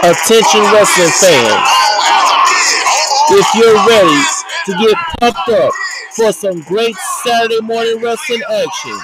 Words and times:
Attention 0.00 0.60
wrestling 0.72 1.10
fans. 1.10 1.68
If 3.30 3.54
you're 3.56 3.74
ready 3.74 4.22
to 4.66 4.72
get 4.78 4.96
pumped 5.18 5.48
up 5.48 5.72
for 6.14 6.30
some 6.30 6.60
great 6.62 6.94
Saturday 7.24 7.60
morning 7.62 8.00
wrestling 8.00 8.42
action, 8.48 8.96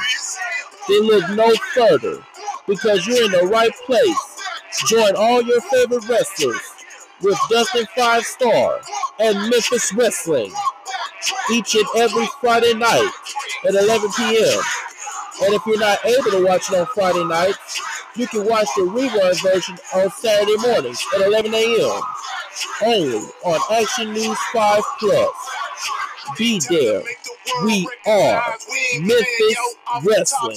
then 0.88 1.00
look 1.00 1.28
no 1.30 1.52
further 1.74 2.24
because 2.68 3.08
you're 3.08 3.24
in 3.24 3.32
the 3.32 3.48
right 3.48 3.72
place. 3.86 4.40
Join 4.86 5.16
all 5.16 5.42
your 5.42 5.60
favorite 5.62 6.08
wrestlers 6.08 6.62
with 7.20 7.38
Dustin 7.50 7.86
Five 7.96 8.22
Star 8.22 8.80
and 9.18 9.50
Memphis 9.50 9.92
Wrestling 9.94 10.52
each 11.50 11.74
and 11.74 11.86
every 11.96 12.28
Friday 12.40 12.74
night 12.74 13.10
at 13.66 13.74
11 13.74 14.10
p.m. 14.16 14.60
And 15.42 15.54
if 15.54 15.66
you're 15.66 15.80
not 15.80 16.04
able 16.04 16.30
to 16.30 16.44
watch 16.44 16.70
it 16.70 16.78
on 16.78 16.86
Friday 16.94 17.24
nights, 17.24 17.80
you 18.16 18.26
can 18.28 18.46
watch 18.46 18.66
the 18.76 18.82
rerun 18.82 19.42
version 19.42 19.76
on 19.94 20.10
Saturday 20.10 20.56
mornings 20.58 21.04
at 21.14 21.22
11 21.22 21.52
a.m. 21.54 22.00
Only 22.84 23.18
on 23.44 23.60
Action 23.72 24.12
News 24.12 24.38
5 24.52 24.82
Plus. 25.00 25.30
Be 26.38 26.60
there. 26.70 27.02
We 27.64 27.88
are 28.06 28.42
Memphis 29.00 29.58
Wrestling. 30.04 30.56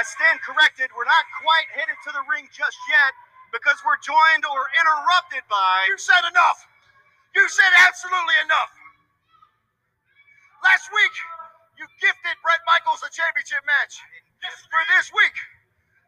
I 0.00 0.02
stand 0.08 0.40
corrected. 0.40 0.88
We're 0.96 1.04
not 1.04 1.28
quite 1.44 1.68
headed 1.76 1.92
to 2.08 2.10
the 2.16 2.24
ring 2.24 2.48
just 2.48 2.80
yet 2.88 3.12
because 3.52 3.76
we're 3.84 4.00
joined 4.00 4.48
or 4.48 4.64
interrupted 4.80 5.44
by. 5.52 5.76
You 5.92 6.00
said 6.00 6.24
enough. 6.24 6.56
You 7.36 7.44
said 7.52 7.68
absolutely 7.84 8.40
enough. 8.48 8.72
Last 10.64 10.88
week, 10.88 11.12
you 11.76 11.84
gifted 12.00 12.32
Brett 12.40 12.64
Michaels 12.64 13.04
a 13.04 13.12
championship 13.12 13.60
match. 13.68 14.00
For 14.72 14.82
this 14.96 15.12
week, 15.12 15.36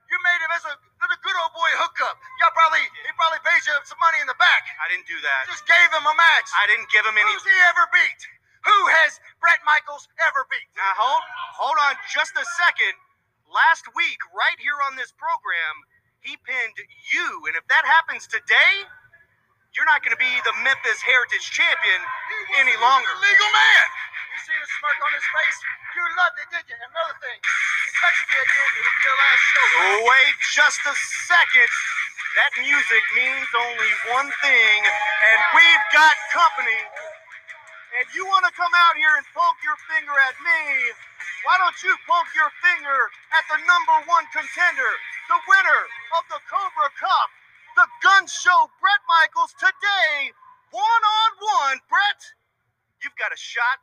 you 0.09 0.17
made 0.25 0.41
him 0.41 0.53
as 0.57 0.65
a, 0.65 0.73
as 0.73 1.11
a 1.13 1.19
good 1.21 1.37
old 1.45 1.53
boy 1.53 1.73
hookup. 1.85 2.17
Y'all 2.41 2.57
probably 2.57 2.81
he 2.81 3.13
probably 3.21 3.45
paid 3.45 3.61
you 3.61 3.77
some 3.85 4.01
money 4.01 4.25
in 4.25 4.29
the 4.29 4.41
back. 4.41 4.65
I 4.81 4.89
didn't 4.89 5.05
do 5.05 5.21
that. 5.21 5.41
You 5.45 5.53
just 5.53 5.69
gave 5.69 5.89
him 5.93 6.09
a 6.09 6.17
match. 6.17 6.49
I 6.57 6.65
didn't 6.65 6.89
give 6.89 7.05
him 7.05 7.13
any. 7.13 7.29
Who's 7.29 7.45
he 7.45 7.61
ever 7.69 7.85
beat? 7.93 8.21
Who 8.65 8.79
has 9.05 9.21
Brett 9.37 9.61
Michaels 9.69 10.09
ever 10.25 10.49
beat? 10.49 10.65
Now 10.81 10.97
hold 10.97 11.25
hold 11.61 11.77
on 11.77 12.01
just 12.09 12.33
a 12.41 12.45
second 12.57 12.97
last 13.53 13.87
week, 13.95 14.19
right 14.33 14.59
here 14.59 14.77
on 14.89 14.97
this 14.97 15.13
program, 15.15 15.75
he 16.25 16.37
pinned 16.43 16.77
you. 17.13 17.29
And 17.47 17.55
if 17.55 17.65
that 17.69 17.85
happens 17.85 18.27
today, 18.27 18.89
you're 19.77 19.89
not 19.89 20.05
going 20.05 20.13
to 20.13 20.21
be 20.21 20.29
the 20.45 20.55
Memphis 20.65 21.01
Heritage 21.05 21.49
Champion 21.53 22.01
any 22.61 22.77
longer. 22.81 23.12
legal 23.21 23.51
man. 23.53 23.85
You 24.33 24.39
see 24.45 24.57
the 24.57 24.69
smirk 24.81 24.99
on 25.01 25.12
his 25.17 25.27
face? 25.29 25.59
You 25.97 26.03
loved 26.17 26.37
it, 26.41 26.49
did 26.53 26.65
you? 26.69 26.77
Another 26.77 27.17
thing, 27.21 27.39
you 27.41 27.91
touched 28.01 28.25
me 28.29 28.37
again. 28.37 28.71
It'll 28.81 28.97
be 28.97 29.05
your 29.05 29.19
last 29.21 29.43
show. 29.49 29.67
Wait 30.09 30.35
just 30.57 30.81
a 30.89 30.95
second. 31.29 31.71
That 32.37 32.53
music 32.65 33.05
means 33.17 33.49
only 33.61 33.93
one 34.17 34.29
thing, 34.41 34.79
and 34.89 35.39
we've 35.53 35.87
got 35.93 36.17
company. 36.33 36.81
And 38.01 38.07
you 38.17 38.25
want 38.25 38.49
to 38.49 38.53
come 38.57 38.73
out 38.73 38.97
here 38.97 39.15
and 39.21 39.27
poke 39.37 39.61
your 39.61 39.77
finger 39.89 40.17
at 40.17 40.37
me 40.41 40.93
why 41.43 41.59
don't 41.59 41.79
you 41.83 41.91
poke 42.07 42.31
your 42.39 42.51
finger 42.63 43.01
at 43.35 43.45
the 43.51 43.59
number 43.67 43.97
one 44.07 44.27
contender, 44.31 44.93
the 45.27 45.41
winner 45.51 45.83
of 46.19 46.23
the 46.31 46.39
Cobra 46.47 46.91
Cup, 46.95 47.29
the 47.75 47.87
gun 47.99 48.31
show, 48.31 48.71
Brett 48.79 49.03
Michaels, 49.11 49.51
today, 49.59 50.31
one 50.71 51.03
on 51.03 51.31
one. 51.43 51.77
Brett, 51.91 52.23
you've 53.03 53.19
got 53.19 53.35
a 53.35 53.39
shot 53.39 53.83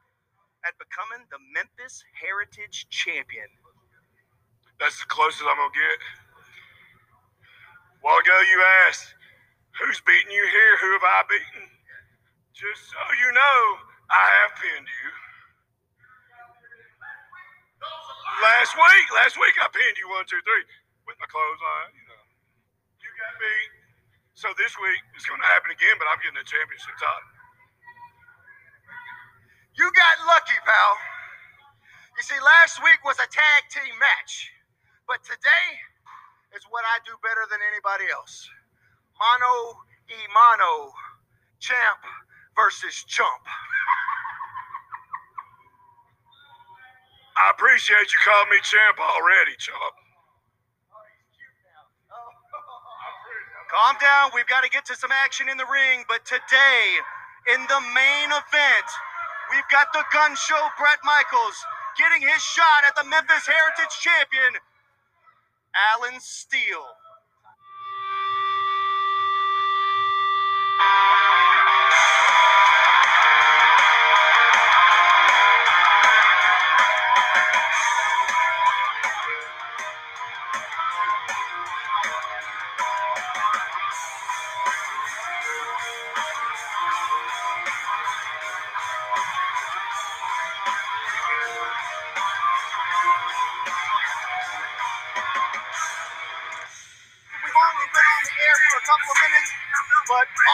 at 0.64 0.80
becoming 0.80 1.28
the 1.28 1.40
Memphis 1.52 2.00
Heritage 2.16 2.88
Champion. 2.88 3.52
That's 4.80 5.03
the 5.03 5.12
closest 5.12 5.44
I'm 5.44 5.59
going 5.59 5.76
to 5.76 5.76
get. 5.76 6.00
While 8.00 8.24
ago, 8.24 8.36
you 8.47 8.59
asked, 8.88 9.20
Who's 9.84 10.00
beating 10.03 10.31
you 10.31 10.47
here? 10.47 10.74
Who 10.80 10.90
have 10.96 11.08
I 11.08 11.24
beaten? 11.28 11.68
Just 12.56 12.91
so 12.91 13.00
you 13.20 13.31
know, 13.31 13.88
I 14.12 14.25
have 14.46 14.53
pinned 14.58 14.90
you. 14.90 15.09
Last 18.44 18.74
week, 18.75 19.08
last 19.16 19.36
week 19.38 19.56
I 19.62 19.68
pinned 19.72 19.97
you 20.00 20.09
one, 20.12 20.25
two, 20.30 20.42
three 20.44 20.66
with 21.08 21.18
my 21.22 21.30
clothes 21.30 21.62
on. 21.62 21.86
You 21.96 22.06
know, 22.09 22.24
you 23.03 23.09
got 23.18 23.34
me. 23.42 23.56
So 24.36 24.47
this 24.58 24.74
week 24.80 25.02
it's 25.16 25.28
going 25.28 25.42
to 25.42 25.50
happen 25.50 25.72
again, 25.74 25.96
but 26.02 26.08
I'm 26.12 26.20
getting 26.24 26.40
the 26.40 26.47
championship 26.47 26.96
title. 27.00 27.31
You 29.78 29.88
got 29.96 30.16
lucky, 30.28 30.58
pal. 30.66 30.94
You 32.18 32.24
see, 32.24 32.40
last 32.41 32.84
week 32.84 33.00
was 33.08 33.18
a 33.20 33.30
tag 33.31 33.62
team 33.72 33.96
match, 34.00 34.52
but 35.08 35.24
today 35.24 35.70
is 36.58 36.66
what 36.70 36.84
I 36.86 37.00
do 37.08 37.16
better 37.24 37.46
than 37.50 37.62
anybody 37.72 38.12
else. 38.12 38.47
Mono 39.20 39.84
e 40.12 40.20
mano, 40.34 40.91
champ 41.59 42.02
versus 42.59 43.08
chump. 43.08 43.44
I 47.40 47.56
appreciate 47.56 48.12
you 48.12 48.20
calling 48.20 48.52
me 48.52 48.59
champ 48.68 49.00
already, 49.00 49.56
chump. 49.56 49.96
Calm 53.72 53.96
down. 54.02 54.32
We've 54.35 54.50
got 54.50 54.66
to 54.66 54.70
get 54.70 54.84
to 54.91 54.96
some 54.96 55.11
action 55.14 55.47
in 55.47 55.56
the 55.56 55.70
ring. 55.72 56.03
But 56.09 56.26
today, 56.26 56.84
in 57.53 57.61
the 57.70 57.82
main 57.96 58.29
event, 58.34 58.88
we've 59.53 59.70
got 59.72 59.94
the 59.94 60.03
gun 60.12 60.35
show 60.35 60.59
Brett 60.76 61.00
Michaels 61.05 61.55
getting 61.96 62.28
his 62.28 62.41
shot 62.41 62.84
at 62.84 62.97
the 62.97 63.05
Memphis 63.08 63.46
Heritage 63.46 63.94
Champion, 64.02 64.59
Alan 65.94 66.20
Steel. 66.20 66.84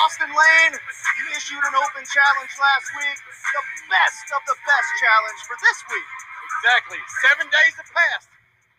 Austin 0.04 0.32
Lane, 0.32 0.76
you 0.76 1.26
issued 1.38 1.64
an 1.64 1.76
open 1.78 2.04
challenge 2.04 2.54
last 2.60 2.88
week, 3.00 3.20
the 3.56 3.64
best 3.92 4.26
of 4.36 4.42
the 4.50 4.58
best 4.68 4.90
challenge 5.00 5.42
for 5.48 5.58
this 5.64 5.80
week. 5.92 6.12
Exactly. 6.60 7.00
Seven 7.24 7.48
days 7.52 7.76
have 7.80 7.90
passed. 7.92 8.30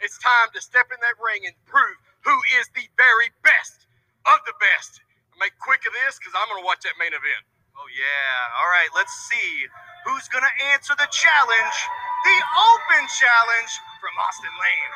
It's 0.03 0.19
time 0.21 0.53
to 0.53 0.61
step 0.61 0.93
in 0.93 1.01
that 1.01 1.17
ring 1.23 1.47
and 1.49 1.55
prove 1.67 1.97
who 2.27 2.37
is 2.61 2.69
the 2.77 2.87
very 3.01 3.33
best 3.47 3.89
of 4.29 4.39
the 4.45 4.57
best. 4.61 5.01
Make 5.41 5.57
quick 5.63 5.85
of 5.89 5.93
this 6.05 6.19
because 6.21 6.35
I'm 6.37 6.49
going 6.53 6.61
to 6.63 6.67
watch 6.69 6.85
that 6.85 6.97
main 7.01 7.13
event. 7.17 7.45
Oh, 7.77 7.89
yeah. 7.93 8.59
All 8.61 8.71
right, 8.71 8.91
let's 8.97 9.13
see 9.31 9.69
who's 10.09 10.29
going 10.33 10.45
to 10.45 10.55
answer 10.75 10.95
the 10.97 11.09
challenge, 11.13 11.79
the 12.27 12.39
open 12.73 13.03
challenge 13.17 13.73
from 14.01 14.13
Austin 14.21 14.53
Lane. 14.53 14.93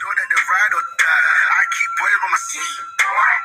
Know 0.00 0.12
that 0.16 0.28
the 0.30 0.40
ride 0.42 0.72
or 0.74 0.84
die. 1.00 1.43
Keep 1.74 1.92
boys 1.98 2.18
by 2.22 2.28
my 2.30 2.38
side. 2.38 2.86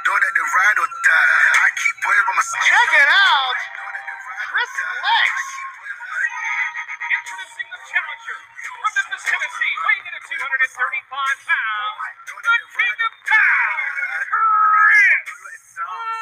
Know 0.06 0.18
that 0.22 0.34
the 0.38 0.46
ride 0.46 0.78
or 0.78 0.90
die. 0.90 1.66
I 1.66 1.70
keep 1.82 1.96
boys 2.06 2.24
by 2.30 2.34
my 2.38 2.46
side. 2.46 2.66
Check 2.70 2.92
it 3.02 3.10
out. 3.10 3.58
Know 3.58 3.90
that 3.90 4.06
the 4.06 4.18
ride 4.22 4.38
or 4.38 4.50
Chris. 4.54 4.74
Lex. 4.78 5.34
I 5.34 5.42
keep 5.58 5.74
boys 5.82 5.98
by 5.98 6.08
my 6.14 6.22
side. 6.30 6.78
Introducing 7.10 7.68
the 7.74 7.82
challenger 7.90 8.38
from 8.70 8.78
Memphis, 8.86 9.24
Tennessee, 9.26 9.76
weighing 9.82 10.06
in 10.06 10.14
at 10.14 10.24
235 10.30 11.50
pounds, 11.50 11.98
the 12.30 12.56
king 12.70 12.98
of 13.02 13.14
power, 13.26 13.82
Chris 14.30 15.66
Lex. 15.82 16.19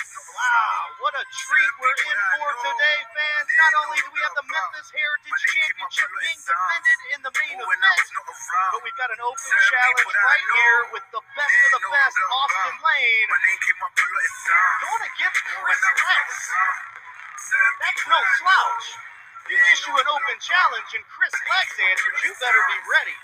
Wow, 0.00 0.80
what 1.04 1.14
a 1.18 1.24
treat 1.28 1.72
we're 1.80 1.98
in 2.08 2.18
for 2.40 2.48
today, 2.64 2.98
fans. 3.12 3.48
Not 3.60 3.72
only 3.84 3.98
do 4.00 4.08
we 4.16 4.20
have 4.24 4.34
the 4.40 4.46
Memphis 4.48 4.88
Heritage 4.96 5.40
Championship 5.52 6.08
being 6.24 6.40
defended 6.40 6.98
in 7.16 7.20
the 7.20 7.32
main 7.36 7.56
event, 7.60 7.68
was 7.68 7.80
not 8.16 8.24
around. 8.24 8.70
but 8.72 8.80
we've 8.86 8.98
got 9.00 9.10
an 9.12 9.20
open 9.20 9.52
challenge 9.68 10.14
right 10.16 10.46
here 10.56 10.80
with 10.96 11.06
the 11.12 11.22
best 11.36 11.58
of 11.68 11.70
the 11.76 11.82
best, 11.92 12.16
Austin 12.16 12.76
Lane, 12.80 13.26
My 13.28 13.40
name 13.44 13.60
came 13.60 13.80
up 13.84 13.92
a 13.92 14.04
lot 14.08 14.24
of 14.24 14.34
sound. 14.40 14.76
going 14.80 15.04
against 15.12 15.40
Chris 15.44 15.80
I 15.80 15.90
was 15.92 16.00
not 16.00 16.08
Lex. 16.08 16.28
around. 16.48 16.78
Certain 17.40 17.76
That's 17.84 18.04
no 18.08 18.20
slouch. 18.40 18.86
You 19.50 19.58
issue 19.74 19.94
an 19.98 20.08
open 20.08 20.36
challenge 20.40 20.90
and 20.96 21.04
Chris 21.12 21.34
Lex 21.34 21.68
answers, 21.76 22.16
you 22.24 22.32
better 22.40 22.62
be 22.72 22.78
ready. 22.88 23.16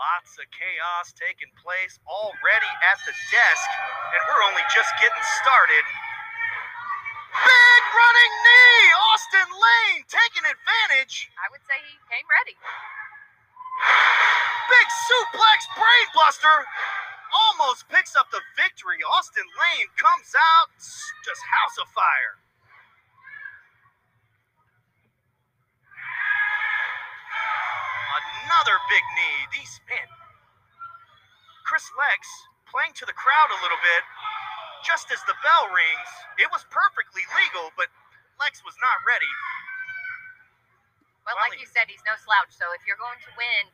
Lots 0.00 0.32
of 0.40 0.48
chaos 0.48 1.12
taking 1.12 1.52
place 1.60 2.00
already 2.08 2.72
at 2.88 2.96
the 3.04 3.12
desk, 3.12 3.68
and 4.16 4.20
we're 4.32 4.44
only 4.48 4.64
just 4.72 4.88
getting 4.96 5.24
started. 5.44 5.84
Big 7.36 7.82
running 7.92 8.34
knee! 8.40 8.84
Austin 9.12 9.50
Lane 9.52 10.00
taking 10.08 10.48
advantage. 10.48 11.28
I 11.36 11.52
would 11.52 11.60
say 11.68 11.76
he 11.84 12.00
came 12.08 12.24
ready. 12.32 12.56
Big 14.72 14.88
suplex 15.04 15.68
brainbuster. 15.76 16.64
Almost 17.52 17.84
picks 17.92 18.16
up 18.16 18.32
the 18.32 18.40
victory. 18.56 19.04
Austin 19.04 19.44
Lane 19.52 19.92
comes 20.00 20.32
out 20.32 20.72
just 20.80 21.44
house 21.44 21.76
of 21.76 21.92
fire. 21.92 22.40
Another 28.50 28.82
big 28.90 29.04
knee. 29.14 29.62
These 29.62 29.78
men. 29.86 30.10
Chris 31.62 31.86
Lex 31.94 32.26
playing 32.66 32.98
to 32.98 33.06
the 33.06 33.14
crowd 33.14 33.54
a 33.54 33.58
little 33.62 33.78
bit. 33.78 34.02
Just 34.82 35.06
as 35.14 35.22
the 35.30 35.38
bell 35.38 35.70
rings, 35.70 36.10
it 36.34 36.50
was 36.50 36.66
perfectly 36.66 37.22
legal, 37.38 37.70
but 37.78 37.86
Lex 38.42 38.66
was 38.66 38.74
not 38.82 38.98
ready. 39.06 39.30
But 41.22 41.38
Finally. 41.38 41.46
like 41.46 41.62
you 41.62 41.70
said, 41.70 41.86
he's 41.86 42.02
no 42.02 42.18
slouch. 42.18 42.50
So 42.50 42.74
if 42.74 42.82
you're 42.90 42.98
going 42.98 43.22
to 43.22 43.30
win, 43.38 43.70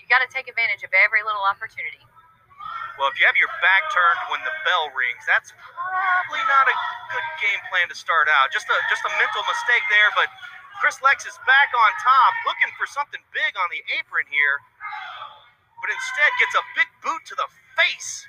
you 0.00 0.08
got 0.08 0.24
to 0.24 0.30
take 0.32 0.48
advantage 0.48 0.80
of 0.88 0.94
every 0.96 1.20
little 1.20 1.44
opportunity. 1.44 2.00
Well, 2.96 3.12
if 3.12 3.20
you 3.20 3.28
have 3.28 3.36
your 3.36 3.52
back 3.60 3.92
turned 3.92 4.22
when 4.32 4.40
the 4.42 4.54
bell 4.64 4.88
rings, 4.96 5.22
that's 5.28 5.52
probably 5.52 6.42
not 6.48 6.64
a 6.64 6.74
good 7.12 7.28
game 7.44 7.60
plan 7.68 7.92
to 7.92 7.98
start 7.98 8.26
out. 8.26 8.50
Just 8.56 8.72
a 8.72 8.76
just 8.88 9.04
a 9.04 9.12
mental 9.20 9.44
mistake 9.44 9.84
there, 9.92 10.10
but 10.16 10.32
Chris 10.78 11.02
Lex 11.02 11.26
is 11.26 11.34
back 11.42 11.74
on 11.74 11.90
top, 11.98 12.32
looking 12.46 12.70
for 12.78 12.86
something 12.86 13.18
big 13.34 13.52
on 13.58 13.66
the 13.74 13.82
apron 13.98 14.22
here, 14.30 14.62
but 15.82 15.90
instead 15.90 16.30
gets 16.38 16.54
a 16.54 16.64
big 16.78 16.86
boot 17.02 17.22
to 17.26 17.34
the 17.34 17.50
face. 17.74 18.22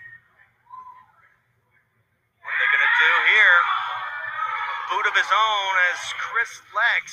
What 2.42 2.50
are 2.50 2.58
they 2.58 2.70
gonna 2.74 2.96
do 2.98 3.14
here? 3.30 3.60
A 3.62 4.86
boot 4.90 5.06
of 5.06 5.14
his 5.14 5.30
own 5.30 5.74
as 5.94 6.00
Chris 6.18 6.52
Lex 6.74 7.06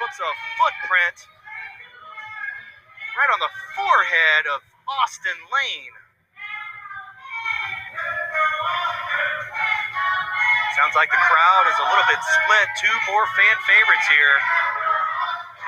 puts 0.00 0.16
a 0.16 0.32
footprint 0.56 1.28
right 3.12 3.30
on 3.36 3.40
the 3.44 3.52
forehead 3.76 4.48
of 4.48 4.64
Austin 4.88 5.36
Lane. 5.52 6.01
Sounds 10.72 10.96
like 10.96 11.12
the 11.12 11.20
crowd 11.20 11.64
is 11.68 11.76
a 11.76 11.84
little 11.84 12.08
bit 12.08 12.16
split. 12.16 12.68
Two 12.80 12.96
more 13.12 13.28
fan 13.36 13.56
favorites 13.68 14.08
here. 14.08 14.36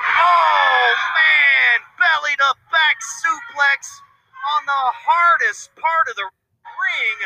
Oh, 0.01 0.89
man! 1.13 1.77
Belly 2.01 2.33
to 2.41 2.49
back 2.73 2.97
suplex 3.21 4.01
on 4.57 4.65
the 4.65 4.83
hardest 5.05 5.69
part 5.77 6.09
of 6.09 6.17
the 6.17 6.25
ring. 6.25 7.19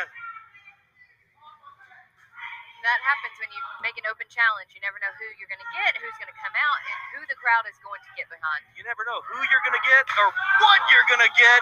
That 2.83 2.99
happens 3.07 3.35
when 3.39 3.47
you 3.55 3.63
make 3.79 3.95
an 3.95 4.07
open 4.11 4.27
challenge. 4.27 4.75
You 4.75 4.83
never 4.83 4.99
know 4.99 5.15
who 5.15 5.27
you're 5.39 5.47
going 5.47 5.63
to 5.63 5.71
get, 5.71 5.95
who's 6.03 6.15
going 6.19 6.31
to 6.31 6.39
come 6.39 6.55
out, 6.59 6.79
and 6.83 6.97
who 7.15 7.21
the 7.31 7.39
crowd 7.39 7.63
is 7.63 7.79
going 7.79 8.03
to 8.03 8.11
get 8.19 8.27
behind. 8.27 8.67
You 8.75 8.83
never 8.83 9.07
know 9.07 9.23
who 9.23 9.39
you're 9.47 9.63
going 9.63 9.79
to 9.79 9.85
get 9.87 10.03
or 10.19 10.27
what 10.67 10.83
you're 10.91 11.07
going 11.07 11.23
to 11.23 11.33
get. 11.39 11.59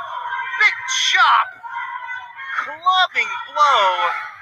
Big 0.65 0.75
chop. 1.13 1.47
Clubbing 2.65 3.29
blow 3.53 4.36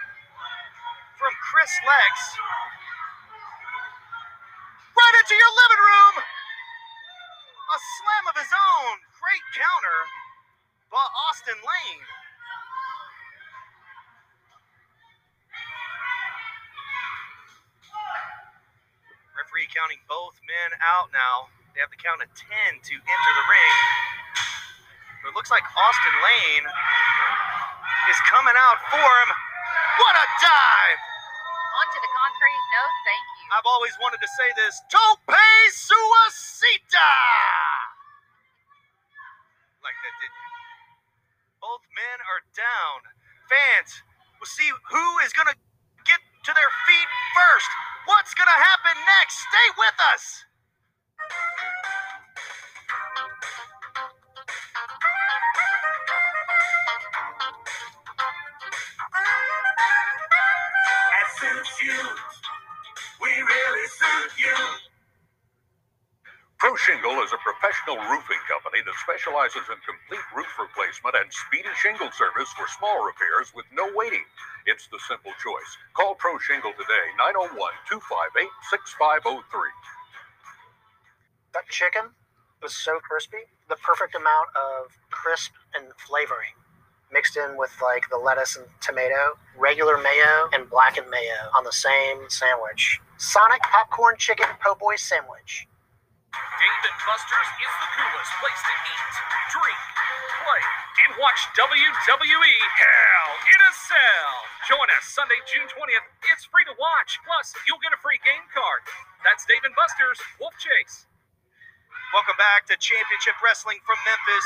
from 1.26 1.34
Chris 1.42 1.74
Lex. 1.82 2.14
Right 4.94 5.16
into 5.26 5.34
your 5.34 5.54
living 5.58 5.82
room. 5.82 6.16
A 6.22 7.78
slam 7.82 8.26
of 8.30 8.38
his 8.38 8.54
own. 8.54 9.02
Great 9.18 9.42
counter 9.58 10.00
by 10.94 11.02
Austin 11.02 11.58
Lane. 11.66 12.06
Referee 19.34 19.66
counting 19.74 20.06
both 20.06 20.38
men 20.46 20.78
out 20.78 21.10
now. 21.10 21.50
They 21.74 21.82
have 21.82 21.90
the 21.90 21.98
count 21.98 22.22
of 22.22 22.30
10 22.38 22.86
to 22.86 22.94
enter 23.02 23.32
the 23.34 23.46
ring. 23.50 23.76
But 25.26 25.34
it 25.34 25.36
looks 25.36 25.50
like 25.50 25.66
Austin 25.74 26.18
Lane 26.22 26.70
is 28.14 28.20
coming 28.30 28.54
out 28.54 28.78
for 28.94 29.10
him. 29.26 29.30
What 29.98 30.14
a 30.22 30.28
dive! 30.38 31.15
Onto 31.76 32.00
the 32.00 32.12
concrete. 32.12 32.64
No, 32.72 32.84
thank 33.04 33.26
you. 33.44 33.48
I've 33.52 33.68
always 33.68 33.96
wanted 34.00 34.24
to 34.24 34.30
say 34.40 34.50
this. 34.56 34.80
Tope 34.88 35.28
Suicida! 35.76 37.12
Like 39.84 39.98
that, 40.00 40.16
didn't 40.24 40.40
you? 40.40 40.52
Both 41.62 41.84
men 41.94 42.18
are 42.26 42.42
down. 42.56 43.00
Fans, 43.52 43.92
we'll 44.40 44.50
see 44.50 44.70
who 44.72 45.06
is 45.28 45.34
going 45.36 45.52
to 45.52 45.58
get 46.08 46.22
to 46.48 46.52
their 46.56 46.72
feet 46.88 47.10
first. 47.36 47.70
What's 48.08 48.34
going 48.34 48.50
to 48.50 48.62
happen 48.72 48.96
next? 49.20 49.42
Stay 49.46 49.68
with 49.78 49.98
us. 50.14 50.24
You. 61.86 62.02
We 63.22 63.30
really 63.30 63.88
suit 63.94 64.32
you. 64.42 64.58
Pro 66.58 66.74
Shingle 66.82 67.22
is 67.22 67.30
a 67.30 67.38
professional 67.46 68.02
roofing 68.10 68.42
company 68.50 68.82
that 68.82 68.98
specializes 69.06 69.70
in 69.70 69.78
complete 69.86 70.26
roof 70.34 70.50
replacement 70.58 71.14
and 71.14 71.30
speedy 71.30 71.70
shingle 71.78 72.10
service 72.10 72.50
for 72.58 72.66
small 72.74 73.06
repairs 73.06 73.54
with 73.54 73.70
no 73.70 73.86
waiting. 73.94 74.26
It's 74.66 74.90
the 74.90 74.98
simple 75.06 75.36
choice. 75.38 75.72
Call 75.94 76.16
Pro 76.18 76.40
Shingle 76.42 76.74
today, 76.74 77.06
901 77.22 77.54
258 77.86 78.50
6503. 78.74 79.46
That 81.54 81.70
chicken 81.70 82.18
was 82.66 82.74
so 82.74 82.98
crispy. 82.98 83.46
The 83.70 83.78
perfect 83.86 84.18
amount 84.18 84.50
of 84.58 84.90
crisp 85.14 85.54
and 85.78 85.94
flavoring 86.02 86.58
mixed 87.12 87.38
in 87.38 87.58
with 87.58 87.72
like 87.82 88.10
the 88.10 88.18
lettuce 88.18 88.56
and 88.56 88.66
tomato, 88.82 89.38
regular 89.58 89.98
mayo 89.98 90.50
and 90.54 90.70
blackened 90.70 91.10
mayo 91.10 91.50
on 91.58 91.64
the 91.64 91.72
same 91.72 92.30
sandwich. 92.30 93.00
Sonic 93.18 93.62
popcorn 93.64 94.16
chicken 94.18 94.48
po' 94.60 94.76
boy 94.76 94.96
sandwich. 94.96 95.68
Dave 96.36 96.84
and 96.84 97.00
Buster's 97.08 97.50
is 97.64 97.76
the 97.80 97.90
coolest 97.96 98.34
place 98.44 98.62
to 98.68 98.74
eat, 98.76 99.16
drink, 99.56 99.82
play, 100.44 100.64
and 101.08 101.12
watch 101.16 101.40
WWE 101.56 102.56
Hell 102.76 103.30
in 103.56 103.60
a 103.64 103.72
Cell. 103.72 104.36
Join 104.68 104.88
us 105.00 105.08
Sunday, 105.16 105.40
June 105.48 105.64
20th. 105.72 106.08
It's 106.36 106.44
free 106.52 106.68
to 106.68 106.76
watch. 106.76 107.24
Plus, 107.24 107.56
you'll 107.68 107.80
get 107.80 107.96
a 107.96 108.00
free 108.04 108.20
game 108.28 108.44
card. 108.52 108.84
That's 109.24 109.48
Dave 109.48 109.64
and 109.64 109.76
Buster's 109.80 110.20
Wolf 110.36 110.60
Chase. 110.60 111.08
Welcome 112.12 112.36
back 112.36 112.68
to 112.68 112.76
Championship 112.80 113.40
Wrestling 113.40 113.80
from 113.88 113.96
Memphis. 114.04 114.46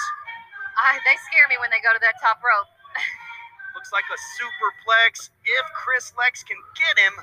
I, 0.78 1.00
they 1.08 1.18
scare 1.26 1.48
me 1.50 1.58
when 1.58 1.72
they 1.74 1.82
go 1.82 1.94
to 1.94 2.02
that 2.04 2.20
top 2.22 2.44
rope. 2.44 2.70
Looks 3.76 3.94
like 3.96 4.06
a 4.12 4.20
superplex 4.38 5.32
if 5.46 5.66
Chris 5.74 6.12
Lex 6.18 6.44
can 6.44 6.58
get 6.76 7.00
him. 7.00 7.16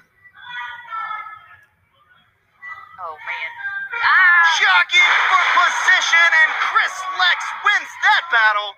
Oh 3.02 3.16
man. 3.22 3.50
Ah! 3.92 4.36
Jockeying 4.56 5.20
for 5.28 5.44
position, 5.52 6.28
and 6.32 6.50
Chris 6.64 6.96
Lex 7.20 7.38
wins 7.60 7.92
that 8.02 8.24
battle. 8.32 8.72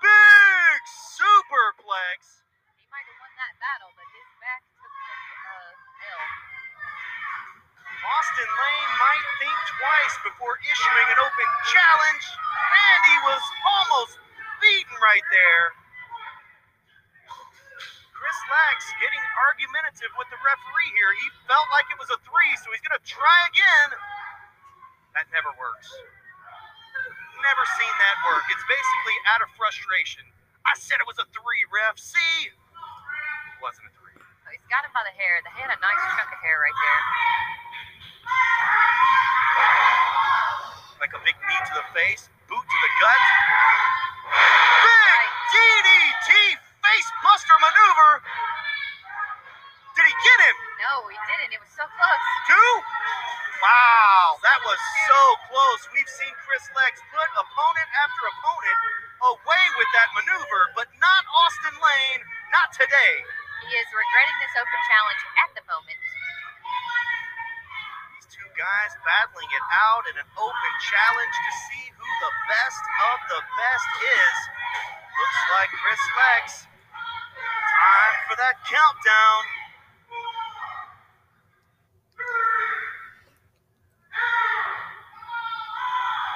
Big 0.00 0.80
superplex. 0.88 2.40
He 2.80 2.88
might 2.88 3.04
have 3.04 3.18
won 3.20 3.32
that 3.36 3.54
battle, 3.60 3.92
but 3.94 4.08
his 4.16 4.28
back 4.40 4.64
took 4.74 4.88
some 4.88 5.28
uh, 5.44 6.08
L. 6.08 6.24
Austin 8.04 8.50
Lane 8.52 8.92
might 9.00 9.28
think 9.40 9.58
twice 9.80 10.14
before 10.28 10.60
issuing 10.60 11.08
an 11.08 11.18
open 11.24 11.48
challenge, 11.72 12.24
and 12.28 13.00
he 13.08 13.16
was 13.24 13.42
almost 13.64 14.20
beaten 14.60 14.96
right 15.00 15.24
there. 15.32 15.64
Chris 18.12 18.38
Lex 18.48 18.78
getting 19.00 19.24
argumentative 19.48 20.12
with 20.20 20.28
the 20.28 20.40
referee 20.40 20.92
here. 20.96 21.12
He 21.16 21.28
felt 21.48 21.68
like 21.72 21.88
it 21.92 21.98
was 22.00 22.12
a 22.12 22.20
three, 22.28 22.52
so 22.60 22.72
he's 22.72 22.84
going 22.84 22.96
to 22.96 23.04
try 23.08 23.38
again. 23.52 23.88
That 25.16 25.28
never 25.32 25.52
works. 25.56 25.88
Never 27.40 27.64
seen 27.76 27.94
that 28.00 28.16
work. 28.24 28.44
It's 28.52 28.64
basically 28.68 29.16
out 29.32 29.44
of 29.44 29.48
frustration. 29.56 30.24
I 30.64 30.72
said 30.76 31.00
it 31.00 31.08
was 31.08 31.20
a 31.20 31.28
three, 31.32 31.62
ref. 31.68 32.00
See? 32.00 32.48
It 32.48 33.58
wasn't 33.60 33.88
a 33.88 33.92
three. 33.96 34.16
Oh, 34.16 34.50
he's 34.52 34.64
got 34.72 34.84
him 34.88 34.92
by 34.96 35.04
the 35.04 35.12
hair. 35.12 35.40
The 35.44 35.52
had 35.52 35.68
a 35.68 35.76
nice 35.80 36.02
chunk 36.16 36.32
of 36.32 36.40
hair 36.40 36.60
right 36.64 36.78
there. 36.80 37.02
Like 41.00 41.12
a 41.12 41.20
big 41.24 41.36
knee 41.36 41.62
to 41.68 41.74
the 41.76 41.86
face, 41.92 42.28
boot 42.48 42.64
to 42.64 42.78
the 42.80 42.90
gut. 43.00 43.20
Big 44.84 45.26
DDT 45.52 46.30
face 46.80 47.08
buster 47.22 47.56
maneuver. 47.60 48.12
Did 49.96 50.06
he 50.08 50.14
get 50.14 50.38
him? 50.48 50.56
No, 50.82 50.92
he 51.12 51.16
didn't. 51.30 51.52
It 51.54 51.60
was 51.60 51.72
so 51.76 51.84
close. 51.86 52.22
Two? 52.48 52.72
Wow, 53.62 54.36
that 54.44 54.60
was 54.66 54.80
so 55.08 55.20
close. 55.48 55.82
We've 55.94 56.08
seen 56.08 56.34
Chris 56.44 56.64
Lex 56.76 57.00
put 57.14 57.28
opponent 57.38 57.88
after 58.02 58.22
opponent 58.28 58.78
away 59.32 59.64
with 59.80 59.90
that 59.96 60.08
maneuver, 60.18 60.62
but 60.76 60.88
not 61.00 61.22
Austin 61.24 61.76
Lane, 61.80 62.22
not 62.52 62.68
today. 62.76 63.14
He 63.64 63.72
is 63.72 63.88
regretting 63.88 64.38
this 64.44 64.54
open 64.60 64.80
challenge 64.84 65.22
at 65.40 65.50
the 65.56 65.64
moment. 65.64 65.98
Guys 68.54 68.94
battling 69.02 69.50
it 69.50 69.66
out 69.66 70.06
in 70.06 70.14
an 70.14 70.30
open 70.38 70.72
challenge 70.78 71.34
to 71.42 71.52
see 71.66 71.90
who 71.90 72.06
the 72.06 72.32
best 72.46 72.84
of 73.10 73.18
the 73.26 73.42
best 73.42 73.88
is. 73.98 74.36
Looks 75.10 75.42
like 75.58 75.70
Chris 75.74 75.98
Lex. 76.14 76.70
Time 77.34 78.16
for 78.30 78.38
that 78.38 78.54
countdown. 78.62 79.42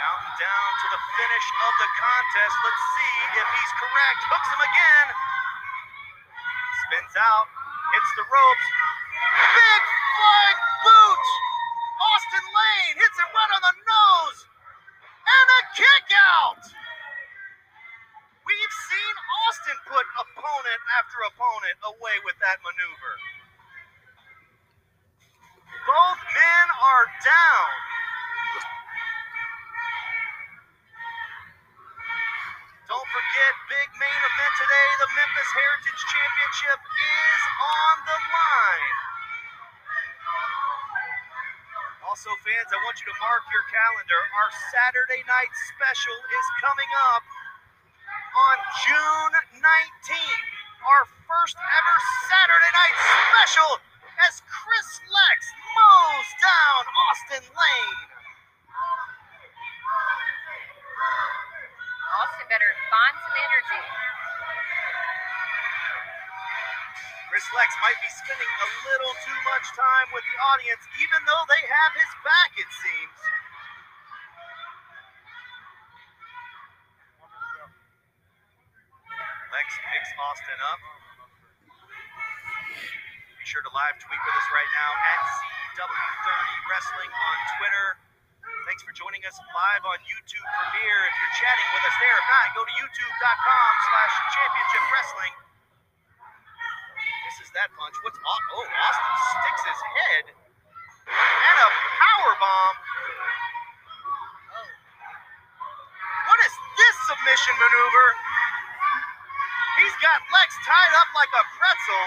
Counting 0.02 0.36
down 0.42 0.70
to 0.74 0.86
the 0.90 1.00
finish 1.22 1.46
of 1.54 1.72
the 1.78 1.90
contest. 2.02 2.54
Let's 2.66 2.82
see 2.98 3.14
if 3.38 3.46
he's 3.46 3.72
correct. 3.78 4.20
Hooks 4.26 4.50
him 4.58 4.62
again. 4.66 5.06
Spins 6.82 7.14
out. 7.14 7.46
Hits 7.94 8.10
the 8.18 8.26
ropes. 8.26 8.66
Big 9.54 9.82
flying 10.18 10.58
boot. 10.82 11.47
Lane 12.68 12.96
hits 13.00 13.16
him 13.16 13.30
right 13.32 13.52
on 13.56 13.62
the 13.64 13.76
nose. 13.80 14.38
And 15.24 15.48
a 15.56 15.62
kick 15.76 16.06
out. 16.36 16.62
We've 18.44 18.76
seen 18.88 19.14
Austin 19.44 19.78
put 19.88 20.06
opponent 20.20 20.80
after 21.00 21.18
opponent 21.28 21.76
away 21.84 22.16
with 22.24 22.36
that 22.40 22.60
maneuver. 22.64 23.14
Both 25.84 26.20
men 26.32 26.66
are 26.80 27.06
down. 27.24 27.72
Don't 32.88 33.08
forget, 33.12 33.52
big 33.68 33.88
main 34.00 34.20
event 34.32 34.54
today. 34.56 34.88
The 35.00 35.10
Memphis 35.12 35.50
Heritage 35.56 36.02
Championship 36.08 36.80
is 36.80 37.42
on 37.60 37.94
the 38.08 38.18
line. 38.32 39.07
Also, 42.18 42.34
fans, 42.42 42.66
I 42.74 42.82
want 42.82 42.98
you 42.98 43.06
to 43.06 43.18
mark 43.22 43.46
your 43.46 43.62
calendar. 43.70 44.18
Our 44.42 44.50
Saturday 44.74 45.22
night 45.30 45.54
special 45.70 46.18
is 46.18 46.46
coming 46.58 46.90
up 47.14 47.22
on 47.22 48.56
June 48.82 49.34
19th. 49.54 50.50
Our 50.82 51.06
first 51.30 51.54
ever 51.54 51.96
Saturday 52.26 52.72
night 52.74 52.96
special 53.22 53.70
as 54.26 54.42
Chris 54.50 54.90
Lex 55.06 55.38
mows 55.78 56.28
down 56.42 56.82
Austin 57.06 57.44
Lane. 57.54 58.02
Austin 62.18 62.46
better 62.50 62.72
find 62.90 63.14
some 63.14 63.36
energy. 63.46 64.07
Chris 67.28 67.44
Lex 67.52 67.68
might 67.84 68.00
be 68.00 68.08
spending 68.08 68.48
a 68.48 68.68
little 68.88 69.12
too 69.20 69.38
much 69.44 69.66
time 69.76 70.08
with 70.16 70.24
the 70.24 70.36
audience, 70.48 70.80
even 70.96 71.20
though 71.28 71.44
they 71.52 71.60
have 71.60 71.92
his 71.92 72.12
back, 72.24 72.50
it 72.56 72.70
seems. 72.72 73.20
Lex 79.52 79.66
picks 79.76 80.10
Austin 80.24 80.60
up. 80.72 80.80
Be 83.36 83.44
sure 83.44 83.60
to 83.60 83.72
live 83.76 83.96
tweet 84.00 84.22
with 84.24 84.36
us 84.40 84.48
right 84.48 84.72
now 84.72 84.90
at 84.96 85.20
CW30 85.76 86.32
Wrestling 86.72 87.12
on 87.12 87.36
Twitter. 87.60 87.86
Thanks 88.64 88.84
for 88.84 88.92
joining 88.96 89.20
us 89.28 89.36
live 89.52 89.84
on 89.84 90.00
YouTube 90.08 90.48
Premiere. 90.64 91.00
If 91.04 91.16
you're 91.16 91.36
chatting 91.44 91.68
with 91.76 91.84
us 91.84 91.96
there, 92.00 92.16
if 92.16 92.26
not, 92.28 92.46
go 92.56 92.62
to 92.64 92.74
youtube.com 92.76 93.70
slash 93.88 94.14
championship 94.32 94.84
wrestling. 94.96 95.47
Misses 97.48 97.64
that 97.64 97.72
punch. 97.80 97.96
What's 98.04 98.20
off? 98.20 98.44
Oh, 98.52 98.60
Austin 98.60 99.16
sticks 99.24 99.64
his 99.72 99.80
head. 99.80 100.24
And 101.08 101.56
a 101.64 101.70
power 101.96 102.32
bomb. 102.36 102.76
What 106.28 106.38
is 106.44 106.52
this 106.76 106.96
submission 107.08 107.54
maneuver? 107.56 108.08
He's 109.80 109.96
got 110.04 110.20
Lex 110.28 110.60
tied 110.60 110.92
up 111.00 111.08
like 111.16 111.32
a 111.32 111.44
pretzel. 111.56 112.04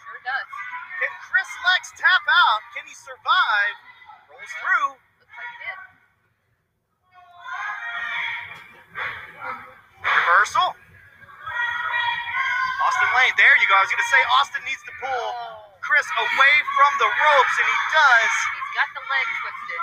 Sure 0.00 0.20
does. 0.24 0.48
Can 0.96 1.12
Chris 1.28 1.50
Lex 1.68 1.92
tap 2.00 2.24
out? 2.24 2.60
Can 2.72 2.88
he 2.88 2.96
survive? 2.96 3.76
Rolls 4.32 4.52
through. 4.64 4.96
Looks 5.20 5.36
like 5.36 5.44
he 5.44 5.60
did. 5.60 5.76
Reversal. 10.00 10.72
Lane, 13.22 13.38
there 13.38 13.54
you 13.62 13.70
go. 13.70 13.78
I 13.78 13.86
was 13.86 13.92
going 13.94 14.02
to 14.02 14.10
say 14.10 14.22
Austin 14.34 14.62
needs 14.66 14.82
to 14.82 14.90
pull 14.98 15.26
Chris 15.78 16.10
away 16.10 16.54
from 16.74 16.90
the 16.98 17.06
ropes, 17.06 17.54
and 17.54 17.66
he 17.70 17.78
does. 17.94 18.34
He's 18.34 18.72
got 18.74 18.88
the 18.98 19.04
leg 19.06 19.26
twisted. 19.38 19.82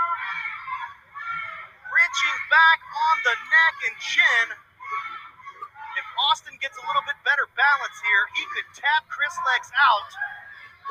Wrenching 1.88 2.38
back 2.52 2.80
on 2.84 3.16
the 3.24 3.36
neck 3.40 3.76
and 3.88 3.96
chin. 4.04 4.46
If 5.96 6.06
Austin 6.28 6.60
gets 6.60 6.76
a 6.76 6.84
little 6.84 7.06
bit 7.08 7.16
better 7.24 7.48
balance 7.56 7.98
here, 8.04 8.24
he 8.36 8.44
could 8.60 8.68
tap 8.76 9.08
Chris 9.08 9.32
Lex 9.56 9.72
out. 9.72 10.10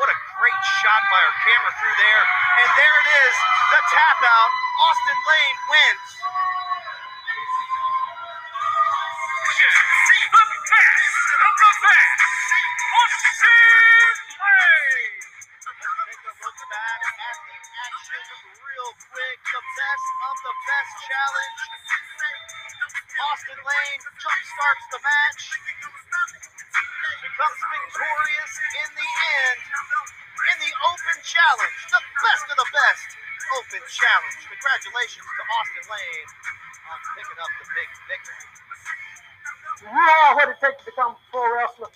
What 0.00 0.09
a 0.09 0.17
great 0.40 0.62
shot 0.81 1.02
by 1.12 1.21
our 1.21 1.37
camera 1.45 1.73
through 1.76 1.97
there. 2.00 2.25
And 2.64 2.69
there 2.81 2.97
it 2.97 3.09
is, 3.28 3.37
the 3.76 3.81
tap 3.93 4.21
out. 4.25 4.50
Austin 4.88 5.19
Lane 5.21 5.59
wins. 5.69 6.28
Congratulations 34.59 35.25
to 35.25 35.43
Austin 35.59 35.87
Lane 35.91 36.29
on 36.93 36.99
picking 37.17 37.38
up 37.41 37.53
the 37.59 37.67
big 37.75 37.88
victory. 38.11 38.58
You 39.83 39.89
are 39.95 40.35
what 40.35 40.49
it 40.51 40.59
takes 40.59 40.83
to 40.83 40.91
become 40.91 41.15
a 41.15 41.19
pro 41.31 41.47
wrestler. 41.55 41.87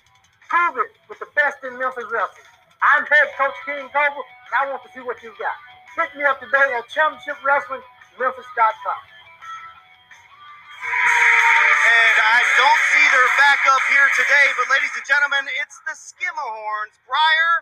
Prove 0.48 0.76
it 0.86 0.92
with 1.10 1.18
the 1.18 1.26
best 1.34 1.58
in 1.66 1.74
Memphis 1.78 2.06
wrestling. 2.12 2.46
I'm 2.82 3.04
head 3.06 3.28
coach 3.38 3.54
King 3.66 3.88
Cobra, 3.90 4.22
and 4.22 4.54
I 4.54 4.70
want 4.70 4.82
to 4.86 4.90
see 4.94 5.00
what 5.02 5.22
you 5.22 5.34
got. 5.38 5.56
Pick 5.98 6.14
me 6.14 6.22
up 6.24 6.38
today 6.38 6.74
at 6.78 6.86
championshipwrestlingmemphis.com. 6.90 9.00
And 10.82 12.16
I 12.22 12.38
don't 12.58 12.82
see 12.94 13.06
their 13.10 13.30
backup 13.38 13.82
here 13.90 14.08
today, 14.18 14.46
but 14.58 14.66
ladies 14.70 14.90
and 14.98 15.06
gentlemen, 15.06 15.46
it's 15.62 15.78
the 15.86 15.94
Skimahorns, 15.94 16.98
Briar 17.06 17.52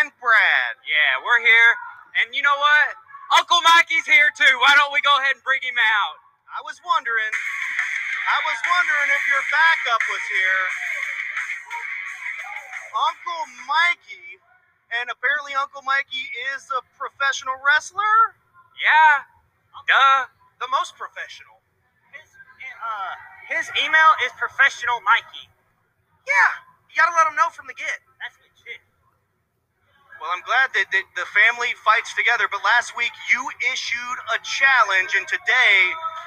and 0.00 0.08
Brad. 0.20 0.72
Yeah, 0.84 1.20
we're 1.24 1.40
here. 1.44 1.70
And 2.20 2.32
you 2.32 2.40
know 2.40 2.56
what? 2.56 2.96
Uncle 3.36 3.60
Mikey's 3.60 4.08
here 4.08 4.32
too. 4.36 4.54
Why 4.60 4.72
don't 4.76 4.92
we 4.92 5.00
go 5.04 5.12
ahead 5.20 5.36
and 5.36 5.44
bring 5.44 5.60
him 5.60 5.76
out? 5.76 6.16
I 6.48 6.64
was 6.64 6.80
wondering, 6.80 7.32
I 8.26 8.38
was 8.42 8.58
wondering 8.58 9.08
if 9.14 9.22
your 9.30 9.42
backup 9.54 10.02
was 10.10 10.24
here. 10.34 10.64
Uncle 13.06 13.44
Mikey, 13.70 14.42
and 14.98 15.06
apparently 15.14 15.54
Uncle 15.54 15.82
Mikey 15.86 16.26
is 16.54 16.66
a 16.74 16.82
professional 16.98 17.54
wrestler. 17.62 18.34
Yeah. 18.82 19.22
Duh. 19.86 20.26
The 20.58 20.66
most 20.72 20.96
professional. 20.98 21.62
His, 22.10 22.28
uh, 22.82 23.14
his 23.46 23.66
email 23.78 24.10
is 24.26 24.32
professional 24.40 24.98
Mikey. 25.04 25.46
Yeah, 26.26 26.50
you 26.90 26.96
gotta 26.98 27.14
let 27.14 27.28
him 27.30 27.36
know 27.38 27.52
from 27.54 27.70
the 27.70 27.76
get. 27.78 28.02
That's 28.18 28.34
legit. 28.42 28.82
Well, 30.18 30.32
I'm 30.32 30.42
glad 30.42 30.72
that, 30.74 30.90
that 30.90 31.06
the 31.14 31.28
family 31.30 31.76
fights 31.84 32.16
together, 32.16 32.48
but 32.50 32.64
last 32.64 32.96
week 32.96 33.12
you 33.30 33.44
issued 33.70 34.18
a 34.34 34.40
challenge, 34.42 35.14
and 35.14 35.28
today 35.28 35.76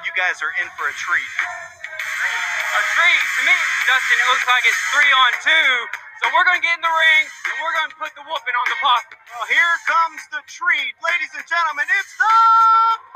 you 0.06 0.12
guys 0.16 0.40
are 0.40 0.54
in 0.62 0.70
for 0.78 0.88
a 0.88 0.94
treat. 0.96 1.34
A 2.00 2.80
treat. 2.94 3.22
To 3.22 3.42
me, 3.44 3.56
Dustin, 3.86 4.16
it 4.20 4.28
looks 4.30 4.46
like 4.46 4.64
it's 4.64 4.82
three 4.94 5.12
on 5.12 5.30
two. 5.42 5.70
So 6.20 6.28
we're 6.36 6.44
going 6.44 6.60
to 6.60 6.64
get 6.64 6.76
in 6.76 6.84
the 6.84 6.92
ring 6.92 7.24
and 7.48 7.56
we're 7.64 7.76
going 7.80 7.90
to 7.92 7.98
put 7.98 8.12
the 8.12 8.24
whooping 8.28 8.56
on 8.56 8.66
the 8.68 8.78
posse. 8.84 9.16
Well, 9.32 9.48
here 9.48 9.74
comes 9.88 10.20
the 10.28 10.44
treat. 10.44 10.92
Ladies 11.00 11.32
and 11.32 11.44
gentlemen, 11.48 11.88
it's 11.88 12.12
the 12.20 12.34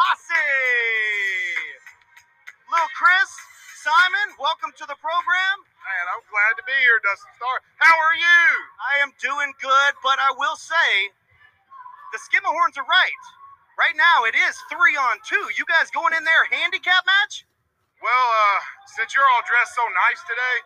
Posse! 0.00 0.48
Little 2.72 2.92
Chris, 2.96 3.30
Simon, 3.84 4.28
welcome 4.40 4.72
to 4.80 4.88
the 4.88 4.96
program. 4.98 5.56
Man, 5.84 6.04
I'm 6.16 6.24
glad 6.32 6.56
to 6.56 6.64
be 6.64 6.72
here, 6.80 6.96
Dustin 7.04 7.28
Star. 7.36 7.60
How 7.76 7.92
are 7.92 8.16
you? 8.16 8.42
I 8.80 9.04
am 9.04 9.12
doing 9.20 9.52
good, 9.60 9.92
but 10.00 10.16
I 10.16 10.32
will 10.40 10.56
say 10.56 11.12
the 12.16 12.20
Skimahorns 12.24 12.80
are 12.80 12.88
right. 12.88 13.24
Right 13.76 13.94
now, 14.00 14.24
it 14.24 14.32
is 14.32 14.56
three 14.72 14.96
on 14.96 15.20
two. 15.28 15.44
You 15.60 15.68
guys 15.68 15.92
going 15.92 16.16
in 16.16 16.24
there 16.24 16.48
handicap 16.48 17.04
match? 17.04 17.44
Well, 18.04 18.28
uh, 18.36 18.60
since 19.00 19.16
you're 19.16 19.24
all 19.24 19.40
dressed 19.48 19.72
so 19.72 19.80
nice 19.80 20.20
today, 20.28 20.56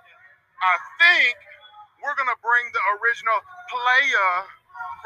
I 0.59 0.75
think 0.99 1.39
we're 2.03 2.19
gonna 2.19 2.35
bring 2.43 2.67
the 2.75 2.83
original 2.99 3.39
playa 3.71 4.43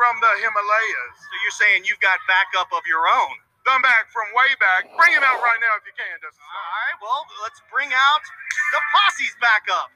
from 0.01 0.17
the 0.25 0.33
Himalayas. 0.41 1.15
So 1.29 1.33
you're 1.45 1.59
saying 1.61 1.85
you've 1.85 2.01
got 2.01 2.17
backup 2.25 2.73
of 2.73 2.89
your 2.89 3.05
own? 3.05 3.37
Done 3.69 3.85
back 3.85 4.09
from 4.09 4.33
way 4.33 4.49
back. 4.57 4.89
Bring 4.97 5.13
him 5.13 5.21
out 5.21 5.45
right 5.45 5.61
now 5.61 5.77
if 5.77 5.85
you 5.85 5.93
can, 5.93 6.09
Dustin 6.25 6.41
All 6.41 6.57
right, 6.57 6.97
well, 7.05 7.23
let's 7.45 7.61
bring 7.69 7.93
out 7.93 8.25
the 8.25 8.81
posse's 8.97 9.37
backup. 9.37 9.93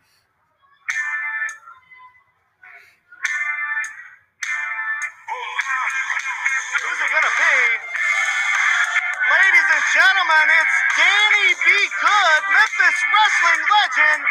Who's 6.84 7.00
it 7.00 7.10
gonna 7.16 7.32
be? 7.32 7.85
Ladies 9.46 9.70
and 9.78 9.86
gentlemen, 9.94 10.46
it's 10.58 10.76
Danny 10.98 11.48
B. 11.54 11.66
Good, 12.02 12.42
Memphis 12.50 12.98
wrestling 13.14 13.62
legend, 13.62 14.26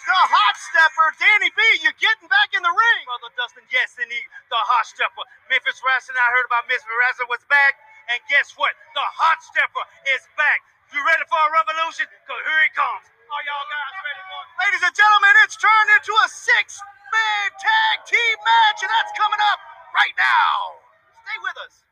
the 0.00 0.16
hot 0.16 0.56
stepper. 0.56 1.12
Danny 1.20 1.52
B, 1.52 1.60
you 1.84 1.92
getting 2.00 2.24
back 2.24 2.48
in 2.56 2.64
the 2.64 2.72
ring? 2.72 3.02
Brother 3.04 3.36
Dustin, 3.36 3.68
yes, 3.68 4.00
indeed, 4.00 4.24
the 4.48 4.56
hot 4.64 4.88
stepper. 4.88 5.28
Memphis 5.52 5.84
Wrestling, 5.84 6.16
I 6.16 6.24
heard 6.32 6.48
about 6.48 6.64
Memphis 6.72 6.88
Wrestling 6.88 7.28
was 7.28 7.44
back, 7.52 7.76
and 8.08 8.16
guess 8.32 8.56
what? 8.56 8.72
The 8.96 9.04
hot 9.04 9.44
stepper 9.44 9.84
is 10.08 10.24
back. 10.40 10.64
You 10.88 11.04
ready 11.04 11.28
for 11.28 11.36
a 11.36 11.50
revolution? 11.60 12.08
Because 12.08 12.40
here 12.40 12.64
he 12.64 12.72
comes. 12.72 13.12
Are 13.12 13.44
y'all 13.44 13.68
guys 13.68 13.92
ready 13.92 14.24
for 14.24 14.40
it? 14.40 14.48
Ladies 14.56 14.82
and 14.88 14.94
gentlemen, 14.96 15.36
it's 15.44 15.60
turned 15.60 15.90
into 16.00 16.16
a 16.16 16.26
six-man 16.32 17.44
tag 17.60 17.96
team 18.08 18.36
match, 18.40 18.88
and 18.88 18.88
that's 18.88 19.12
coming 19.20 19.42
up 19.52 19.60
right 19.92 20.16
now. 20.16 20.80
Stay 21.28 21.36
with 21.44 21.60
us. 21.60 21.89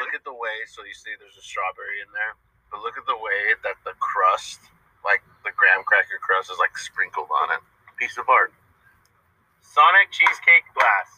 Look 0.00 0.14
at 0.16 0.24
the 0.24 0.34
way 0.34 0.64
so 0.68 0.82
you 0.84 0.94
see 0.96 1.12
there's 1.20 1.36
a 1.36 1.44
strawberry 1.44 2.00
in 2.00 2.10
there 2.12 2.34
but 2.72 2.80
look 2.82 2.96
at 2.96 3.06
the 3.06 3.16
way 3.16 3.54
that 3.62 3.76
the 3.84 3.94
crust 4.00 4.60
like 5.04 5.20
the 5.44 5.52
graham 5.54 5.84
cracker 5.84 6.18
crust 6.24 6.50
is 6.50 6.58
like 6.58 6.76
sprinkled 6.78 7.28
on 7.30 7.52
it 7.54 7.62
piece 8.00 8.18
of 8.18 8.28
art 8.28 8.52
Sonic 9.74 10.12
Cheesecake 10.12 10.70
Glass. 10.76 11.10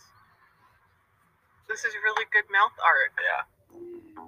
This 1.68 1.84
is 1.84 1.92
really 2.04 2.24
good 2.32 2.48
mouth 2.48 2.72
art. 2.80 3.12
yeah 3.20 3.44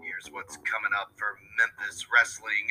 Here's 0.05 0.29
what's 0.29 0.59
coming 0.69 0.93
up 0.93 1.17
for 1.17 1.41
Memphis 1.57 2.07
Wrestling. 2.13 2.69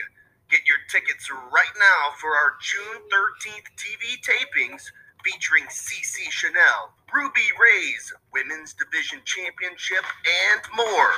Get 0.51 0.67
your 0.69 0.77
tickets 0.91 1.31
right 1.31 1.75
now 1.79 2.13
for 2.21 2.35
our 2.37 2.61
June 2.61 3.01
13th 3.09 3.73
TV 3.73 4.21
tapings 4.21 4.91
featuring 5.27 5.67
CC 5.67 6.31
Chanel, 6.31 6.95
Ruby 7.11 7.51
Ray's 7.59 8.15
Women's 8.31 8.71
Division 8.71 9.19
Championship, 9.27 10.07
and 10.23 10.63
more. 10.71 11.11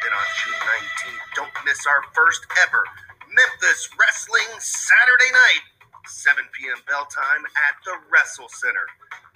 Then 0.00 0.16
on 0.16 0.28
June 0.40 0.60
19th, 0.64 1.24
don't 1.36 1.56
miss 1.68 1.84
our 1.84 2.00
first 2.16 2.40
ever 2.64 2.80
Memphis 3.28 3.92
Wrestling 4.00 4.48
Saturday 4.64 5.28
night, 5.28 5.64
7 6.08 6.40
p.m. 6.56 6.80
bell 6.88 7.04
time 7.12 7.44
at 7.68 7.76
the 7.84 8.00
Wrestle 8.08 8.48
Center. 8.48 8.88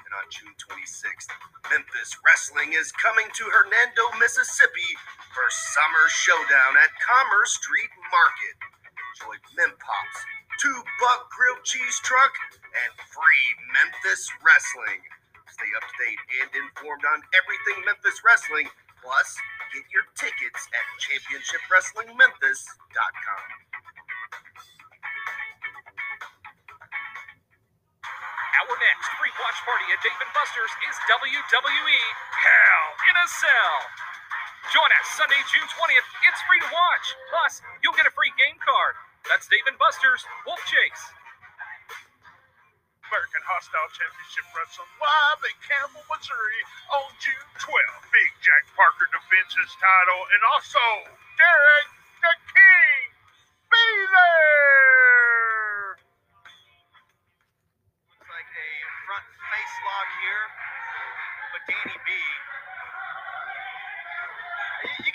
And 0.08 0.12
on 0.16 0.24
June 0.32 0.56
26th, 0.56 1.28
Memphis 1.68 2.16
Wrestling 2.24 2.72
is 2.72 2.96
coming 2.96 3.28
to 3.28 3.44
Hernando, 3.52 4.08
Mississippi 4.16 4.88
for 5.36 5.46
Summer 5.52 6.08
Showdown 6.08 6.80
at 6.80 6.96
Commerce 6.96 7.60
Street 7.60 7.92
Market. 8.08 8.56
Enjoy 9.14 9.38
Mempops, 9.54 10.18
two 10.58 10.74
buck 10.98 11.30
grilled 11.30 11.62
cheese 11.62 12.02
truck, 12.02 12.34
and 12.66 12.90
free 13.14 13.46
Memphis 13.70 14.26
Wrestling. 14.42 15.06
Stay 15.54 15.70
up 15.78 15.86
to 15.86 15.94
date 16.02 16.18
and 16.42 16.50
informed 16.50 17.06
on 17.06 17.22
everything 17.30 17.78
Memphis 17.86 18.18
Wrestling. 18.26 18.66
Plus, 18.98 19.38
get 19.70 19.86
your 19.94 20.02
tickets 20.18 20.66
at 20.74 20.82
championshipwrestlingmemphis.com. 20.98 23.46
Our 28.58 28.74
next 28.82 29.14
free 29.14 29.30
watch 29.38 29.62
party 29.62 29.94
at 29.94 30.02
Dave 30.02 30.18
and 30.18 30.34
Buster's 30.34 30.74
is 30.90 30.98
WWE 31.06 32.02
Hell 32.34 32.98
in 32.98 33.14
a 33.14 33.30
Cell. 33.30 33.78
Join 34.72 34.90
us 34.96 35.06
Sunday, 35.18 35.40
June 35.52 35.68
20th. 35.68 36.08
It's 36.30 36.40
free 36.48 36.60
to 36.62 36.70
watch. 36.72 37.06
Plus, 37.28 37.60
you'll 37.84 37.96
get 37.98 38.08
a 38.08 38.14
free 38.16 38.32
game 38.40 38.56
card. 38.64 38.96
That's 39.28 39.44
Dave 39.48 39.64
and 39.68 39.76
Buster's 39.76 40.24
Wolf 40.48 40.60
Chase. 40.64 41.04
American 43.12 43.44
Hostile 43.46 43.90
Championship 43.94 44.42
Wrestling 44.56 44.90
live 44.98 45.40
in 45.46 45.56
Campbell, 45.62 46.02
Missouri 46.10 46.62
on 46.96 47.06
June 47.20 47.48
12th. 47.62 48.10
Big 48.10 48.32
Jack 48.42 48.64
Parker 48.74 49.06
defends 49.12 49.52
his 49.54 49.70
title, 49.76 50.22
and 50.34 50.42
also 50.50 50.82
Derek 51.38 51.88
the 52.24 52.34
King 52.50 52.98
be 53.70 53.86
there. 54.10 55.94
Looks 58.18 58.28
like 58.32 58.50
a 58.50 58.70
front 59.06 59.28
face 59.30 59.76
lock 59.86 60.08
here, 60.24 60.44
but 61.54 61.62
Danny 61.70 61.98
B. 62.02 62.10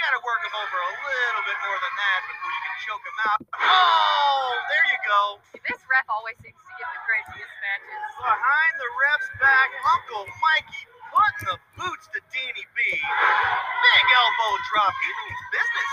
Got 0.10 0.18
to 0.18 0.26
work 0.26 0.42
him 0.42 0.58
over 0.58 0.78
a 0.90 0.94
little 1.06 1.44
bit 1.46 1.60
more 1.70 1.78
than 1.86 1.94
that 2.02 2.20
before 2.26 2.50
you 2.50 2.62
can 2.66 2.78
choke 2.82 3.06
him 3.06 3.20
out. 3.30 3.40
Oh, 3.62 4.58
there 4.66 4.86
you 4.90 4.98
go. 5.06 5.22
This 5.70 5.78
ref 5.86 6.10
always 6.10 6.34
seems 6.42 6.58
to 6.58 6.74
get 6.82 6.90
the 6.90 7.02
craziest 7.06 7.54
matches. 7.62 8.02
Behind 8.18 8.74
the 8.82 8.90
ref's 8.90 9.30
back, 9.38 9.70
Uncle 9.86 10.26
Mikey 10.42 10.82
putting 11.14 11.46
the 11.54 11.58
boots 11.78 12.10
to 12.18 12.26
Danny 12.26 12.66
B. 12.74 12.80
Big 12.90 14.06
elbow 14.10 14.54
drop. 14.74 14.98
He 14.98 15.14
means 15.14 15.42
business. 15.54 15.92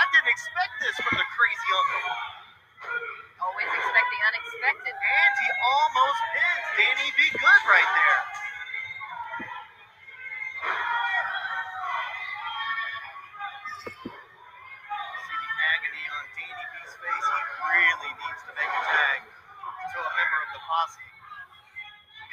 I 0.00 0.02
didn't 0.16 0.32
expect 0.32 0.72
this 0.80 0.96
from 1.04 1.20
the 1.20 1.28
crazy 1.36 1.70
uncle. 1.76 2.16
Always 3.44 3.68
expect 3.68 4.08
the 4.16 4.20
unexpected. 4.32 4.96
And 4.96 5.32
he 5.44 5.48
almost 5.60 6.20
pins 6.32 6.66
Danny 6.72 7.08
B. 7.20 7.28
Good 7.36 7.62
right 7.68 7.90
there. 8.00 8.29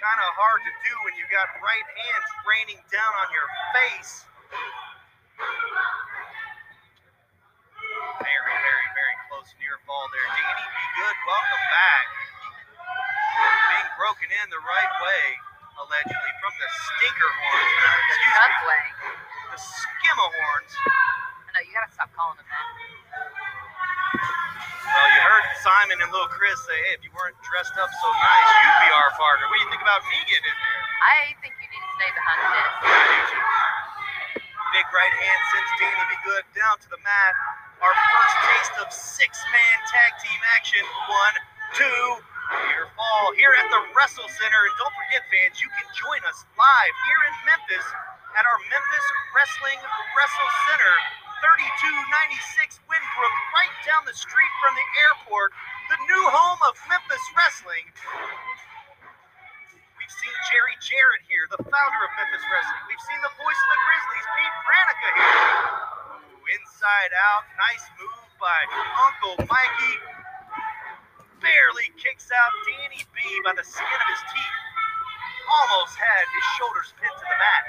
Kind 0.08 0.24
of 0.24 0.40
hard 0.40 0.64
to 0.64 0.72
do 0.88 0.94
when 1.04 1.20
you 1.20 1.28
got 1.28 1.52
right 1.60 1.84
hands 1.84 2.30
raining 2.48 2.80
down 2.88 3.12
on 3.12 3.28
your 3.28 3.44
face. 3.76 4.24
Very, 8.24 8.56
very, 8.56 8.88
very 8.96 9.16
close 9.28 9.52
near 9.60 9.76
fall 9.84 10.08
there. 10.16 10.24
Danny 10.32 10.64
B. 10.64 10.80
Good, 10.96 11.18
welcome 11.28 11.66
back. 11.76 12.08
Being 13.76 13.92
broken 14.00 14.32
in 14.32 14.48
the 14.48 14.64
right 14.64 14.94
way, 15.04 15.26
allegedly, 15.76 16.34
from 16.40 16.56
the 16.56 16.70
stinker 16.72 17.32
horns. 17.44 17.68
Excuse 17.68 18.64
me, 18.64 18.80
the 19.52 19.60
skimahorns. 19.60 20.72
I 20.80 21.50
know, 21.52 21.64
you 21.68 21.76
gotta 21.76 21.92
stop 21.92 22.16
calling 22.16 22.40
them 22.40 22.47
Simon 25.68 26.00
and 26.00 26.08
Lil 26.16 26.24
little 26.24 26.32
Chris 26.32 26.56
say, 26.64 26.80
hey, 26.88 26.96
if 26.96 27.04
you 27.04 27.12
weren't 27.12 27.36
dressed 27.44 27.76
up 27.76 27.92
so 27.92 28.08
nice, 28.08 28.48
you'd 28.56 28.80
be 28.88 28.92
our 29.04 29.12
partner. 29.20 29.52
What 29.52 29.60
do 29.60 29.68
you 29.68 29.72
think 29.76 29.84
about 29.84 30.00
me 30.08 30.16
getting 30.24 30.48
in 30.48 30.58
there? 30.64 30.84
I 31.04 31.20
think 31.44 31.60
you 31.60 31.68
need 31.68 31.84
to 31.84 31.92
stay 32.00 32.12
behind 32.16 32.40
the 32.40 32.50
desk. 32.56 32.76
I 32.88 33.04
do 33.04 33.20
too. 33.28 33.44
Big 34.72 34.88
right 34.96 35.12
hand 35.12 35.40
sends 35.52 35.72
Danny 35.76 36.06
B. 36.08 36.12
Good 36.24 36.46
down 36.56 36.80
to 36.80 36.88
the 36.88 37.02
mat. 37.04 37.34
Our 37.84 37.92
first 37.92 38.36
taste 38.48 38.76
of 38.80 38.88
six-man 38.96 39.76
tag 39.92 40.12
team 40.24 40.40
action. 40.56 40.88
One, 40.88 41.36
two, 41.76 42.04
here 42.72 42.88
fall 42.96 43.36
here 43.36 43.52
at 43.60 43.68
the 43.68 43.82
Wrestle 43.92 44.32
Center. 44.40 44.62
And 44.72 44.76
don't 44.80 44.96
forget, 44.96 45.28
fans, 45.28 45.60
you 45.60 45.68
can 45.68 45.88
join 45.92 46.24
us 46.32 46.48
live 46.56 46.96
here 47.12 47.22
in 47.28 47.34
Memphis 47.44 47.88
at 48.40 48.48
our 48.48 48.60
Memphis 48.72 49.06
Wrestling 49.36 49.80
Wrestle 50.16 50.52
Center, 50.72 50.96
3296 51.42 52.82
Windbrook, 52.90 53.36
right 53.54 53.76
down 53.86 54.02
the 54.10 54.18
street 54.18 54.54
from 54.62 54.74
the 54.74 54.88
airport, 55.10 55.54
the 55.94 56.00
new 56.10 56.24
home 56.34 56.62
of 56.66 56.74
Memphis 56.90 57.22
Wrestling. 57.38 57.86
We've 59.98 60.16
seen 60.18 60.36
Jerry 60.50 60.76
Jarrett 60.82 61.24
here, 61.30 61.46
the 61.54 61.62
founder 61.62 62.02
of 62.02 62.12
Memphis 62.18 62.46
Wrestling. 62.48 62.84
We've 62.90 63.06
seen 63.06 63.22
the 63.22 63.34
voice 63.38 63.60
of 63.60 63.70
the 63.70 63.80
Grizzlies, 63.86 64.28
Pete 64.34 64.56
Pranica 64.66 65.10
here. 65.14 65.38
Ooh, 66.26 66.54
inside 66.58 67.12
out, 67.14 67.44
nice 67.60 67.86
move 68.02 68.28
by 68.42 68.60
Uncle 69.06 69.36
Mikey. 69.46 69.96
Barely 71.44 71.94
kicks 72.02 72.34
out 72.34 72.54
Danny 72.66 73.06
B 73.14 73.20
by 73.46 73.54
the 73.54 73.66
skin 73.66 74.00
of 74.02 74.10
his 74.10 74.24
teeth. 74.34 74.58
Almost 75.46 75.94
had 76.02 76.24
his 76.34 76.46
shoulders 76.58 76.90
pinned 76.98 77.14
to 77.14 77.28
the 77.30 77.38
mat. 77.38 77.66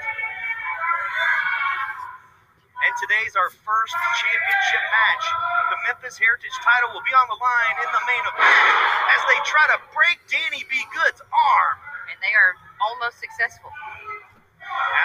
And 2.89 2.97
today's 3.05 3.37
our 3.37 3.53
first 3.53 3.93
championship 4.17 4.83
match. 4.89 5.25
The 5.69 5.77
Memphis 5.85 6.17
Heritage 6.17 6.57
title 6.65 6.89
will 6.89 7.05
be 7.05 7.13
on 7.13 7.29
the 7.29 7.37
line 7.37 7.75
in 7.85 7.89
the 7.93 8.01
main 8.09 8.25
event 8.33 8.65
as 9.13 9.21
they 9.29 9.37
try 9.45 9.61
to 9.69 9.77
break 9.93 10.17
Danny 10.25 10.65
B. 10.65 10.73
Good's 10.97 11.21
arm. 11.21 11.77
And 12.09 12.17
they 12.17 12.33
are 12.33 12.57
almost 12.81 13.21
successful. 13.21 13.69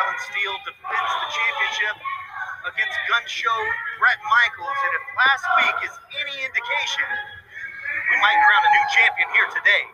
Alan 0.00 0.16
Steel 0.32 0.56
defends 0.64 1.12
the 1.12 1.28
championship 1.28 1.96
against 2.72 2.96
gun 3.12 3.20
show 3.28 3.58
Brett 4.00 4.16
Michaels. 4.32 4.80
And 4.88 4.92
if 4.96 5.04
last 5.20 5.44
week 5.60 5.76
is 5.84 5.94
any 6.24 6.40
indication, 6.40 7.04
we 7.04 8.16
might 8.24 8.40
crown 8.48 8.64
a 8.64 8.70
new 8.80 8.86
champion 8.96 9.28
here 9.36 9.48
today. 9.52 9.84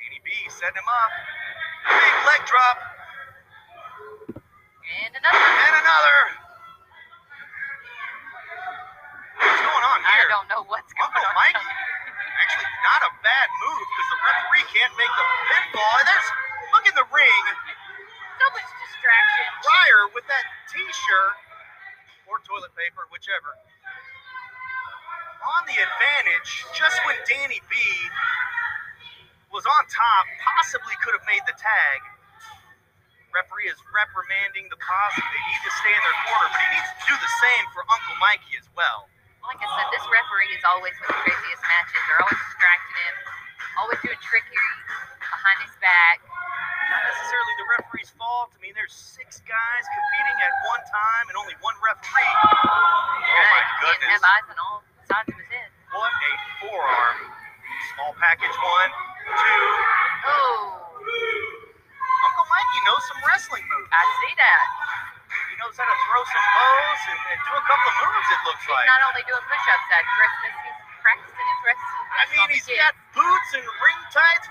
Danny 0.00 0.20
B 0.24 0.32
setting 0.48 0.80
him 0.80 0.88
up. 0.88 1.12
Big 1.92 2.16
leg 2.24 2.40
drop. 2.48 2.91
And 5.12 5.20
another. 5.20 5.44
And 5.44 5.76
another. 5.76 6.18
What's 9.44 9.60
going 9.60 9.84
on 9.84 9.98
here? 10.08 10.24
I 10.24 10.32
don't 10.32 10.48
know 10.48 10.64
what's 10.64 10.88
going 10.96 11.04
on. 11.04 11.20
Uncle 11.20 11.28
on. 11.28 11.36
Mikey. 11.36 11.68
Actually, 12.40 12.70
not 12.80 13.00
a 13.04 13.12
bad 13.20 13.48
move 13.60 13.84
because 13.92 14.08
the 14.08 14.20
referee 14.24 14.66
can't 14.72 14.94
make 14.96 15.12
the 15.12 15.26
pinfall. 15.52 15.94
And 16.00 16.06
there's, 16.08 16.28
look 16.72 16.84
in 16.88 16.96
the 16.96 17.08
ring, 17.12 17.44
So 18.40 18.44
much 18.56 18.64
distraction. 18.80 19.44
Briar 19.60 20.02
with 20.16 20.24
that 20.32 20.44
t-shirt 20.72 21.36
or 22.32 22.40
toilet 22.48 22.72
paper, 22.72 23.04
whichever. 23.12 23.52
On 25.44 25.62
the 25.68 25.76
advantage, 25.76 26.64
just 26.72 26.96
when 27.04 27.20
Danny 27.28 27.60
B 27.68 27.76
was 29.52 29.68
on 29.68 29.82
top, 29.92 30.24
possibly 30.40 30.96
could 31.04 31.12
have 31.12 31.26
made 31.28 31.44
the 31.44 31.52
tag. 31.60 32.00
Referee 33.32 33.68
is 33.72 33.80
reprimanding 33.88 34.68
the 34.68 34.76
posse. 34.76 35.24
They 35.24 35.42
need 35.48 35.62
to 35.64 35.72
stay 35.80 35.92
in 35.92 36.02
their 36.04 36.18
corner, 36.28 36.48
but 36.52 36.60
he 36.60 36.68
needs 36.76 36.90
to 36.92 37.00
do 37.08 37.14
the 37.16 37.32
same 37.40 37.64
for 37.72 37.80
Uncle 37.88 38.16
Mikey 38.20 38.54
as 38.60 38.68
well. 38.76 39.08
Like 39.42 39.58
I 39.58 39.68
said, 39.74 39.88
this 39.90 40.04
referee 40.06 40.52
is 40.54 40.62
always 40.68 40.94
with 41.02 41.08
the 41.10 41.18
craziest 41.18 41.62
matches. 41.64 42.00
They're 42.06 42.20
always 42.22 42.40
distracting 42.46 42.96
him, 43.02 43.14
always 43.80 43.98
doing 44.04 44.20
trickery 44.22 44.70
behind 45.18 45.58
his 45.66 45.74
back. 45.82 46.22
Not 46.92 47.02
necessarily 47.08 47.54
the 47.58 47.66
referee's 47.80 48.12
fault. 48.20 48.52
I 48.54 48.58
mean, 48.62 48.76
there's 48.76 48.92
six 48.94 49.40
guys 49.48 49.82
competing 49.90 50.36
at 50.44 50.52
one 50.68 50.82
time 50.92 51.24
and 51.32 51.36
only 51.40 51.56
one 51.64 51.74
referee. 51.82 52.32
Oh 52.36 52.68
my 52.68 53.32
Right, 53.32 53.66
He 53.66 53.76
goodness. 53.82 53.98
didn't 53.98 54.14
have 54.20 54.26
eyes 54.28 54.46
on 54.52 54.58
all 54.60 54.78
sides 55.08 55.28
of 55.32 55.36
his 55.40 55.48
head. 55.50 55.70
What 55.90 56.12
a 56.12 56.32
forearm. 56.62 57.18
Small 57.96 58.12
package 58.20 58.54
one, 58.60 58.90
two. 59.26 59.64
Oh, 60.30 60.60
Mikey 62.72 62.88
knows 62.88 63.04
some 63.04 63.20
wrestling 63.28 63.64
moves. 63.68 63.92
I 63.92 64.00
see 64.24 64.32
that. 64.40 64.64
He 65.28 65.54
knows 65.60 65.76
how 65.76 65.84
to 65.84 65.96
throw 66.08 66.24
some 66.24 66.46
bows 66.56 67.00
and, 67.12 67.20
and 67.20 67.38
do 67.44 67.52
a 67.52 67.64
couple 67.68 67.84
of 67.92 67.96
moves, 68.00 68.28
it 68.32 68.40
looks 68.48 68.64
He's 68.64 68.72
like. 68.72 68.88
not 68.88 69.00
only 69.12 69.20
doing 69.28 69.44
push-ups 69.44 69.88
at 69.92 70.04
Christmas, 70.16 70.56
he's 70.56 70.80
practicing 71.04 71.44
his 71.52 71.60
wrestling. 71.68 72.08
I 72.16 72.22
mean, 72.32 72.48
he's 72.56 72.64
got 72.64 72.96
boots 73.12 73.50
and 73.60 73.64
ring 73.68 74.00
tights. 74.08 74.48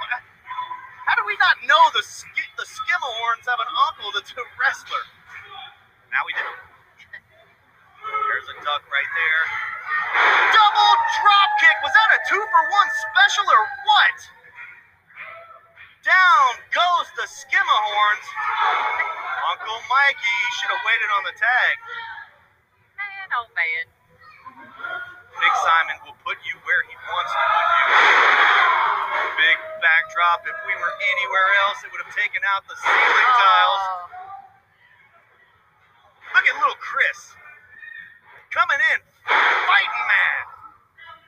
How 1.10 1.18
do 1.18 1.26
we 1.26 1.34
not 1.42 1.66
know 1.66 1.82
the 1.98 2.06
sk- 2.06 2.54
the 2.62 2.66
Skimahorns 2.70 3.50
have 3.50 3.58
an 3.58 3.72
uncle 3.90 4.14
that's 4.14 4.30
a 4.38 4.46
wrestler? 4.62 5.02
Now 6.14 6.22
we 6.30 6.38
do. 6.38 6.46
There's 8.06 8.48
a 8.54 8.58
duck 8.62 8.86
right 8.86 9.12
there. 9.18 9.42
Double 10.54 10.94
drop 11.26 11.50
kick. 11.58 11.74
Was 11.82 11.94
that 11.98 12.10
a 12.14 12.20
two 12.30 12.38
for 12.54 12.62
one 12.70 12.90
special 13.10 13.50
or 13.50 13.62
what? 13.90 14.18
Down 16.02 16.52
goes 16.74 17.08
the 17.14 17.30
Skimahorns. 17.30 18.28
Uncle 19.54 19.80
Mikey 19.86 20.40
should 20.58 20.74
have 20.74 20.82
waited 20.82 21.10
on 21.14 21.24
the 21.30 21.36
tag. 21.38 21.76
Man, 22.98 23.28
oh 23.38 23.46
man. 23.54 23.86
Big 25.38 25.54
Simon 25.62 26.02
will 26.02 26.18
put 26.26 26.42
you 26.42 26.58
where 26.66 26.82
he 26.90 26.96
wants 27.06 27.30
to 27.38 27.38
put 27.38 27.66
you. 27.70 27.86
Big 29.46 29.58
backdrop. 29.78 30.42
If 30.50 30.58
we 30.66 30.74
were 30.74 30.90
anywhere 30.90 31.50
else, 31.70 31.86
it 31.86 31.94
would 31.94 32.02
have 32.02 32.14
taken 32.18 32.42
out 32.50 32.66
the 32.66 32.74
ceiling 32.82 33.30
oh. 33.30 33.42
tiles. 33.46 33.86
Oh, 33.86 34.10
Look 36.34 36.46
at 36.50 36.56
little 36.66 36.82
Chris. 36.82 37.38
Coming 38.50 38.82
in, 38.90 39.00
fighting 39.30 40.06
man. 40.10 40.42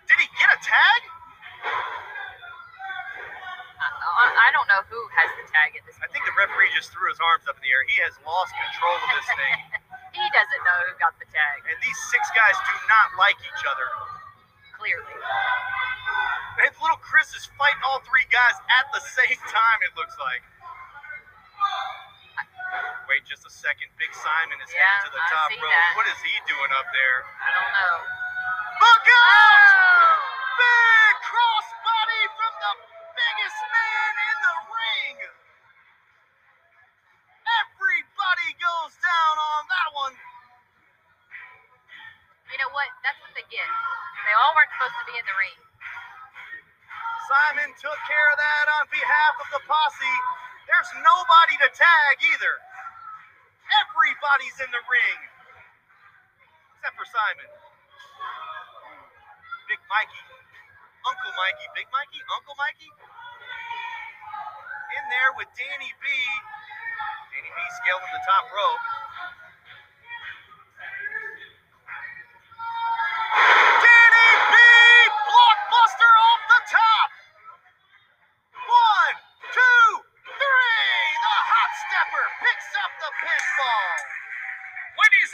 Did 0.09 0.17
he 0.17 0.27
get 0.41 0.49
a 0.49 0.57
tag? 0.65 1.01
I, 4.03 4.49
don't 4.51 4.67
know 4.67 4.83
who 4.91 4.99
has 5.15 5.29
the 5.39 5.45
tag 5.49 5.73
at 5.79 5.83
this 5.87 5.95
point. 5.97 6.07
I 6.07 6.09
think 6.11 6.23
the 6.27 6.35
referee 6.35 6.69
just 6.75 6.91
threw 6.91 7.07
his 7.07 7.19
arms 7.23 7.47
up 7.47 7.55
in 7.59 7.63
the 7.63 7.71
air. 7.71 7.83
He 7.87 7.97
has 8.03 8.13
lost 8.27 8.51
control 8.53 8.95
of 8.99 9.09
this 9.15 9.27
thing. 9.33 9.57
he 10.19 10.25
doesn't 10.35 10.61
know 10.67 10.77
who 10.87 10.93
got 10.99 11.15
the 11.17 11.27
tag, 11.31 11.57
And 11.71 11.77
these 11.79 11.99
six 12.11 12.21
guys 12.35 12.55
do 12.67 12.75
not 12.91 13.15
like 13.17 13.39
each 13.41 13.63
other. 13.67 13.87
clearly. 14.77 15.15
And 16.63 16.69
little 16.83 16.99
Chris 17.01 17.31
is 17.33 17.47
fighting 17.57 17.81
all 17.87 18.03
three 18.05 18.27
guys 18.29 18.55
at 18.77 18.85
the 18.93 19.01
same 19.01 19.39
time, 19.49 19.79
it 19.87 19.93
looks 19.97 20.13
like. 20.21 20.43
Wait 23.09 23.23
just 23.27 23.43
a 23.45 23.51
second. 23.53 23.87
Big 23.99 24.09
Simon 24.15 24.57
is 24.63 24.71
Yeah, 24.73 24.81
heading 24.83 25.11
to 25.11 25.11
the 25.15 25.23
I 25.23 25.31
top 25.33 25.49
rope. 25.53 25.69
that. 25.69 25.91
What 25.97 26.07
is 26.09 26.19
he 26.23 26.33
doing 26.49 26.71
up 26.77 26.87
there? 26.95 27.17
I 27.27 27.49
don't 27.55 27.73
know. 27.73 27.95
Look 28.79 29.05
out! 29.11 29.75
Oh! 29.75 30.13
Big 30.57 31.15
crossbody 31.25 32.23
from 32.37 32.53
the 32.63 32.73
biggest 33.13 33.59
man 33.69 34.13
in 34.23 34.35
the 34.41 34.55
ring. 34.71 35.17
Everybody 37.61 38.49
goes 38.57 38.93
down 39.13 39.36
on 39.38 39.62
that 39.69 39.89
one. 39.93 40.15
You 42.49 42.58
know 42.62 42.71
what? 42.73 42.89
That's 43.06 43.17
what 43.21 43.34
they 43.38 43.45
get. 43.49 43.69
They 44.26 44.34
all 44.38 44.54
weren't 44.58 44.73
supposed 44.73 44.97
to 44.97 45.06
be 45.10 45.15
in 45.17 45.26
the 45.26 45.38
ring. 45.38 45.60
Simon 47.30 47.69
took 47.78 47.99
care 48.06 48.28
of 48.34 48.38
that 48.38 48.65
on 48.82 48.86
behalf 48.89 49.34
of 49.41 49.47
the 49.58 49.62
posse. 49.65 50.17
There's 50.69 50.91
nobody 51.02 51.56
to 51.65 51.69
tag 51.73 52.13
either. 52.36 52.56
Everybody's 53.86 54.58
in 54.60 54.69
the 54.69 54.84
ring. 54.86 55.19
Except 56.78 56.93
for 56.99 57.08
Simon. 57.08 57.49
Big 59.71 59.82
Mikey. 59.88 60.23
Uncle 61.10 61.34
Mikey. 61.38 61.67
Big 61.73 61.88
Mikey? 61.89 62.21
Uncle 62.38 62.56
Mikey? 62.60 62.91
In 64.93 65.04
there 65.10 65.32
with 65.39 65.49
Danny 65.58 65.91
B. 66.04 66.06
Danny 67.34 67.49
B 67.49 67.60
scaling 67.82 68.12
the 68.13 68.23
top 68.30 68.45
rope. 68.52 69.02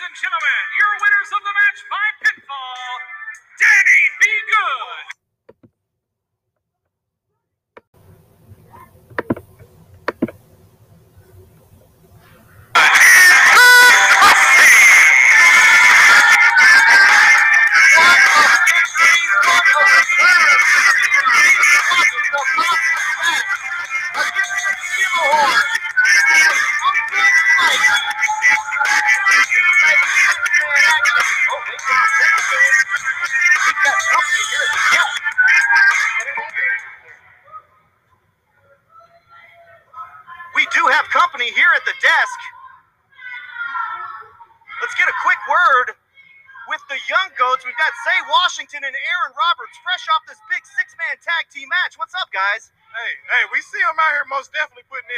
And 0.09 0.17
gentlemen, 0.17 0.63
your 0.73 0.93
winners 1.05 1.31
of 1.37 1.41
the 1.45 1.53
match 1.53 1.81
by 1.85 2.07
pinfall, 2.25 2.93
Danny 3.61 4.01
B. 4.17 4.25
Good. 4.49 5.18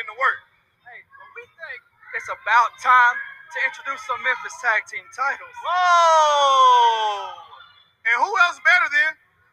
In 0.01 0.09
the 0.09 0.17
work. 0.17 0.41
Hey, 0.81 1.05
but 1.05 1.29
we 1.37 1.45
think 1.45 1.79
it's 2.17 2.25
about 2.33 2.73
time 2.81 3.17
to 3.53 3.57
introduce 3.69 4.01
some 4.09 4.17
Memphis 4.25 4.57
tag 4.57 4.81
team 4.89 5.05
titles. 5.13 5.53
Whoa! 5.61 7.37
And 8.09 8.15
who 8.17 8.31
else 8.49 8.57
better 8.65 8.89
than 8.89 9.11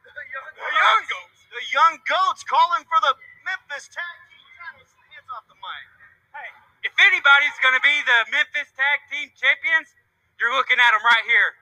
the 0.09 0.25
Young 0.25 1.03
Goats? 1.05 1.39
The 1.53 1.65
Young 1.69 1.95
Goats 2.09 2.41
calling 2.49 2.89
for 2.89 2.97
the 3.05 3.13
Memphis 3.45 3.93
tag 3.93 4.17
team 4.33 4.49
titles. 4.57 4.89
Hands 5.13 5.29
off 5.37 5.45
the 5.53 5.59
mic. 5.61 5.85
Hey, 6.33 6.49
if 6.89 6.95
anybody's 6.97 7.57
going 7.61 7.77
to 7.77 7.85
be 7.85 7.97
the 8.09 8.19
Memphis 8.33 8.71
Tag 8.73 9.03
Team 9.11 9.29
Champions, 9.35 9.91
you're 10.39 10.55
looking 10.55 10.79
at 10.79 10.95
them 10.95 11.03
right 11.03 11.27
here. 11.27 11.59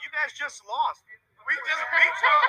You 0.00 0.08
guys 0.14 0.30
just 0.32 0.62
lost. 0.64 1.02
We 1.44 1.58
just 1.58 1.84
beat 1.90 2.16
y'all. 2.22 2.48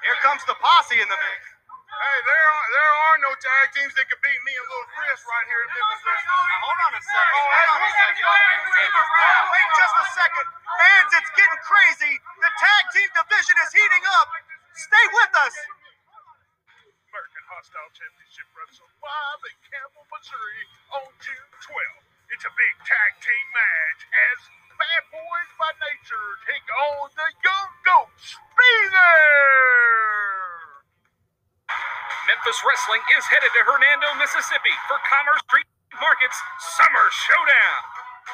Here 0.00 0.18
comes 0.24 0.40
the 0.48 0.56
posse 0.56 0.96
in 0.96 1.04
the 1.04 1.18
mix. 1.20 1.59
Hey, 2.00 2.18
there 2.24 2.46
are 2.48 2.66
there 2.72 2.92
are 2.96 3.16
no 3.20 3.32
tag 3.36 3.66
teams 3.76 3.92
that 3.92 4.08
can 4.08 4.16
beat 4.24 4.40
me 4.48 4.52
and 4.56 4.66
Little 4.72 4.88
Chris 4.96 5.20
right 5.20 5.46
here 5.52 5.60
in 5.60 5.70
Memphis. 5.76 6.00
Now, 6.00 6.58
hold 6.64 6.80
on 6.80 6.92
a 6.96 7.02
second. 7.04 7.36
Oh, 7.36 7.44
Hold 7.44 7.52
hey, 7.60 7.66
on 7.68 7.80
a 7.84 7.90
second. 7.92 8.24
got 8.24 9.52
Wait 9.52 9.68
just 9.76 9.96
a 10.00 10.06
second. 10.16 10.46
Fans, 10.80 11.12
it's 11.20 11.32
getting 11.36 11.60
crazy. 11.60 12.14
The 12.40 12.50
tag 12.56 12.84
team 12.96 13.10
division 13.12 13.56
is 13.60 13.70
heating 13.76 14.04
up. 14.16 14.28
Stay 14.80 15.06
with 15.12 15.32
us. 15.44 15.54
American 17.12 17.44
Hostile 17.52 17.90
Championship 17.92 18.48
Wrestling 18.56 18.96
live 19.04 19.42
in 19.44 19.56
Campbell, 19.68 20.06
Missouri 20.08 20.64
on 20.96 21.10
June 21.20 21.50
12th. 21.68 22.04
It's 22.32 22.46
a 22.48 22.52
big 22.56 22.74
tag 22.88 23.12
team 23.20 23.46
match 23.52 24.00
as 24.08 24.38
Bad 24.80 25.04
Boys 25.12 25.50
by 25.60 25.68
Nature 25.84 26.28
take 26.48 26.64
on 26.64 27.12
the 27.12 27.28
Young 27.44 27.70
Goats. 27.84 28.40
Be 28.56 28.72
there! 28.88 30.49
Memphis 32.30 32.62
Wrestling 32.62 33.02
is 33.18 33.26
headed 33.26 33.50
to 33.50 33.62
Hernando, 33.66 34.14
Mississippi 34.14 34.70
for 34.86 35.02
Commerce 35.02 35.42
Street 35.50 35.66
Market's 35.98 36.38
Summer 36.78 37.06
Showdown. 37.26 37.82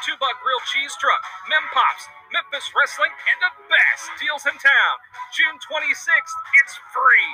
Two 0.04 0.12
Buck 0.20 0.36
Grill 0.44 0.60
Cheese 0.68 0.92
Truck, 1.00 1.24
Mem 1.48 1.64
Pops, 1.72 2.04
Memphis 2.28 2.68
Wrestling, 2.76 3.08
and 3.08 3.38
the 3.40 3.48
best 3.72 4.12
deals 4.20 4.44
in 4.44 4.52
town. 4.60 4.94
June 5.32 5.56
26th, 5.64 6.36
it's 6.60 6.76
free. 6.92 7.32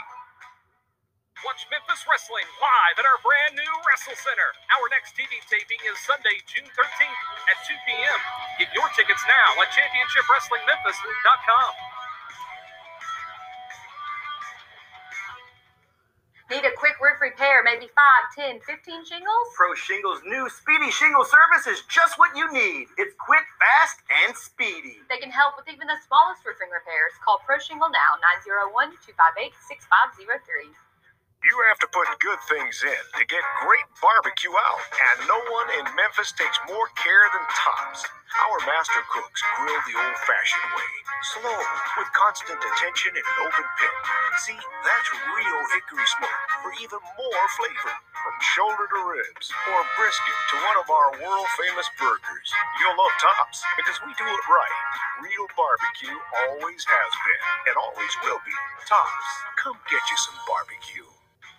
Watch 1.42 1.66
Memphis 1.66 2.07
Wrestling 2.07 2.46
live 2.62 2.94
at 2.94 3.11
our 3.11 3.18
brand 3.27 3.59
new 3.59 3.72
Wrestle 3.83 4.14
Center. 4.22 4.55
Our 4.79 4.87
next 4.94 5.18
TV 5.18 5.42
taping 5.51 5.83
is 5.83 5.98
Sunday, 6.07 6.38
June 6.46 6.70
13th 6.79 7.22
at 7.51 7.59
2 7.66 7.75
p.m. 7.90 8.20
Get 8.62 8.70
your 8.70 8.87
tickets 8.94 9.27
now 9.27 9.59
at 9.59 9.66
ChampionshipWrestlingMemphis.com. 9.75 11.92
Need 16.53 16.69
a 16.69 16.77
quick 16.77 17.01
roof 17.01 17.17
repair, 17.17 17.65
maybe 17.65 17.88
5, 17.88 18.61
10, 18.61 18.61
15 18.61 19.09
shingles? 19.09 19.47
Pro 19.57 19.73
Shingles' 19.73 20.21
new 20.29 20.53
Speedy 20.53 20.93
Shingle 20.93 21.25
service 21.25 21.65
is 21.65 21.81
just 21.88 22.21
what 22.21 22.37
you 22.37 22.45
need. 22.53 22.93
It's 23.01 23.17
quick, 23.17 23.49
fast, 23.57 24.05
and 24.21 24.37
speedy. 24.37 25.01
They 25.09 25.17
can 25.17 25.33
help 25.33 25.57
with 25.57 25.65
even 25.73 25.88
the 25.88 25.97
smallest 26.05 26.45
roofing 26.45 26.69
repairs. 26.69 27.17
Call 27.25 27.41
Pro 27.41 27.57
Shingle 27.57 27.88
now, 27.88 28.21
901 28.45 28.69
258 29.01 29.49
6503. 29.65 30.92
You 31.43 31.59
have 31.75 31.83
to 31.83 31.91
put 31.91 32.07
good 32.23 32.39
things 32.47 32.87
in 32.87 33.03
to 33.19 33.25
get 33.27 33.43
great 33.67 33.89
barbecue 33.99 34.55
out, 34.55 34.83
and 34.95 35.27
no 35.27 35.39
one 35.51 35.69
in 35.75 35.87
Memphis 35.99 36.31
takes 36.39 36.55
more 36.71 36.87
care 36.95 37.27
than 37.35 37.43
Tops. 37.51 38.07
Our 38.47 38.59
master 38.63 39.03
cooks 39.11 39.43
grill 39.59 39.83
the 39.91 39.99
old 40.07 40.19
fashioned 40.23 40.71
way, 40.71 40.93
slow, 41.35 41.61
with 41.99 42.11
constant 42.15 42.63
attention 42.63 43.19
in 43.19 43.27
an 43.27 43.39
open 43.43 43.67
pit. 43.75 43.97
See, 44.47 44.61
that's 44.87 45.11
real 45.35 45.61
hickory 45.75 46.09
smoke 46.15 46.43
for 46.63 46.71
even 46.79 47.03
more 47.19 47.47
flavor, 47.59 47.95
from 48.23 48.35
shoulder 48.55 48.87
to 48.87 49.01
ribs 49.11 49.51
or 49.75 49.83
brisket 49.99 50.39
to 50.55 50.57
one 50.63 50.79
of 50.79 50.89
our 50.95 51.11
world 51.27 51.51
famous 51.59 51.91
burgers. 51.99 52.49
You'll 52.81 52.97
love 52.97 53.15
Tops 53.19 53.67
because 53.77 53.99
we 54.07 54.15
do 54.15 54.31
it 54.31 54.45
right. 54.49 54.79
Real 55.27 55.47
barbecue 55.59 56.19
always 56.49 56.83
has 56.87 57.13
been 57.27 57.45
and 57.69 57.77
always 57.77 58.15
will 58.25 58.41
be. 58.47 58.57
Tops, 58.89 59.29
come 59.61 59.77
get 59.91 60.01
you 60.07 60.19
some 60.23 60.39
barbecue. 60.49 61.12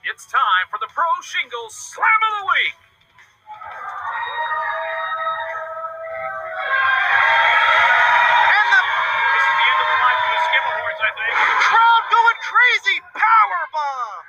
It's 0.03 0.25
time 0.27 0.65
for 0.69 0.77
the 0.79 0.87
Pro 0.93 1.05
Shingles 1.23 1.73
Slam 1.73 2.19
of 2.27 2.31
the 2.39 2.45
Week. 2.51 2.75
And 8.37 8.67
the 8.69 8.81
This 8.83 9.45
is 9.47 9.55
the 9.57 9.65
end 9.67 9.79
of 9.81 9.87
the 9.89 9.97
line 10.03 10.19
for 10.21 10.31
the 10.33 10.41
Skimahorns, 10.43 10.99
I 11.01 11.11
think. 11.17 11.33
crowd 11.71 12.03
going 12.11 12.39
crazy. 12.43 12.97
Power 13.15 13.61
bomb. 13.73 14.23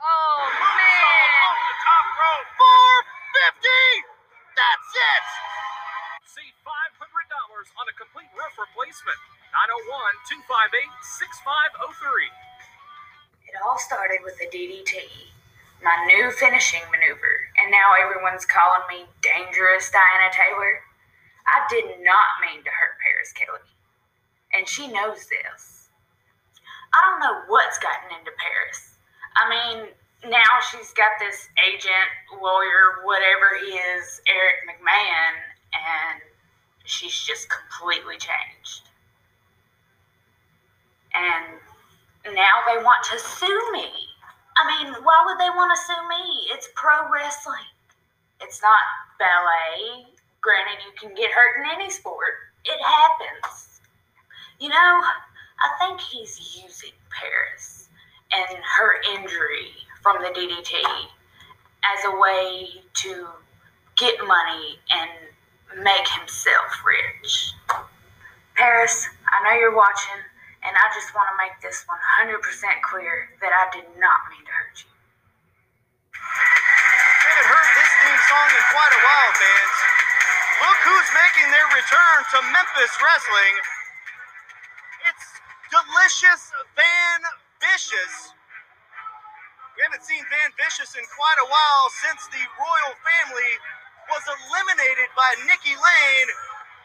Oh, 0.00 0.40
man. 0.60 1.54
the 1.60 1.76
top 1.84 2.06
rope. 2.18 2.48
450. 3.62 3.68
That's 4.58 4.90
it. 4.96 5.24
See 6.34 6.50
$500 6.64 7.80
on 7.80 7.84
a 7.86 7.94
complete 8.00 8.30
roof 8.34 8.54
replacement. 8.58 9.20
901 9.54 10.32
258 10.32 10.88
6503. 11.20 12.43
It 13.54 13.62
all 13.62 13.78
started 13.78 14.18
with 14.24 14.34
the 14.42 14.50
DDT, 14.50 14.98
my 15.78 15.94
new 16.10 16.32
finishing 16.32 16.82
maneuver, 16.90 17.46
and 17.62 17.70
now 17.70 17.94
everyone's 17.94 18.44
calling 18.44 18.82
me 18.90 19.06
Dangerous 19.22 19.94
Diana 19.94 20.34
Taylor. 20.34 20.82
I 21.46 21.62
did 21.70 22.02
not 22.02 22.42
mean 22.42 22.64
to 22.64 22.70
hurt 22.74 22.98
Paris 22.98 23.30
Kelly, 23.30 23.62
and 24.58 24.66
she 24.66 24.90
knows 24.90 25.30
this. 25.30 25.86
I 26.90 26.98
don't 27.06 27.20
know 27.22 27.46
what's 27.46 27.78
gotten 27.78 28.18
into 28.18 28.34
Paris. 28.34 28.98
I 29.38 29.46
mean, 29.46 29.86
now 30.26 30.58
she's 30.72 30.90
got 30.98 31.14
this 31.20 31.46
agent, 31.62 32.10
lawyer, 32.42 33.06
whatever 33.06 33.54
he 33.62 33.70
is, 33.78 34.20
Eric 34.26 34.66
McMahon, 34.66 35.32
and 35.70 36.22
she's 36.82 37.14
just 37.14 37.46
completely 37.46 38.18
changed. 38.18 38.90
And 41.14 41.62
now 42.32 42.64
they 42.66 42.82
want 42.82 43.04
to 43.12 43.18
sue 43.18 43.72
me. 43.72 43.90
I 44.56 44.62
mean, 44.70 44.94
why 45.02 45.22
would 45.26 45.38
they 45.38 45.50
want 45.50 45.76
to 45.76 45.84
sue 45.84 46.08
me? 46.08 46.48
It's 46.52 46.68
pro 46.74 47.10
wrestling. 47.12 47.68
It's 48.40 48.62
not 48.62 48.80
ballet. 49.18 50.06
Granted, 50.40 50.84
you 50.84 50.92
can 50.98 51.14
get 51.14 51.30
hurt 51.32 51.60
in 51.60 51.70
any 51.70 51.90
sport. 51.90 52.52
It 52.64 52.78
happens. 52.80 53.80
You 54.60 54.68
know, 54.68 54.74
I 54.74 55.68
think 55.80 56.00
he's 56.00 56.62
using 56.62 56.92
Paris 57.10 57.88
and 58.32 58.58
her 58.58 59.02
injury 59.14 59.70
from 60.02 60.18
the 60.22 60.28
DDT 60.28 60.82
as 61.84 62.04
a 62.06 62.16
way 62.18 62.68
to 62.94 63.26
get 63.96 64.14
money 64.26 64.78
and 64.90 65.82
make 65.82 66.08
himself 66.08 66.84
rich. 66.86 67.52
Paris, 68.54 69.06
I 69.28 69.44
know 69.44 69.58
you're 69.58 69.76
watching, 69.76 70.22
and 70.64 70.72
I 70.72 70.86
just 70.96 71.12
want 71.12 71.28
to 71.28 71.36
make 71.36 71.56
this 71.60 71.84
100% 71.84 72.40
clear 72.88 73.28
that 73.44 73.52
I 73.52 73.64
did 73.76 73.84
not 74.00 74.18
mean 74.32 74.44
to 74.48 74.52
hurt 74.52 74.76
you. 74.80 74.92
Haven't 76.16 77.48
heard 77.52 77.68
this 77.76 77.92
theme 78.00 78.22
song 78.32 78.48
in 78.48 78.64
quite 78.72 78.94
a 78.96 79.02
while, 79.04 79.32
fans. 79.36 79.76
Look 80.64 80.78
who's 80.88 81.10
making 81.12 81.48
their 81.52 81.68
return 81.68 82.18
to 82.32 82.38
Memphis 82.48 82.92
Wrestling. 82.96 83.54
It's 85.04 85.26
delicious 85.68 86.42
Van 86.72 87.20
Vicious. 87.60 88.32
We 89.76 89.84
haven't 89.84 90.06
seen 90.08 90.24
Van 90.32 90.50
Vicious 90.56 90.96
in 90.96 91.04
quite 91.12 91.38
a 91.44 91.48
while 91.50 91.86
since 92.08 92.24
the 92.32 92.40
royal 92.40 92.94
family 93.04 93.52
was 94.08 94.24
eliminated 94.24 95.12
by 95.12 95.28
Nikki 95.44 95.76
Lane. 95.76 96.30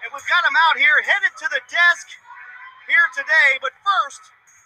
And 0.03 0.11
we've 0.11 0.27
got 0.27 0.43
him 0.43 0.57
out 0.67 0.75
here 0.75 0.99
headed 1.05 1.31
to 1.39 1.47
the 1.47 1.63
desk 1.71 2.07
here 2.89 3.09
today. 3.13 3.61
But 3.61 3.77
first, 3.85 4.21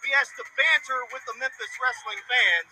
he 0.08 0.16
has 0.16 0.32
to 0.40 0.44
banter 0.56 1.00
with 1.12 1.22
the 1.28 1.36
Memphis 1.38 1.74
wrestling 1.78 2.24
fans. 2.24 2.72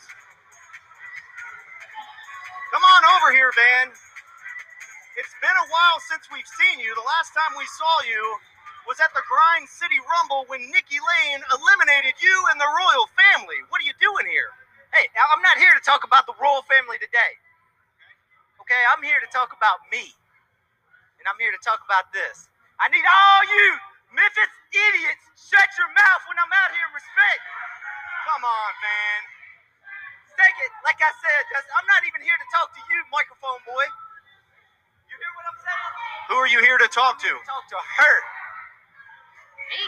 Come 2.71 2.83
on 2.87 3.03
over 3.19 3.35
here, 3.35 3.51
Van. 3.51 3.91
It's 5.19 5.35
been 5.43 5.57
a 5.59 5.67
while 5.67 5.99
since 6.07 6.23
we've 6.31 6.47
seen 6.47 6.79
you. 6.79 6.95
The 6.95 7.03
last 7.03 7.35
time 7.35 7.51
we 7.59 7.67
saw 7.67 7.93
you 8.07 8.23
was 8.87 9.03
at 9.03 9.11
the 9.11 9.21
Grind 9.27 9.67
City 9.67 9.99
Rumble 9.99 10.47
when 10.47 10.63
Nikki 10.71 10.97
Lane 10.97 11.43
eliminated 11.51 12.15
you 12.23 12.35
and 12.49 12.57
the 12.57 12.71
royal 12.71 13.11
family. 13.13 13.59
What 13.67 13.83
are 13.83 13.87
you 13.87 13.95
doing 13.99 14.25
here? 14.31 14.55
Hey, 14.95 15.11
now 15.13 15.27
I'm 15.35 15.43
not 15.43 15.59
here 15.59 15.75
to 15.75 15.83
talk 15.83 16.07
about 16.07 16.25
the 16.31 16.35
royal 16.39 16.63
family 16.65 16.95
today. 16.95 17.35
Okay, 18.63 18.81
I'm 18.87 19.03
here 19.03 19.19
to 19.19 19.29
talk 19.35 19.51
about 19.51 19.83
me. 19.91 20.15
And 21.19 21.27
I'm 21.27 21.37
here 21.43 21.51
to 21.51 21.61
talk 21.61 21.83
about 21.83 22.09
this. 22.15 22.47
I 22.79 22.87
need 22.89 23.03
all 23.03 23.43
you 23.45 23.90
Memphis 24.11 24.51
idiots 24.75 25.23
shut 25.39 25.67
your 25.79 25.87
mouth 25.95 26.23
when 26.27 26.35
I'm 26.35 26.51
out 26.51 26.71
here 26.75 26.83
and 26.83 26.95
respect. 26.95 27.41
Come 28.27 28.43
on, 28.43 28.71
man. 28.83 29.19
Take 30.35 30.57
it. 30.67 30.71
Like 30.83 30.99
I 30.99 31.11
said, 31.15 31.41
I'm 31.79 31.87
not 31.87 32.03
even 32.03 32.19
here 32.23 32.35
to 32.35 32.47
talk 32.51 32.75
to 32.75 32.81
you, 32.91 32.99
microphone 33.11 33.61
boy. 33.63 33.85
You 35.07 35.15
hear 35.15 35.33
what 35.35 35.45
I'm 35.47 35.59
saying? 35.59 35.91
Who 36.31 36.35
are 36.39 36.51
you 36.51 36.59
here 36.63 36.79
to 36.79 36.89
talk 36.91 37.19
to? 37.23 37.31
Talk 37.47 37.65
to 37.71 37.79
her. 37.79 38.17
Me? 39.71 39.83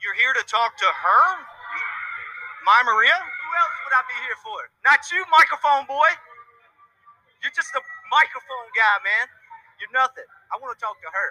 You're 0.00 0.16
here 0.16 0.32
to 0.34 0.44
talk 0.48 0.76
to 0.80 0.88
her? 0.88 1.24
My 2.64 2.80
Maria? 2.88 3.16
Who 3.16 3.48
else 3.52 3.76
would 3.84 3.94
I 3.96 4.02
be 4.08 4.18
here 4.24 4.38
for? 4.40 4.58
Not 4.84 5.00
you, 5.12 5.24
microphone 5.30 5.84
boy. 5.86 6.10
You're 7.42 7.54
just 7.54 7.74
a 7.74 7.82
microphone 8.10 8.68
guy, 8.74 8.96
man. 9.02 9.26
You're 9.80 9.94
nothing. 9.94 10.26
I 10.52 10.60
want 10.60 10.76
to 10.76 10.80
talk 10.80 11.00
to 11.00 11.08
her. 11.08 11.28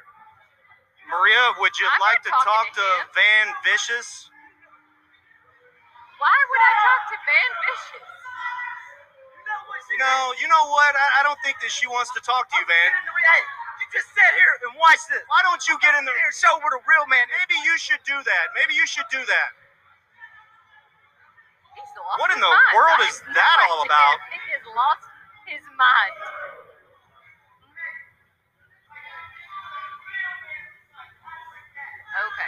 Maria, 1.09 1.53
would 1.61 1.73
you 1.77 1.85
I'm 1.85 2.01
like 2.01 2.21
to 2.25 2.33
talk 2.33 2.73
to 2.73 2.81
to. 2.81 2.87
Van 3.13 3.47
Vicious? 3.61 4.29
Why 6.17 6.37
would 6.49 6.61
I 6.61 6.73
talk 6.81 7.01
to 7.13 7.17
Van 7.21 7.51
Vicious? 7.69 8.07
You 9.91 9.99
know, 9.99 10.21
you 10.39 10.47
know 10.47 10.65
what? 10.71 10.95
I, 10.95 11.19
I 11.19 11.21
don't 11.27 11.37
think 11.43 11.59
that 11.59 11.69
she 11.69 11.83
wants 11.85 12.09
to 12.15 12.21
talk 12.23 12.47
to 12.47 12.55
you, 12.55 12.63
Van. 12.63 12.89
Hey, 12.95 13.41
you 13.83 13.85
just 13.91 14.07
sit 14.15 14.31
here 14.39 14.53
and 14.63 14.71
watch 14.79 15.03
this. 15.11 15.19
Why 15.27 15.43
don't 15.43 15.59
you 15.67 15.75
get 15.83 15.91
in 15.99 16.07
the 16.07 16.15
Here, 16.15 16.31
show 16.31 16.55
where 16.63 16.71
the 16.71 16.81
real 16.87 17.03
man. 17.11 17.27
Maybe 17.43 17.59
you 17.67 17.75
should 17.75 17.99
do 18.07 18.15
that. 18.15 18.45
Maybe 18.55 18.73
you 18.73 18.87
should 18.87 19.09
do 19.11 19.19
that. 19.19 19.49
What 22.19 22.31
in 22.31 22.39
the 22.39 22.47
mind. 22.47 22.73
world 22.75 23.01
is 23.03 23.19
that 23.35 23.57
all 23.67 23.83
about? 23.83 24.15
He 24.31 24.39
has 24.55 24.63
lost 24.71 25.05
his 25.47 25.63
mind. 25.75 26.15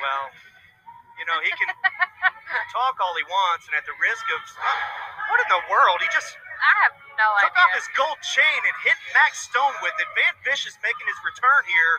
Well, 0.03 0.25
you 1.15 1.25
know, 1.31 1.39
he 1.39 1.51
can 1.55 1.69
talk 2.75 2.99
all 2.99 3.15
he 3.15 3.23
wants, 3.23 3.71
and 3.71 3.73
at 3.79 3.87
the 3.87 3.95
risk 4.03 4.25
of 4.35 4.41
what 5.31 5.39
in 5.39 5.47
the 5.47 5.63
world? 5.71 6.03
He 6.03 6.09
just 6.11 6.35
I 6.35 6.73
have 6.83 6.93
no 7.15 7.27
took 7.39 7.55
idea. 7.55 7.63
off 7.63 7.71
his 7.71 7.87
gold 7.95 8.19
chain 8.35 8.59
and 8.67 8.75
hit 8.83 8.99
Max 9.15 9.47
Stone 9.47 9.79
with 9.79 9.95
it. 9.95 10.07
Van 10.19 10.35
Vish 10.43 10.67
is 10.67 10.75
making 10.83 11.07
his 11.07 11.19
return 11.23 11.63
here 11.71 11.93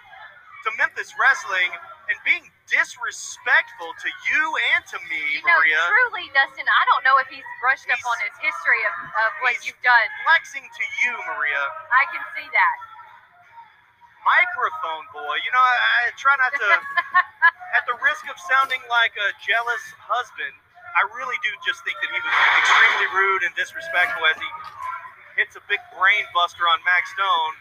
to 0.64 0.69
Memphis 0.77 1.12
Wrestling 1.17 1.73
and 2.12 2.17
being 2.29 2.45
disrespectful 2.69 3.93
to 3.97 4.09
you 4.29 4.43
and 4.77 4.85
to 4.93 5.01
me, 5.09 5.21
you 5.37 5.40
know, 5.45 5.57
Maria. 5.61 5.81
truly, 5.88 6.29
Dustin, 6.37 6.69
I 6.69 6.85
don't 6.93 7.05
know 7.05 7.17
if 7.21 7.29
he's 7.33 7.45
brushed 7.64 7.88
up 7.88 8.01
on 8.05 8.17
his 8.21 8.33
history 8.45 8.83
of, 8.88 8.95
of 9.09 9.31
what 9.40 9.57
you've 9.64 9.81
done. 9.81 10.09
Flexing 10.29 10.64
to 10.69 10.85
you, 11.05 11.12
Maria. 11.33 11.64
I 11.93 12.05
can 12.12 12.21
see 12.37 12.45
that. 12.49 12.77
Microphone 14.25 15.05
boy. 15.13 15.37
You 15.45 15.53
know, 15.53 15.61
I, 15.61 15.77
I 15.77 16.17
try 16.17 16.35
not 16.41 16.53
to, 16.57 16.69
at 17.79 17.85
the 17.85 17.97
risk 18.01 18.25
of 18.33 18.37
sounding 18.49 18.81
like 18.89 19.13
a 19.21 19.29
jealous 19.45 19.85
husband, 20.01 20.57
I 20.95 21.03
really 21.13 21.37
do 21.43 21.51
just 21.67 21.83
think 21.83 21.99
that 22.01 22.11
he 22.11 22.19
was 22.19 22.35
extremely 22.63 23.09
rude 23.19 23.43
and 23.45 23.53
disrespectful 23.59 24.23
as 24.31 24.39
he 24.39 24.51
hits 25.35 25.59
a 25.59 25.63
big 25.67 25.83
brain 25.99 26.25
buster 26.31 26.63
on 26.71 26.79
Max 26.87 27.11
Stone. 27.13 27.55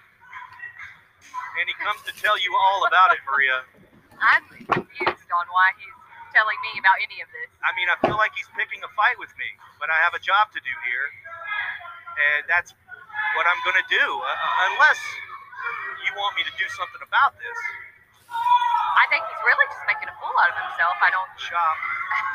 And 1.58 1.66
he 1.66 1.76
comes 1.82 2.02
to 2.06 2.14
tell 2.14 2.38
you 2.38 2.54
all 2.54 2.86
about 2.86 3.14
it, 3.14 3.22
Maria. 3.26 3.66
I'm 4.22 4.46
confused 4.70 5.30
on 5.34 5.46
why 5.50 5.68
he's 5.82 5.98
telling 6.34 6.58
me 6.62 6.78
about 6.78 6.98
any 7.02 7.22
of 7.22 7.30
this. 7.34 7.50
I 7.62 7.74
mean, 7.78 7.90
I 7.90 7.98
feel 8.06 8.18
like 8.18 8.34
he's 8.38 8.50
picking 8.54 8.82
a 8.86 8.92
fight 8.94 9.18
with 9.18 9.34
me, 9.38 9.50
but 9.82 9.90
I 9.90 9.98
have 10.02 10.14
a 10.14 10.22
job 10.22 10.54
to 10.54 10.62
do 10.62 10.74
here. 10.86 11.08
And 12.14 12.46
that's 12.46 12.74
what 13.34 13.46
I'm 13.50 13.62
going 13.66 13.78
to 13.82 13.90
do, 13.90 14.06
uh, 14.06 14.70
unless 14.74 15.02
you 16.02 16.12
want 16.18 16.34
me 16.40 16.44
to 16.48 16.54
do 16.58 16.68
something 16.74 17.04
about 17.06 17.38
this. 17.38 17.60
I 18.30 19.06
think 19.14 19.22
he's 19.30 19.44
really 19.46 19.68
just 19.70 19.84
making 19.86 20.10
a 20.10 20.16
fool 20.18 20.34
out 20.42 20.50
of 20.54 20.58
himself. 20.58 20.96
I 21.02 21.10
don't. 21.14 21.30
Shop. 21.38 21.78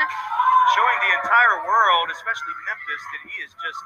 Showing 0.79 0.99
the 1.03 1.13
entire 1.23 1.57
world, 1.67 2.07
especially 2.13 2.55
Memphis, 2.69 3.03
that 3.15 3.23
he 3.27 3.35
is 3.43 3.53
just 3.59 3.81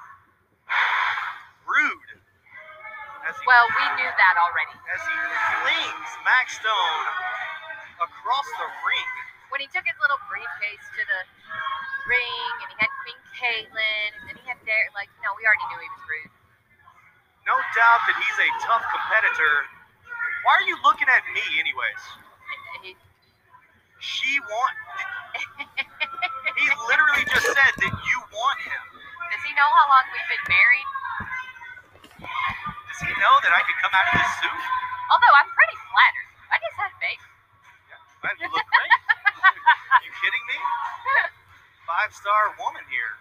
rude. 1.72 2.11
He, 2.12 3.32
Well, 3.48 3.66
we 3.70 3.85
knew 4.02 4.11
that 4.11 4.35
already. 4.37 4.76
as 4.92 5.00
he 5.06 5.16
flings 5.62 6.11
Max 6.26 6.58
Stone 6.58 7.04
across 8.02 8.48
the 8.58 8.68
ring. 8.82 9.11
When 9.54 9.61
he 9.62 9.68
took 9.70 9.85
his 9.87 9.96
little 10.00 10.18
briefcase 10.32 10.85
to 10.96 11.02
the 11.06 11.20
ring 12.08 12.50
and 12.64 12.68
he 12.72 12.76
had 12.82 12.90
Queen 13.04 13.20
Caitlyn 13.37 14.08
and 14.20 14.24
then 14.32 14.37
he 14.40 14.44
had 14.48 14.58
there, 14.64 14.88
like, 14.96 15.12
no, 15.22 15.32
we 15.38 15.44
already 15.46 15.64
knew 15.70 15.80
he 15.80 15.90
was 15.92 16.04
rude. 16.08 16.32
No 17.46 17.55
doubt 17.74 18.00
that 18.07 18.16
he's 18.18 18.38
a 18.38 18.50
tough 18.62 18.85
competitor. 18.87 19.55
Why 20.46 20.62
are 20.62 20.66
you 20.66 20.78
looking 20.87 21.11
at 21.11 21.22
me, 21.35 21.42
anyways? 21.59 22.02
She 23.98 24.38
want. 24.40 24.76
He 26.52 26.68
literally 26.68 27.24
just 27.33 27.48
said 27.48 27.72
that 27.81 27.94
you 27.96 28.18
want 28.28 28.59
him. 28.61 28.83
does 29.33 29.42
he 29.42 29.50
know 29.57 29.64
how 29.66 29.87
long 29.88 30.05
we've 30.12 30.31
been 30.31 30.46
married? 30.52 30.88
Does 32.92 33.00
he 33.02 33.12
know 33.18 33.35
that 33.40 33.52
I 33.57 33.64
could 33.64 33.78
come 33.81 33.90
out 33.90 34.07
of 34.12 34.14
this 34.20 34.33
suit? 34.37 34.62
Although 35.11 35.35
I'm 35.42 35.48
pretty 35.48 35.76
flattered. 35.90 36.28
I 36.52 36.57
just 36.61 36.76
had 36.76 36.92
faith. 37.00 37.24
Man, 38.20 38.37
you 38.37 38.52
look 38.52 38.68
great. 38.68 38.92
you 40.07 40.11
kidding 40.20 40.44
me? 40.52 40.59
Five 41.88 42.12
star 42.14 42.52
woman 42.61 42.85
here. 42.92 43.16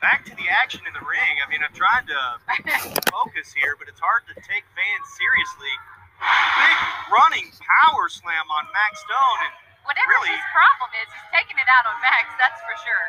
Back 0.00 0.24
to 0.28 0.34
the 0.36 0.48
action 0.48 0.80
in 0.88 0.92
the 0.96 1.04
ring. 1.04 1.34
I 1.40 1.46
mean, 1.52 1.60
I'm 1.60 1.72
trying 1.76 2.08
to 2.08 2.20
focus 3.12 3.52
here, 3.52 3.76
but 3.76 3.88
it's 3.88 4.00
hard 4.00 4.24
to 4.32 4.34
take 4.44 4.64
Van 4.76 5.00
seriously. 5.16 5.74
Big 6.20 6.78
running 7.12 7.48
power 7.60 8.08
slam 8.12 8.46
on 8.48 8.64
Max 8.76 9.00
Stone, 9.04 9.38
and 9.48 9.54
Whatever 9.88 10.12
Really? 10.20 10.36
his 10.36 10.44
problem 10.52 10.92
is, 11.00 11.08
he's 11.08 11.28
taking 11.32 11.56
it 11.56 11.64
out 11.72 11.88
on 11.88 11.96
Max, 12.04 12.28
that's 12.36 12.60
for 12.64 12.76
sure. 12.84 13.06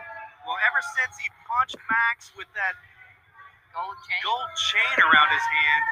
well, 0.47 0.55
ever 0.63 0.79
since 0.95 1.19
he 1.19 1.27
punched 1.43 1.75
Max 1.91 2.31
with 2.39 2.47
that 2.55 2.79
Gold 3.75 3.95
chain. 4.07 4.19
gold 4.23 4.51
chain 4.55 4.95
around 5.03 5.29
his 5.31 5.43
hand, 5.43 5.83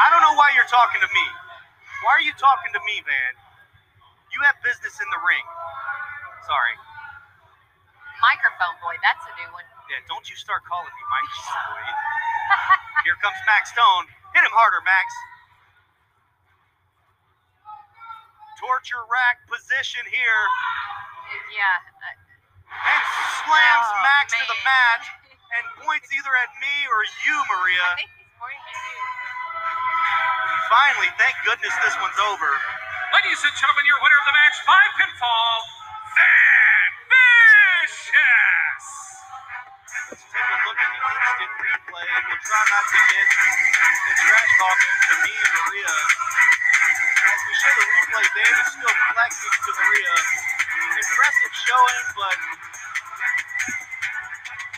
I 0.00 0.06
don't 0.12 0.20
know 0.24 0.36
why 0.36 0.52
you're 0.52 0.68
talking 0.68 1.00
to 1.00 1.10
me. 1.12 1.26
Why 2.04 2.20
are 2.20 2.24
you 2.24 2.32
talking 2.36 2.72
to 2.76 2.82
me, 2.84 3.00
Van? 3.08 3.32
You 4.32 4.38
have 4.44 4.58
business 4.60 5.00
in 5.00 5.08
the 5.08 5.20
ring. 5.24 5.46
Sorry. 6.44 6.74
Microphone 8.20 8.76
boy, 8.80 8.96
that's 9.04 9.24
a 9.28 9.32
new 9.40 9.50
one. 9.52 9.64
Yeah, 9.92 10.00
don't 10.08 10.24
you 10.28 10.36
start 10.36 10.64
calling 10.64 10.88
me 10.88 11.02
microphone 11.12 11.64
boy. 11.76 11.84
Here 13.04 13.16
comes 13.20 13.36
Max 13.44 13.68
Stone. 13.72 14.08
Hit 14.32 14.44
him 14.44 14.54
harder, 14.56 14.80
Max. 14.84 15.08
Torture 18.60 19.04
rack 19.12 19.44
position 19.50 20.00
here. 20.08 20.42
Yeah. 21.52 21.84
uh, 22.00 22.16
And 22.72 23.02
slams 23.44 23.88
Oh, 23.92 24.04
Max 24.08 24.32
to 24.32 24.44
the 24.48 24.60
mat 24.64 25.00
and 25.60 25.64
points 25.84 26.08
either 26.16 26.32
at 26.40 26.50
me 26.62 26.74
or 26.88 27.00
you, 27.28 27.36
Maria. 27.44 27.88
I 27.92 27.96
think 28.00 28.12
he's 28.16 28.32
pointing 28.40 28.64
at 28.64 28.84
you. 28.88 29.04
Finally, 30.72 31.10
thank 31.20 31.36
goodness 31.44 31.74
this 31.84 31.96
one's 32.00 32.16
over. 32.32 32.50
Ladies 33.12 33.40
and 33.44 33.52
gentlemen, 33.60 33.84
your 33.84 34.00
winner 34.00 34.16
of 34.16 34.26
the 34.26 34.34
match 34.34 34.56
by 34.64 34.80
pinfall, 34.96 35.56
Van 35.60 35.83
Vicious. 37.84 38.86
Let's 40.08 40.24
take 40.24 40.40
a 40.40 40.58
look 40.64 40.80
at 40.80 40.88
the 40.88 41.00
instant 41.04 41.52
replay. 41.52 42.08
We'll 42.24 42.44
try 42.48 42.64
not 42.64 42.84
to 42.88 42.98
get 43.12 43.28
the 43.28 44.14
trash 44.24 44.52
talking 44.56 44.96
to 45.04 45.14
me 45.20 45.32
and 45.36 45.52
Maria. 45.52 45.92
As 45.92 47.40
we 47.44 47.52
show 47.60 47.72
the 47.76 47.84
replay, 47.84 48.24
Van 48.24 48.54
is 48.56 48.68
still 48.72 48.96
flexing 49.12 49.56
to 49.68 49.70
Maria. 49.84 50.14
Impressive 50.96 51.52
showing, 51.60 52.04
but 52.16 52.38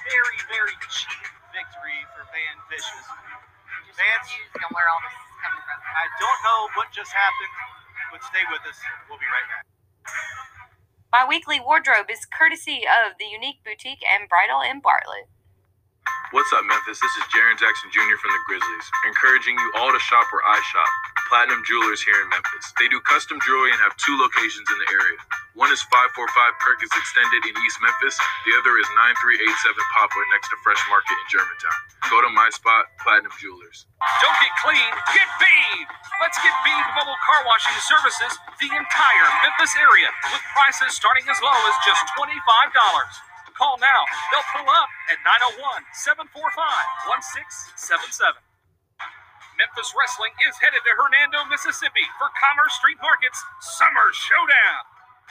very, 0.02 0.38
very 0.50 0.74
cheap 0.90 1.30
victory 1.54 2.00
for 2.10 2.26
Van 2.34 2.56
Vicious. 2.74 3.06
Vance, 3.94 4.30
where 4.74 4.88
all 4.90 5.02
this 5.06 5.14
is 5.14 5.38
coming 5.46 5.62
from. 5.62 5.78
I 5.78 6.10
don't 6.18 6.40
know 6.42 6.60
what 6.74 6.90
just 6.90 7.14
happened, 7.14 7.54
but 8.10 8.18
stay 8.26 8.42
with 8.50 8.66
us. 8.66 8.82
We'll 9.06 9.22
be 9.22 9.30
right 9.30 9.46
back. 9.46 9.65
My 11.16 11.24
weekly 11.24 11.64
wardrobe 11.64 12.12
is 12.12 12.28
courtesy 12.28 12.84
of 12.84 13.16
the 13.16 13.24
Unique 13.24 13.64
Boutique 13.64 14.04
and 14.04 14.28
Bridal 14.28 14.60
in 14.60 14.84
Bartlett. 14.84 15.24
What's 16.36 16.52
up, 16.52 16.60
Memphis? 16.68 17.00
This 17.00 17.16
is 17.16 17.24
Jaren 17.32 17.56
Jackson 17.56 17.88
Jr. 17.88 18.20
from 18.20 18.36
the 18.36 18.42
Grizzlies, 18.44 18.86
encouraging 19.08 19.56
you 19.56 19.72
all 19.80 19.88
to 19.96 19.98
shop 19.98 20.28
where 20.28 20.44
I 20.44 20.60
shop. 20.60 20.92
Platinum 21.26 21.58
Jewelers 21.66 21.98
here 22.06 22.14
in 22.22 22.30
Memphis. 22.30 22.70
They 22.78 22.86
do 22.86 23.02
custom 23.02 23.42
jewelry 23.42 23.74
and 23.74 23.80
have 23.82 23.98
two 23.98 24.14
locations 24.14 24.66
in 24.70 24.78
the 24.78 24.88
area. 24.94 25.18
One 25.58 25.74
is 25.74 25.82
545 25.90 26.22
Perkins 26.62 26.94
Extended 26.94 27.42
in 27.50 27.54
East 27.66 27.78
Memphis. 27.82 28.14
The 28.46 28.54
other 28.54 28.78
is 28.78 28.86
9387 28.94 29.42
Poplar 29.98 30.24
next 30.30 30.54
to 30.54 30.56
Fresh 30.62 30.78
Market 30.86 31.18
in 31.18 31.26
Germantown. 31.26 31.78
Go 32.14 32.22
to 32.22 32.30
my 32.30 32.46
spot, 32.54 32.94
Platinum 33.02 33.34
Jewelers. 33.42 33.90
Don't 34.22 34.38
get 34.38 34.54
clean, 34.62 34.92
get 35.10 35.28
bead. 35.42 35.86
Let's 36.22 36.38
get 36.38 36.54
bead 36.62 36.84
bubble 36.94 37.18
car 37.26 37.42
washing 37.42 37.74
services 37.82 38.38
the 38.62 38.70
entire 38.70 39.28
Memphis 39.42 39.74
area 39.82 40.14
with 40.30 40.42
prices 40.54 40.94
starting 40.94 41.26
as 41.26 41.42
low 41.42 41.58
as 41.66 41.76
just 41.82 42.06
$25. 42.14 42.30
Call 43.58 43.80
now. 43.82 44.06
They'll 44.30 44.46
pull 44.54 44.68
up 44.70 44.88
at 45.10 45.18
901 45.26 45.58
745 45.90 46.30
1677. 47.10 48.45
Memphis 49.56 49.88
Wrestling 49.96 50.36
is 50.44 50.60
headed 50.60 50.84
to 50.84 50.92
Hernando, 51.00 51.48
Mississippi 51.48 52.04
for 52.20 52.28
Commerce 52.36 52.76
Street 52.76 53.00
Market's 53.00 53.40
Summer 53.80 54.12
Showdown. 54.12 54.84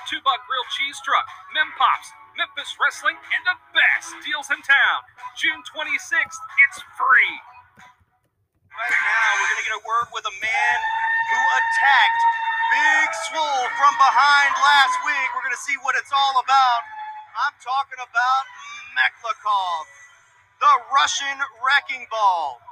Two 0.09 0.17
buck 0.25 0.41
grilled 0.49 0.65
cheese 0.73 0.97
truck, 1.05 1.29
Mem 1.53 1.69
Pops, 1.77 2.09
Memphis 2.33 2.73
Wrestling, 2.81 3.21
and 3.21 3.41
the 3.45 3.57
best 3.77 4.17
deals 4.25 4.49
in 4.49 4.65
town. 4.65 5.05
June 5.37 5.61
26th, 5.61 6.41
it's 6.65 6.81
free. 6.97 7.37
Right 8.73 8.97
now, 8.97 9.27
we're 9.37 9.49
going 9.53 9.61
to 9.61 9.67
get 9.69 9.77
a 9.77 9.85
word 9.85 10.09
with 10.09 10.25
a 10.25 10.35
man 10.41 10.77
who 11.29 11.39
attacked 11.61 12.21
Big 12.73 13.09
Swole 13.29 13.65
from 13.77 13.93
behind 14.01 14.51
last 14.57 14.97
week. 15.05 15.27
We're 15.37 15.45
going 15.45 15.55
to 15.55 15.65
see 15.69 15.77
what 15.85 15.93
it's 16.01 16.11
all 16.11 16.41
about. 16.41 16.81
I'm 17.37 17.55
talking 17.61 18.01
about 18.01 18.43
Meklikov, 18.97 19.85
the 20.59 20.73
Russian 20.89 21.37
wrecking 21.61 22.09
ball, 22.09 22.64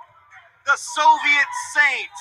the 0.67 0.77
Soviet 0.77 1.51
saint. 1.75 2.17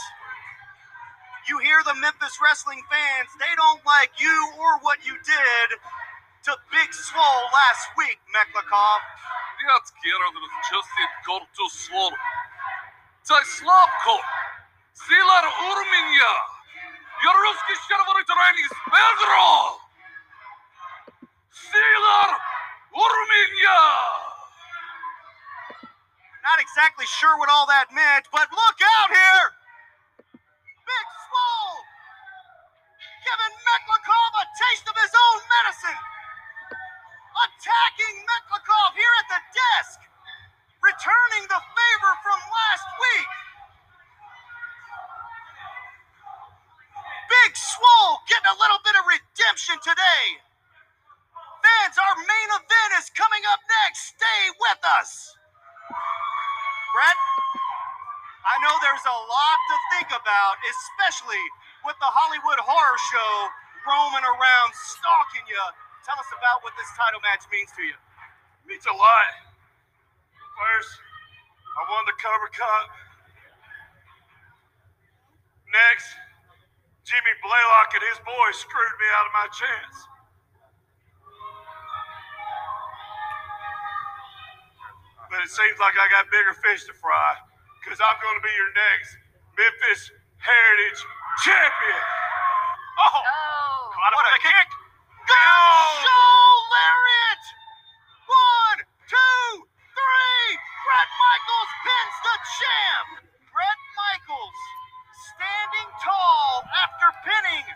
You 1.47 1.59
hear 1.59 1.80
the 1.86 1.95
Memphis 1.95 2.38
wrestling 2.43 2.82
fans, 2.91 3.30
they 3.39 3.53
don't 3.55 3.84
like 3.86 4.11
you 4.19 4.38
or 4.59 4.80
what 4.82 4.99
you 5.05 5.15
did 5.23 5.67
to 6.47 6.51
Big 6.71 6.93
Swole 6.93 7.45
last 7.51 7.88
week, 7.97 8.19
Meklikov. 8.32 8.99
Детки, 9.57 10.11
just 10.71 10.88
go 11.25 11.39
to 11.39 11.69
swallow. 11.69 12.15
Цай 13.28 13.43
слабко. 13.45 14.21
Силар 14.93 15.45
урминья. 15.69 16.34
Я 17.23 17.34
русский 17.34 17.75
червоный 17.89 18.23
тренис 18.23 18.71
Педро. 18.86 19.82
Силар 21.51 22.39
урминья. 22.91 24.30
Not 26.43 26.59
exactly 26.59 27.07
sure 27.07 27.38
what 27.38 27.47
all 27.47 27.70
that 27.70 27.95
meant, 27.95 28.26
but 28.34 28.51
look 28.51 28.78
out 28.99 29.11
here! 29.14 29.47
Big 30.34 31.07
Swole! 31.30 31.78
Giving 33.22 33.55
Meklikov 33.62 34.30
a 34.43 34.47
taste 34.59 34.86
of 34.90 34.97
his 34.99 35.14
own 35.14 35.38
medicine! 35.47 36.01
Attacking 37.47 38.16
Meklikov 38.26 38.90
here 38.99 39.14
at 39.22 39.28
the 39.30 39.40
desk! 39.55 39.99
Returning 40.82 41.47
the 41.47 41.62
favor 41.62 42.12
from 42.26 42.40
last 42.43 42.88
week! 42.99 43.30
Big 47.30 47.55
Swole 47.55 48.18
getting 48.26 48.51
a 48.51 48.59
little 48.59 48.82
bit 48.82 48.99
of 48.99 49.07
redemption 49.07 49.78
today! 49.78 50.43
Fans, 51.62 51.97
our 52.03 52.18
main 52.18 52.51
event 52.59 52.90
is 52.99 53.14
coming 53.14 53.47
up 53.55 53.62
next. 53.86 54.18
Stay 54.18 54.43
with 54.59 54.82
us! 54.99 55.38
Brett, 56.93 57.18
I 58.45 58.55
know 58.61 58.74
there's 58.84 59.07
a 59.09 59.16
lot 59.16 59.59
to 59.72 59.76
think 59.97 60.09
about, 60.12 60.55
especially 60.61 61.40
with 61.88 61.97
the 62.05 62.11
Hollywood 62.12 62.61
Horror 62.61 63.01
Show 63.09 63.32
roaming 63.88 64.26
around 64.28 64.70
stalking 64.76 65.49
you. 65.49 65.64
Tell 66.05 66.20
us 66.20 66.28
about 66.36 66.61
what 66.61 66.76
this 66.76 66.90
title 66.93 67.24
match 67.24 67.49
means 67.49 67.72
to 67.80 67.82
you. 67.82 67.97
Means 68.68 68.84
a 68.84 68.93
lot. 68.93 69.32
First, 70.36 70.93
I 71.01 71.80
won 71.88 72.05
the 72.05 72.16
Cobra 72.20 72.53
Cup. 72.53 72.86
Next, 75.72 76.12
Jimmy 77.09 77.34
Blaylock 77.40 77.88
and 77.97 78.05
his 78.05 78.20
boys 78.20 78.57
screwed 78.61 78.97
me 79.01 79.09
out 79.16 79.26
of 79.26 79.32
my 79.32 79.49
chance. 79.49 79.97
But 85.33 85.41
it 85.41 85.49
seems 85.49 85.80
like 85.80 85.97
I 85.97 86.12
got 86.12 86.28
bigger 86.28 86.53
fish 86.61 86.85
to 86.85 86.95
fry 87.01 87.41
because 87.80 87.97
I'm 88.05 88.20
going 88.20 88.37
to 88.37 88.45
be 88.45 88.53
your 88.53 88.68
next 88.76 89.16
Memphis 89.57 90.12
Heritage 90.37 91.01
Champion. 91.41 92.05
Oh! 93.01 93.16
oh. 93.16 93.97
What 93.97 94.12
a 94.12 94.37
kick! 94.45 94.68
Go! 95.24 95.49
Show 96.05 96.37
Lariat! 96.68 97.45
One, 98.28 98.78
two, 99.09 99.45
three! 99.97 100.49
Brett 100.85 101.11
Michaels 101.16 101.72
pins 101.80 102.16
the 102.28 102.37
champ! 102.61 103.09
Brett 103.57 103.80
Michaels 103.97 104.61
standing 105.33 105.89
tall 106.05 106.61
after 106.85 107.09
pinning 107.24 107.66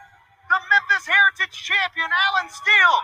the 0.52 0.60
Memphis 0.68 1.08
Heritage 1.08 1.56
champion, 1.56 2.12
Alan 2.12 2.52
Steel. 2.52 2.94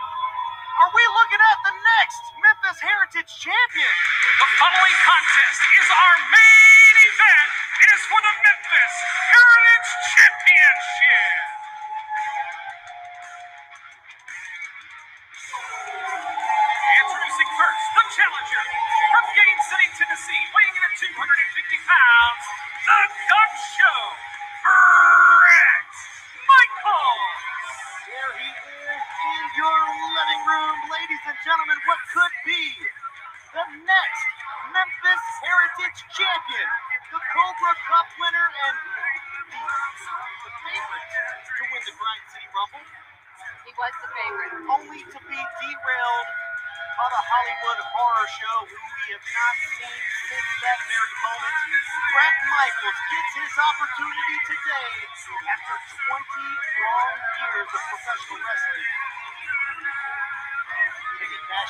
Are 0.83 0.91
we 0.91 1.05
looking 1.15 1.39
at 1.39 1.59
the 1.63 1.75
next 1.79 2.23
Memphis 2.43 2.83
Heritage 2.83 3.31
champion? 3.39 3.95
The 4.35 4.49
following 4.59 4.97
contest 5.07 5.59
is 5.79 5.87
our 5.87 6.15
main 6.27 6.95
event. 7.07 7.49
It 7.87 7.89
is 7.95 8.03
for 8.03 8.19
the 8.19 8.33
Memphis 8.43 8.93
Heritage 9.31 9.89
Championship. 10.11 11.39
Introducing 16.99 17.51
first, 17.55 17.85
the 17.95 18.03
challenger 18.19 18.63
from 19.15 19.25
Gate 19.39 19.61
City, 19.71 19.87
Tennessee, 20.03 20.43
weighing 20.51 20.75
in 20.75 20.83
at 20.83 20.95
250 20.99 21.79
pounds, 21.87 22.43
the 22.83 22.99
Gun 23.31 23.51
Show, 23.71 23.99
ladies 31.23 31.39
and 31.39 31.39
gentlemen. 31.47 31.79
What 31.87 31.99
could 32.11 32.35
be 32.43 32.63
the 33.55 33.65
next 33.87 34.23
Memphis 34.75 35.23
Heritage 35.39 35.99
champion, 36.11 36.67
the 37.15 37.21
Cobra 37.31 37.73
Cup 37.87 38.07
winner, 38.19 38.47
and 38.67 38.75
the, 38.83 39.55
the 39.55 40.51
favorite 40.67 41.07
to 41.47 41.63
win 41.71 41.81
the 41.87 41.95
Grind 41.95 42.23
City 42.27 42.49
Rumble, 42.51 42.83
He 43.63 43.71
was 43.71 43.93
the 44.03 44.09
favorite. 44.11 44.51
only 44.67 45.01
to 45.15 45.19
be 45.23 45.39
derailed 45.39 46.29
by 46.99 47.07
the 47.07 47.23
Hollywood 47.23 47.79
Horror 47.87 48.27
Show, 48.27 48.57
who 48.67 48.75
we 48.83 49.05
have 49.15 49.23
not 49.23 49.55
seen 49.79 49.99
since 50.27 50.49
that 50.59 50.79
very 50.91 51.13
moment. 51.23 51.55
Brett 52.19 52.37
Michaels 52.51 52.99
gets 52.99 53.31
his 53.47 53.53
opportunity 53.63 54.37
today 54.51 54.91
after 55.55 55.75
20 56.03 56.19
long 56.19 57.15
years 57.47 57.69
of 57.71 57.81
professional 57.95 58.39
wrestling. 58.43 58.91
And 61.53 61.61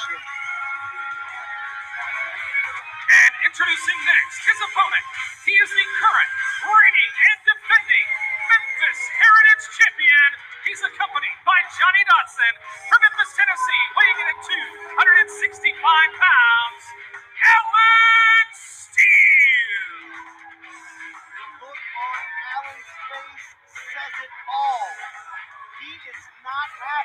introducing 3.44 4.00
next, 4.08 4.40
his 4.48 4.56
opponent. 4.64 5.04
He 5.44 5.52
is 5.60 5.68
the 5.68 5.88
current, 6.00 6.32
reigning, 6.64 7.12
and 7.12 7.40
defending 7.52 8.08
Memphis 8.48 9.00
Heritage 9.20 9.66
Champion. 9.76 10.30
He's 10.64 10.80
accompanied 10.88 11.36
by 11.44 11.60
Johnny 11.76 12.00
Dotson 12.08 12.54
from 12.88 13.04
Memphis, 13.04 13.36
Tennessee, 13.36 13.84
weighing 14.00 14.20
in 14.24 14.28
at 14.32 14.40
265 15.52 15.76
pounds, 15.76 16.84
Alan 17.44 18.48
Steel. 18.56 19.84
The 21.28 21.44
look 21.60 21.76
on 21.76 22.24
Alan's 22.56 22.88
face 23.12 23.48
says 23.76 24.16
it 24.24 24.32
all. 24.48 24.96
He 25.84 25.92
is 26.08 26.24
not 26.48 26.72
happy. 26.80 27.03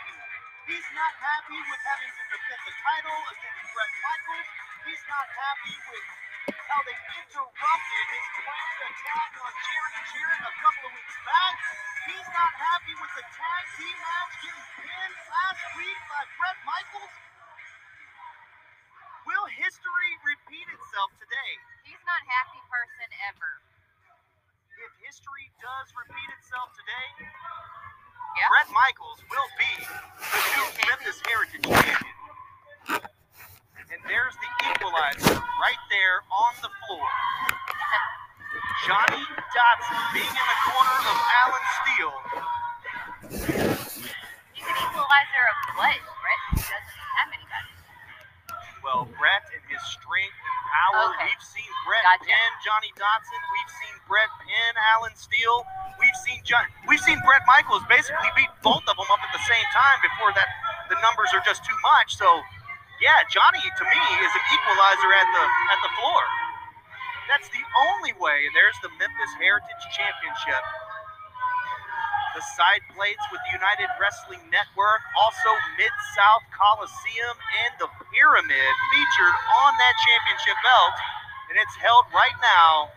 He's 0.69 0.85
not 0.93 1.15
happy 1.17 1.57
with 1.65 1.81
having 1.81 2.13
to 2.13 2.25
defend 2.29 2.61
the 2.69 2.75
title 2.77 3.21
against 3.33 3.73
Brett 3.73 3.93
Michaels. 4.05 4.49
He's 4.85 5.05
not 5.09 5.25
happy 5.33 5.77
with 5.89 6.07
how 6.53 6.81
they 6.85 6.99
interrupted 7.09 8.05
his 8.13 8.27
planned 8.37 8.81
attack 8.85 9.33
on 9.49 9.53
Jerry 9.65 9.97
Jarrett 10.13 10.45
a 10.45 10.55
couple 10.61 10.85
of 10.85 10.93
weeks 10.93 11.19
back. 11.25 11.57
He's 12.13 12.29
not 12.37 12.53
happy 12.53 12.95
with 13.01 13.13
the 13.17 13.25
tag 13.33 13.65
team 13.81 13.97
match 13.97 14.35
getting 14.45 14.69
pinned 14.85 15.17
last 15.33 15.65
week 15.81 16.01
by 16.05 16.23
Brett 16.37 16.59
Michaels. 16.69 17.17
Will 19.25 19.49
history 19.49 20.13
repeat 20.21 20.69
itself 20.69 21.17
today? 21.17 21.53
He's 21.89 22.05
not 22.05 22.21
happy 22.29 22.61
person 22.69 23.09
ever. 23.33 23.53
If 24.85 24.93
history 25.01 25.49
does 25.65 25.89
repeat 25.97 26.29
itself 26.37 26.77
today, 26.77 27.09
Brett 28.37 28.69
Michaels 28.73 29.21
will 29.31 29.51
be 29.57 29.73
the 29.85 30.41
new 30.53 30.67
Memphis 30.89 31.19
Heritage 31.25 31.65
champion. 31.65 32.13
And 33.89 34.01
there's 34.05 34.37
the 34.37 34.51
equalizer 34.69 35.41
right 35.41 35.83
there 35.89 36.21
on 36.29 36.53
the 36.61 36.69
floor. 36.85 37.09
Johnny 38.87 39.25
Dotson 39.25 40.01
being 40.13 40.29
in 40.29 40.47
the 40.49 40.59
corner 40.69 40.99
of 41.09 41.19
Alan 41.41 41.67
Steel. 41.81 42.15
He's 44.55 44.67
an 44.69 44.77
equalizer 44.77 45.45
of 45.49 45.59
what? 45.77 45.99
Brett 45.99 46.43
doesn't 46.53 47.01
have 47.17 47.29
anybody. 47.33 47.73
Well, 48.85 49.09
Brett 49.19 49.45
his 49.79 49.87
strength 49.95 50.35
and 50.35 50.59
power. 50.67 51.15
Okay. 51.15 51.31
We've 51.31 51.47
seen 51.47 51.71
Brett 51.87 52.03
Gotcha. 52.03 52.27
pin 52.27 52.51
Johnny 52.67 52.91
Dotson. 52.99 53.41
We've 53.55 53.73
seen 53.79 53.95
Brett 54.11 54.31
pin 54.43 54.73
Alan 54.99 55.15
Steel. 55.15 55.63
We've 56.03 56.19
seen 56.27 56.43
John. 56.43 56.67
We've 56.91 57.03
seen 57.03 57.19
Brett 57.23 57.47
Michaels 57.47 57.87
basically 57.87 58.31
beat 58.35 58.51
both 58.67 58.83
of 58.91 58.95
them 58.99 59.09
up 59.15 59.23
at 59.23 59.31
the 59.31 59.45
same 59.47 59.67
time 59.71 59.99
before 60.03 60.35
that. 60.35 60.51
The 60.91 60.99
numbers 61.01 61.31
are 61.35 61.43
just 61.47 61.63
too 61.63 61.79
much. 61.95 62.19
So 62.19 62.27
Yeah, 62.99 63.23
Johnny 63.31 63.63
to 63.63 63.85
me 63.87 64.03
is 64.27 64.33
an 64.35 64.45
equalizer 64.51 65.11
at 65.15 65.29
the 65.31 65.45
at 65.71 65.79
the 65.87 65.93
floor. 66.03 66.23
That's 67.31 67.47
the 67.55 67.63
only 67.93 68.11
way. 68.19 68.49
There's 68.57 68.75
the 68.83 68.91
Memphis 68.99 69.33
Heritage 69.39 69.85
Championship. 69.95 70.63
The 72.37 72.45
side 72.55 72.85
plates 72.93 73.25
with 73.33 73.41
the 73.49 73.57
United 73.57 73.89
Wrestling 73.97 74.45
Network, 74.53 75.03
also 75.17 75.51
Mid 75.81 75.95
South 76.13 76.45
Coliseum, 76.53 77.37
and 77.65 77.73
the 77.81 77.89
Pyramid 78.13 78.73
featured 78.93 79.37
on 79.65 79.71
that 79.81 79.95
championship 80.05 80.59
belt. 80.61 80.97
And 81.49 81.57
it's 81.57 81.77
held 81.81 82.05
right 82.13 82.37
now 82.45 82.93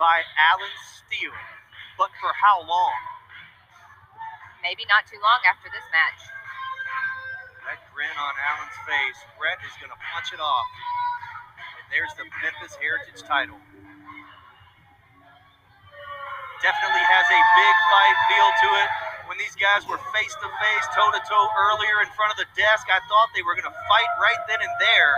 by 0.00 0.24
Alan 0.50 0.76
Steel. 0.98 1.36
But 2.00 2.08
for 2.18 2.32
how 2.32 2.64
long? 2.64 2.96
Maybe 4.64 4.88
not 4.88 5.04
too 5.04 5.20
long 5.20 5.40
after 5.44 5.68
this 5.68 5.84
match. 5.92 6.20
That 7.68 7.78
grin 7.92 8.14
on 8.16 8.34
Alan's 8.40 8.78
face. 8.88 9.20
Brett 9.38 9.60
is 9.62 9.74
going 9.78 9.92
to 9.92 10.00
punch 10.10 10.32
it 10.32 10.40
off. 10.40 10.68
And 11.76 11.86
there's 11.92 12.14
the 12.18 12.26
Memphis 12.40 12.74
Heritage 12.80 13.22
title. 13.28 13.60
Definitely 16.62 17.02
has 17.10 17.26
a 17.26 17.40
big 17.58 17.74
fight 17.90 18.16
feel 18.30 18.48
to 18.48 18.68
it. 18.86 18.88
When 19.26 19.38
these 19.38 19.54
guys 19.58 19.82
were 19.90 19.98
face 20.14 20.34
to 20.38 20.48
face, 20.62 20.84
toe 20.94 21.10
to 21.10 21.20
toe 21.26 21.46
earlier 21.58 22.02
in 22.06 22.10
front 22.14 22.30
of 22.34 22.38
the 22.38 22.46
desk, 22.54 22.86
I 22.90 23.00
thought 23.10 23.28
they 23.34 23.42
were 23.42 23.54
going 23.58 23.66
to 23.66 23.78
fight 23.90 24.10
right 24.22 24.38
then 24.46 24.60
and 24.62 24.74
there. 24.78 25.14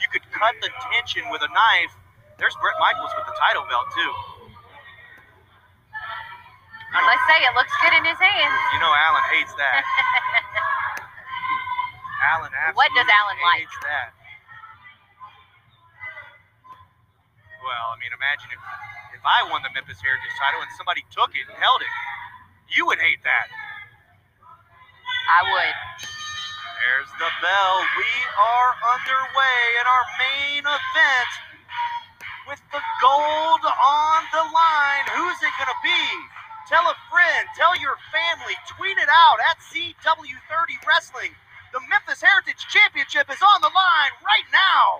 You 0.00 0.08
could 0.12 0.24
cut 0.32 0.54
the 0.64 0.70
tension 0.92 1.28
with 1.28 1.42
a 1.44 1.50
knife. 1.52 1.92
There's 2.40 2.56
Brett 2.64 2.76
Michaels 2.80 3.12
with 3.16 3.26
the 3.28 3.36
title 3.36 3.64
belt, 3.68 3.86
too. 3.92 4.12
Let's 6.92 7.24
say 7.28 7.40
it 7.44 7.52
looks 7.56 7.72
good 7.80 7.92
in 7.96 8.04
his 8.04 8.20
hands. 8.20 8.56
You 8.76 8.80
know 8.84 8.92
Alan 8.92 9.24
hates 9.32 9.52
that. 9.56 9.80
Alan 12.32 12.52
absolutely 12.52 12.76
What 12.76 12.90
does 12.92 13.08
Alan 13.08 13.38
like? 13.40 13.68
that. 13.88 14.12
Well, 17.64 17.86
I 17.94 17.96
mean, 17.96 18.12
imagine 18.12 18.50
if, 18.52 18.60
if 19.22 19.30
I 19.30 19.46
won 19.46 19.62
the 19.62 19.70
Memphis 19.70 20.02
Heritage 20.02 20.34
title 20.34 20.66
and 20.66 20.72
somebody 20.74 21.06
took 21.14 21.30
it 21.38 21.46
and 21.46 21.54
held 21.54 21.78
it. 21.78 21.94
You 22.74 22.90
would 22.90 22.98
hate 22.98 23.22
that. 23.22 23.46
I 25.30 25.40
would. 25.46 25.76
There's 26.82 27.12
the 27.22 27.30
bell. 27.38 27.74
We 28.02 28.12
are 28.34 28.72
underway 28.98 29.62
in 29.78 29.86
our 29.86 30.06
main 30.18 30.62
event 30.66 31.30
with 32.50 32.58
the 32.74 32.82
gold 32.98 33.62
on 33.62 34.26
the 34.34 34.42
line. 34.42 35.06
Who's 35.14 35.38
it 35.38 35.54
going 35.54 35.70
to 35.70 35.80
be? 35.86 36.02
Tell 36.66 36.82
a 36.90 36.98
friend, 37.06 37.46
tell 37.54 37.78
your 37.78 37.94
family, 38.10 38.58
tweet 38.74 38.98
it 38.98 39.06
out 39.06 39.38
at 39.46 39.62
CW30 39.70 40.82
Wrestling. 40.82 41.30
The 41.70 41.78
Memphis 41.86 42.18
Heritage 42.18 42.66
Championship 42.74 43.30
is 43.30 43.38
on 43.38 43.62
the 43.62 43.70
line 43.70 44.14
right 44.26 44.50
now. 44.50 44.98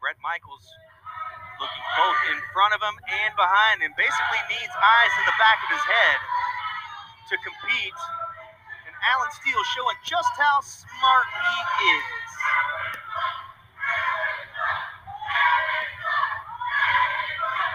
Brett 0.00 0.16
Michaels 0.24 0.64
looking 1.60 1.84
both 2.00 2.20
in 2.32 2.40
front 2.56 2.72
of 2.72 2.80
him 2.80 2.96
and 3.04 3.32
behind 3.36 3.84
him. 3.84 3.92
Basically 4.00 4.40
needs 4.48 4.72
eyes 4.72 5.12
in 5.20 5.24
the 5.28 5.36
back 5.36 5.60
of 5.60 5.68
his 5.76 5.84
head 5.84 6.18
to 7.28 7.34
compete. 7.44 8.00
And 8.88 8.96
Alan 9.12 9.28
Steel 9.36 9.60
showing 9.76 10.00
just 10.08 10.32
how 10.40 10.64
smart 10.64 11.28
he 11.28 11.60
is. 11.92 12.08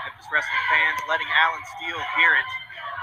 Memphis 0.09 0.27
wrestling 0.33 0.65
fans 0.73 0.97
letting 1.05 1.29
Alan 1.29 1.61
Steel 1.77 2.01
hear 2.17 2.33
it. 2.41 2.49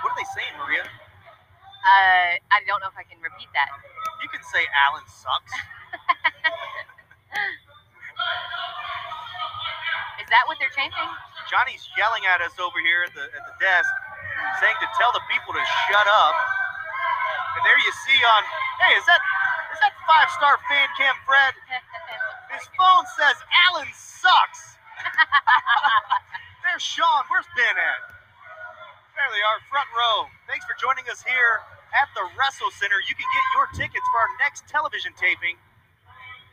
What 0.03 0.12
are 0.12 0.18
they 0.18 0.27
saying, 0.35 0.55
Maria? 0.59 0.83
Uh, 0.83 2.33
I 2.51 2.59
don't 2.66 2.83
know 2.83 2.91
if 2.91 2.99
I 2.99 3.07
can 3.07 3.23
repeat 3.23 3.55
that. 3.55 3.70
You 4.18 4.27
can 4.35 4.43
say 4.51 4.66
Alan 4.83 5.07
sucks. 5.07 5.55
Is 10.33 10.41
that 10.41 10.49
what 10.49 10.57
they're 10.57 10.72
chanting? 10.72 11.12
Johnny's 11.45 11.85
yelling 11.93 12.24
at 12.24 12.41
us 12.41 12.57
over 12.57 12.80
here 12.80 13.05
at 13.05 13.12
the 13.12 13.28
at 13.37 13.45
the 13.45 13.53
desk, 13.61 13.93
saying 14.64 14.72
to 14.80 14.89
tell 14.97 15.12
the 15.12 15.20
people 15.28 15.53
to 15.53 15.61
shut 15.85 16.09
up. 16.09 16.33
And 17.53 17.61
there 17.68 17.76
you 17.76 17.93
see 18.09 18.16
on, 18.16 18.41
hey, 18.80 18.97
is 18.97 19.05
that 19.05 19.20
is 19.76 19.80
that 19.85 19.93
five 20.09 20.33
star 20.33 20.57
fan 20.72 20.89
cam 20.97 21.12
Fred? 21.28 21.53
His 22.57 22.64
phone 22.80 23.05
says 23.12 23.37
Alan 23.68 23.93
sucks. 23.93 24.80
There's 26.64 26.80
Sean. 26.80 27.28
Where's 27.28 27.45
Ben 27.53 27.76
at? 27.76 28.01
There 29.12 29.28
they 29.37 29.45
are, 29.53 29.61
front 29.68 29.93
row. 29.93 30.33
Thanks 30.49 30.64
for 30.64 30.72
joining 30.80 31.05
us 31.12 31.20
here 31.28 31.61
at 31.93 32.09
the 32.16 32.24
Wrestle 32.41 32.72
Center. 32.80 32.97
You 33.05 33.12
can 33.12 33.28
get 33.28 33.45
your 33.53 33.68
tickets 33.76 34.07
for 34.09 34.18
our 34.24 34.33
next 34.41 34.64
television 34.64 35.12
taping. 35.12 35.61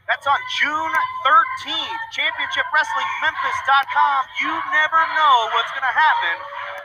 That's 0.09 0.25
on 0.25 0.41
June 0.57 0.93
13th. 1.21 2.01
ChampionshipWrestlingMemphis.com. 2.17 4.19
You 4.41 4.49
never 4.73 4.97
know 5.13 5.53
what's 5.53 5.69
going 5.69 5.85
to 5.85 5.93
happen 5.93 6.33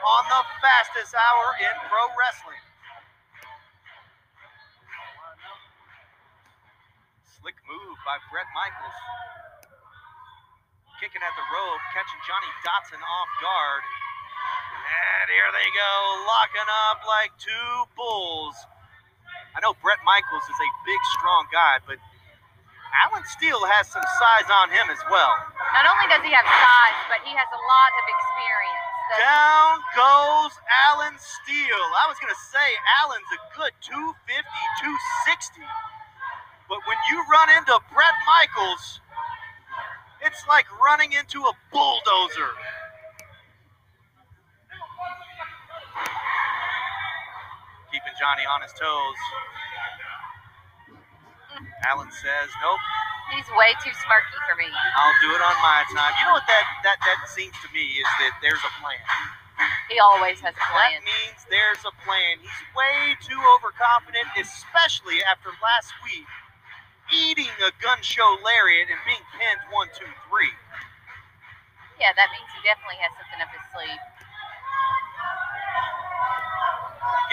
on 0.05 0.29
the 0.29 0.45
fastest 0.61 1.17
hour 1.17 1.57
in 1.57 1.73
pro 1.89 2.05
wrestling. 2.13 2.61
Slick 7.25 7.57
move 7.65 7.97
by 8.05 8.21
Brett 8.29 8.45
Michaels. 8.53 8.93
Kicking 11.01 11.25
at 11.25 11.33
the 11.33 11.45
rope, 11.49 11.81
catching 11.97 12.21
Johnny 12.29 12.53
Dotson 12.61 13.01
off 13.01 13.29
guard. 13.41 13.81
And 14.85 15.33
here 15.33 15.49
they 15.49 15.65
go, 15.73 15.93
locking 16.29 16.69
up 16.93 17.01
like 17.09 17.33
two 17.41 17.89
bulls. 17.97 18.53
I 19.57 19.65
know 19.65 19.73
Brett 19.81 19.97
Michaels 20.05 20.45
is 20.45 20.59
a 20.61 20.69
big, 20.85 21.01
strong 21.17 21.49
guy, 21.49 21.81
but 21.89 21.97
Alan 23.03 23.25
Steel 23.27 23.59
has 23.67 23.91
some 23.91 24.05
size 24.05 24.47
on 24.47 24.71
him 24.71 24.87
as 24.87 25.01
well. 25.11 25.33
Not 25.75 25.83
only 25.83 26.07
does 26.07 26.23
he 26.23 26.31
have 26.31 26.47
size, 26.47 26.99
but 27.11 27.19
he 27.27 27.35
has 27.35 27.49
a 27.51 27.59
lot 27.59 27.91
of 27.99 28.05
experience. 28.07 28.85
Down 29.19 29.73
goes 29.93 30.53
Alan 30.87 31.15
Steel. 31.19 31.81
I 31.99 32.07
was 32.07 32.15
going 32.23 32.31
to 32.31 32.43
say 32.49 32.67
Alan's 33.03 33.31
a 33.35 33.39
good 33.53 33.75
250, 33.83 34.15
260. 34.23 35.61
But 36.71 36.79
when 36.87 36.97
you 37.11 37.21
run 37.29 37.51
into 37.53 37.75
Brett 37.93 38.17
Michaels, 38.25 39.03
it's 40.23 40.41
like 40.47 40.65
running 40.81 41.13
into 41.13 41.43
a 41.45 41.53
bulldozer. 41.69 42.51
Keeping 47.91 48.15
Johnny 48.17 48.47
on 48.47 48.63
his 48.63 48.73
toes. 48.73 49.21
Alan 51.85 52.11
says, 52.11 52.49
nope, 52.61 52.81
He's 53.33 53.49
way 53.57 53.73
too 53.81 53.89
smirky 54.05 54.37
for 54.45 54.53
me. 54.53 54.69
I'll 54.69 55.17
do 55.17 55.33
it 55.33 55.41
on 55.41 55.57
my 55.65 55.81
time. 55.89 56.13
You 56.21 56.29
know 56.29 56.37
what 56.37 56.45
that, 56.45 56.65
that, 56.85 57.01
that 57.01 57.25
seems 57.25 57.57
to 57.65 57.67
me 57.73 57.97
is 57.97 58.09
that 58.21 58.37
there's 58.37 58.61
a 58.61 58.73
plan. 58.77 59.01
He 59.89 59.97
always 59.97 60.37
has 60.45 60.53
a 60.53 60.65
plan. 60.69 61.01
That 61.01 61.09
means 61.09 61.39
there's 61.49 61.81
a 61.89 61.93
plan. 62.05 62.37
He's 62.37 62.61
way 62.77 63.17
too 63.25 63.39
overconfident, 63.57 64.29
especially 64.37 65.25
after 65.25 65.49
last 65.57 65.89
week 66.05 66.27
eating 67.09 67.49
a 67.65 67.73
gun 67.81 67.97
show 68.05 68.37
lariat 68.45 68.93
and 68.93 69.01
being 69.09 69.25
pinned 69.37 69.61
one, 69.73 69.89
two, 69.97 70.09
three. 70.29 70.53
Yeah, 71.97 72.13
that 72.13 72.29
means 72.29 72.45
he 72.53 72.61
definitely 72.61 73.01
has 73.01 73.09
something 73.17 73.41
up 73.41 73.49
his 73.49 73.65
sleeve. 73.73 74.01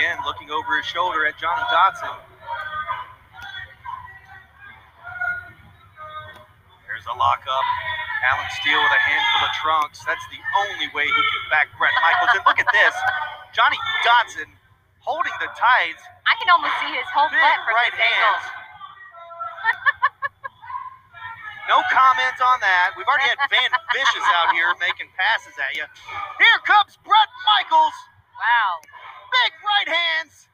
Again, 0.01 0.17
looking 0.25 0.49
over 0.49 0.81
his 0.81 0.89
shoulder 0.89 1.29
at 1.29 1.37
Johnny 1.37 1.65
Dotson. 1.69 2.32
There's 7.03 7.19
a 7.19 7.19
lockup. 7.19 7.67
Alan 8.31 8.47
Steel 8.63 8.79
with 8.79 8.95
a 8.95 9.03
handful 9.03 9.43
of 9.43 9.53
trunks. 9.59 9.99
That's 10.07 10.23
the 10.31 10.39
only 10.55 10.87
way 10.95 11.03
he 11.03 11.23
can 11.35 11.43
back 11.51 11.67
Brett 11.75 11.91
Michaels. 11.99 12.31
And 12.39 12.47
look 12.47 12.63
at 12.63 12.71
this. 12.71 12.95
Johnny 13.51 13.75
Dotson 14.07 14.47
holding 15.03 15.35
the 15.43 15.51
tights. 15.59 15.99
I 16.31 16.39
can 16.39 16.47
almost 16.47 16.79
see 16.79 16.95
his 16.95 17.11
whole 17.11 17.27
butt 17.27 17.59
from 17.67 17.75
right 17.75 17.91
hands. 17.91 18.45
No 21.71 21.79
comments 21.95 22.43
on 22.43 22.59
that. 22.59 22.91
We've 22.99 23.07
already 23.07 23.31
had 23.31 23.39
Van 23.47 23.71
Vicious 23.95 24.27
out 24.35 24.51
here 24.53 24.67
making 24.83 25.07
passes 25.15 25.55
at 25.63 25.71
you. 25.79 25.87
Here 26.43 26.59
comes 26.67 26.99
Brett 27.07 27.31
Michaels. 27.47 27.95
Wow. 28.35 28.83
Big 29.31 29.53
right 29.63 29.89
hands. 29.95 30.51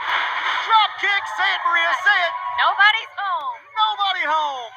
Drop 0.00 0.91
kick. 1.02 1.22
Say 1.34 1.50
it, 1.50 1.62
Maria. 1.66 1.90
Say 2.06 2.18
it. 2.22 2.34
Nobody's 2.62 3.12
home. 3.18 3.58
Nobody 3.74 4.24
home. 4.24 4.74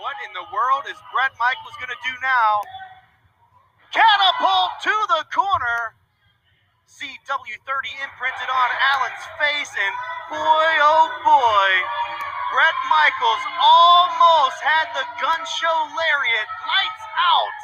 What 0.00 0.16
in 0.24 0.32
the 0.32 0.48
world 0.48 0.88
is 0.88 0.96
Brett 1.12 1.36
Michaels 1.36 1.76
going 1.76 1.92
to 1.92 2.02
do 2.02 2.14
now? 2.24 2.52
Catapult 3.92 4.72
to 4.88 4.96
the 5.12 5.22
corner. 5.28 6.00
CW30 6.88 7.88
imprinted 8.04 8.50
on 8.52 8.68
Alan's 8.92 9.24
face, 9.40 9.72
and 9.72 9.94
boy, 10.28 10.68
oh 10.84 11.08
boy, 11.24 11.70
Brett 12.52 12.78
Michaels 12.92 13.44
almost 13.60 14.60
had 14.60 14.92
the 14.92 15.04
gun 15.20 15.40
show 15.56 15.76
lariat 15.96 16.48
lights 16.68 17.04
out 17.16 17.60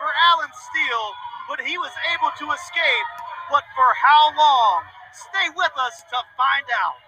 for 0.00 0.08
Alan 0.32 0.52
Steel, 0.56 1.04
but 1.48 1.60
he 1.60 1.76
was 1.76 1.92
able 2.16 2.32
to 2.40 2.48
escape. 2.56 3.08
But 3.52 3.64
for 3.76 3.90
how 4.00 4.32
long? 4.36 4.95
Stay 5.16 5.48
with 5.56 5.72
us 5.80 6.04
to 6.12 6.18
find 6.36 6.68
out. 6.76 7.00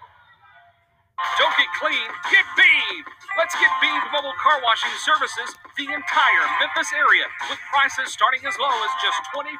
Don't 1.36 1.52
get 1.60 1.68
clean, 1.76 2.08
get 2.32 2.46
beamed! 2.56 3.06
Let's 3.36 3.52
get 3.60 3.68
beamed 3.84 4.08
mobile 4.14 4.32
car 4.40 4.62
washing 4.64 4.94
services 5.04 5.52
the 5.76 5.84
entire 5.92 6.44
Memphis 6.62 6.88
area 6.96 7.26
with 7.52 7.60
prices 7.68 8.12
starting 8.14 8.40
as 8.48 8.56
low 8.56 8.72
as 8.72 8.92
just 9.04 9.20
$25. 9.36 9.52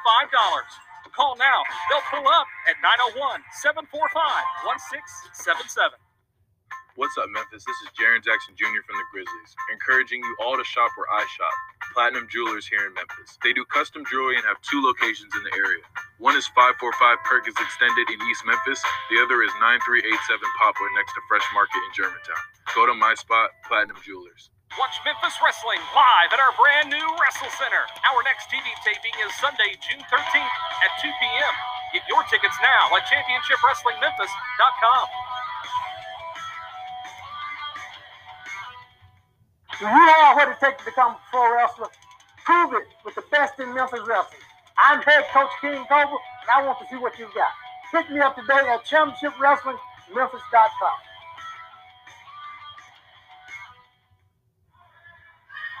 Call 1.13 1.37
now. 1.37 1.61
They'll 1.89 2.05
pull 2.09 2.27
up 2.27 2.47
at 2.65 2.75
901 2.81 3.43
745 3.61 3.85
1677. 4.65 6.08
What's 6.97 7.13
up, 7.21 7.29
Memphis? 7.29 7.61
This 7.63 7.77
is 7.85 7.93
Jaren 7.93 8.17
Jackson 8.25 8.57
Jr. 8.57 8.81
from 8.81 8.97
the 8.97 9.05
Grizzlies, 9.13 9.53
encouraging 9.69 10.25
you 10.25 10.33
all 10.41 10.57
to 10.57 10.65
shop 10.65 10.89
where 10.97 11.05
I 11.07 11.21
shop, 11.31 11.53
Platinum 11.93 12.25
Jewelers 12.27 12.65
here 12.65 12.89
in 12.89 12.97
Memphis. 12.97 13.37
They 13.45 13.53
do 13.53 13.61
custom 13.69 14.01
jewelry 14.09 14.35
and 14.35 14.43
have 14.49 14.57
two 14.65 14.81
locations 14.81 15.29
in 15.37 15.45
the 15.45 15.53
area. 15.53 15.85
One 16.17 16.33
is 16.35 16.49
545 16.57 16.97
Perkins 17.23 17.55
Extended 17.61 18.09
in 18.09 18.17
East 18.27 18.41
Memphis. 18.43 18.81
The 19.13 19.21
other 19.21 19.45
is 19.45 19.53
9387 19.61 20.17
Poplar 20.59 20.89
next 20.97 21.13
to 21.13 21.21
Fresh 21.29 21.45
Market 21.55 21.77
in 21.77 21.93
Germantown. 21.93 22.41
Go 22.73 22.89
to 22.89 22.97
my 22.97 23.13
spot, 23.15 23.53
Platinum 23.69 24.01
Jewelers. 24.03 24.49
Watch 24.75 24.97
Memphis 25.05 25.37
Wrestling 25.39 25.79
live 25.93 26.33
at 26.35 26.41
our 26.41 26.51
brand 26.57 26.89
new 26.91 27.07
Wrestle 27.21 27.53
Center. 27.55 27.85
Our 28.11 28.25
next 28.27 28.51
TV 28.51 28.65
taping 28.83 29.15
is 29.23 29.31
Sunday, 29.39 29.77
June 29.87 30.03
13th 30.09 30.57
at 30.83 30.91
2 30.99 31.07
p.m. 31.07 31.53
Get 31.95 32.03
your 32.11 32.25
tickets 32.27 32.57
now 32.59 32.91
at 32.97 33.07
ChampionshipWrestlingMemphis.com. 33.07 35.38
You 39.79 39.87
are 39.87 40.35
what 40.35 40.51
it 40.51 40.59
takes 40.59 40.83
to 40.83 40.91
become 40.91 41.15
a 41.15 41.21
pro 41.31 41.55
wrestler. 41.55 41.87
Prove 42.43 42.75
it 42.75 42.83
with 43.07 43.15
the 43.15 43.23
best 43.31 43.55
in 43.63 43.71
Memphis 43.73 44.03
wrestling. 44.03 44.43
I'm 44.75 44.99
head 45.07 45.23
coach 45.31 45.47
King 45.63 45.87
Cobra, 45.87 46.19
and 46.19 46.49
I 46.51 46.67
want 46.67 46.83
to 46.83 46.87
see 46.91 46.99
what 46.99 47.15
you've 47.15 47.31
got. 47.31 47.47
Hit 47.95 48.11
me 48.11 48.19
up 48.19 48.35
today 48.35 48.59
at 48.67 48.83
ChampionshipWrestlingMemphis.com. 48.83 50.97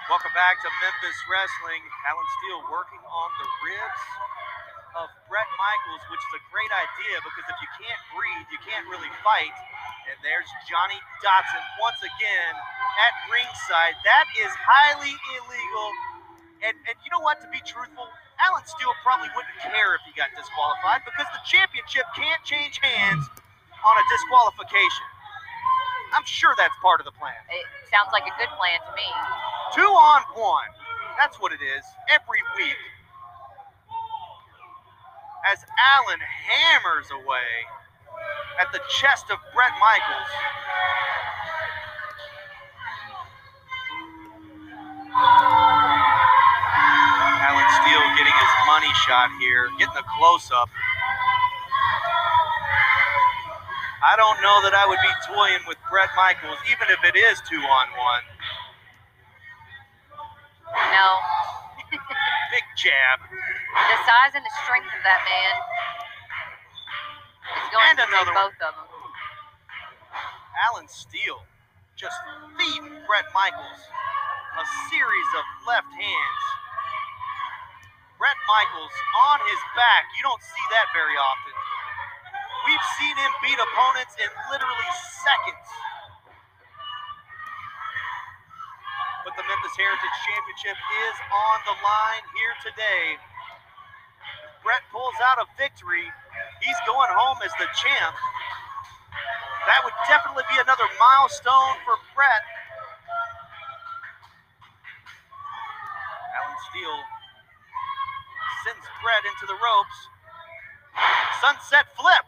Welcome 0.07 0.31
back 0.31 0.63
to 0.63 0.71
Memphis 0.79 1.19
Wrestling. 1.27 1.83
Alan 2.07 2.23
Steel 2.39 2.71
working 2.71 3.03
on 3.03 3.29
the 3.35 3.51
ribs 3.67 4.03
of 4.95 5.11
Brett 5.27 5.51
Michaels, 5.59 6.07
which 6.07 6.23
is 6.23 6.39
a 6.39 6.43
great 6.55 6.71
idea 6.71 7.19
because 7.19 7.51
if 7.51 7.59
you 7.59 7.67
can't 7.83 7.99
breathe, 8.15 8.47
you 8.47 8.63
can't 8.63 8.87
really 8.87 9.11
fight. 9.27 9.51
And 10.09 10.17
there's 10.25 10.49
Johnny 10.65 10.97
Dotson 11.21 11.61
once 11.77 12.01
again 12.01 12.53
at 13.05 13.13
ringside. 13.29 13.93
That 14.01 14.25
is 14.41 14.49
highly 14.57 15.13
illegal. 15.37 15.89
And, 16.65 16.73
and 16.89 16.97
you 17.05 17.13
know 17.13 17.21
what? 17.21 17.37
To 17.45 17.47
be 17.53 17.61
truthful, 17.61 18.09
Alan 18.41 18.65
Steel 18.65 18.89
probably 19.05 19.29
wouldn't 19.37 19.53
care 19.61 19.93
if 19.93 20.01
he 20.09 20.11
got 20.17 20.33
disqualified 20.33 21.05
because 21.05 21.29
the 21.29 21.43
championship 21.45 22.09
can't 22.17 22.41
change 22.41 22.81
hands 22.81 23.21
on 23.85 23.93
a 24.01 24.05
disqualification. 24.09 25.07
I'm 26.17 26.25
sure 26.25 26.57
that's 26.57 26.73
part 26.81 26.97
of 26.97 27.05
the 27.05 27.13
plan. 27.13 27.37
It 27.53 27.69
sounds 27.93 28.09
like 28.09 28.25
a 28.25 28.33
good 28.41 28.49
plan 28.57 28.81
to 28.81 28.91
me. 28.97 29.05
Two 29.77 29.93
on 29.93 30.25
one. 30.33 30.73
That's 31.21 31.37
what 31.37 31.53
it 31.53 31.61
is 31.61 31.85
every 32.09 32.41
week. 32.57 32.81
As 35.45 35.61
Alan 35.93 36.19
hammers 36.19 37.13
away 37.13 37.69
at 38.59 38.71
the 38.75 38.79
chest 38.99 39.31
of 39.31 39.39
Brett 39.55 39.71
Michaels. 39.79 40.31
Alan 47.39 47.69
Steel 47.79 48.03
getting 48.19 48.35
his 48.35 48.53
money 48.67 48.91
shot 49.07 49.31
here, 49.39 49.71
getting 49.79 49.95
a 49.95 50.03
close 50.19 50.51
up. 50.51 50.67
I 54.03 54.15
don't 54.19 54.39
know 54.43 54.59
that 54.67 54.75
I 54.75 54.83
would 54.87 54.99
be 54.99 55.13
toying 55.27 55.63
with 55.67 55.79
Brett 55.91 56.11
Michaels, 56.15 56.59
even 56.67 56.87
if 56.91 56.99
it 57.03 57.15
is 57.15 57.39
two 57.47 57.63
on 57.63 57.87
one. 57.95 58.25
No. 60.91 61.07
Big 62.51 62.65
jab. 62.75 63.23
The 63.23 63.97
size 64.03 64.35
and 64.35 64.43
the 64.43 64.55
strength 64.63 64.91
of 64.91 65.03
that 65.03 65.23
man 65.23 65.55
going 67.71 67.85
And 67.89 67.97
to 67.97 68.05
another 68.09 68.33
both 68.33 68.57
of 68.61 68.73
them. 68.75 68.89
Alan 70.69 70.87
Steel 70.87 71.45
just 71.95 72.17
feeding 72.57 72.99
Brett 73.07 73.25
Michaels 73.33 73.81
a 74.59 74.65
series 74.91 75.29
of 75.39 75.45
left 75.71 75.87
hands. 75.87 76.43
Brett 78.19 78.35
Michaels 78.43 78.95
on 79.31 79.39
his 79.47 79.61
back. 79.71 80.03
You 80.19 80.27
don't 80.27 80.43
see 80.43 80.65
that 80.75 80.91
very 80.91 81.15
often. 81.15 81.55
We've 82.67 82.87
seen 82.99 83.15
him 83.15 83.31
beat 83.39 83.55
opponents 83.55 84.19
in 84.19 84.27
literally 84.51 84.91
seconds. 85.23 85.67
But 89.23 89.39
the 89.39 89.45
Memphis 89.47 89.75
Heritage 89.79 90.17
Championship 90.27 90.75
is 90.75 91.15
on 91.31 91.57
the 91.63 91.75
line 91.79 92.25
here 92.35 92.55
today. 92.67 93.05
Brett 94.59 94.83
pulls 94.91 95.15
out 95.23 95.39
a 95.39 95.47
victory. 95.55 96.11
He's 96.59 96.79
going 96.83 97.11
home 97.11 97.39
as 97.43 97.51
the 97.55 97.67
champ. 97.71 98.15
That 99.67 99.79
would 99.83 99.95
definitely 100.11 100.43
be 100.51 100.59
another 100.59 100.87
milestone 100.99 101.75
for 101.87 101.95
Brett. 102.15 102.43
Alan 106.35 106.59
Steel 106.71 106.97
sends 108.67 108.85
Brett 108.99 109.23
into 109.23 109.45
the 109.47 109.55
ropes. 109.55 109.97
Sunset 111.39 111.87
flip. 111.95 112.25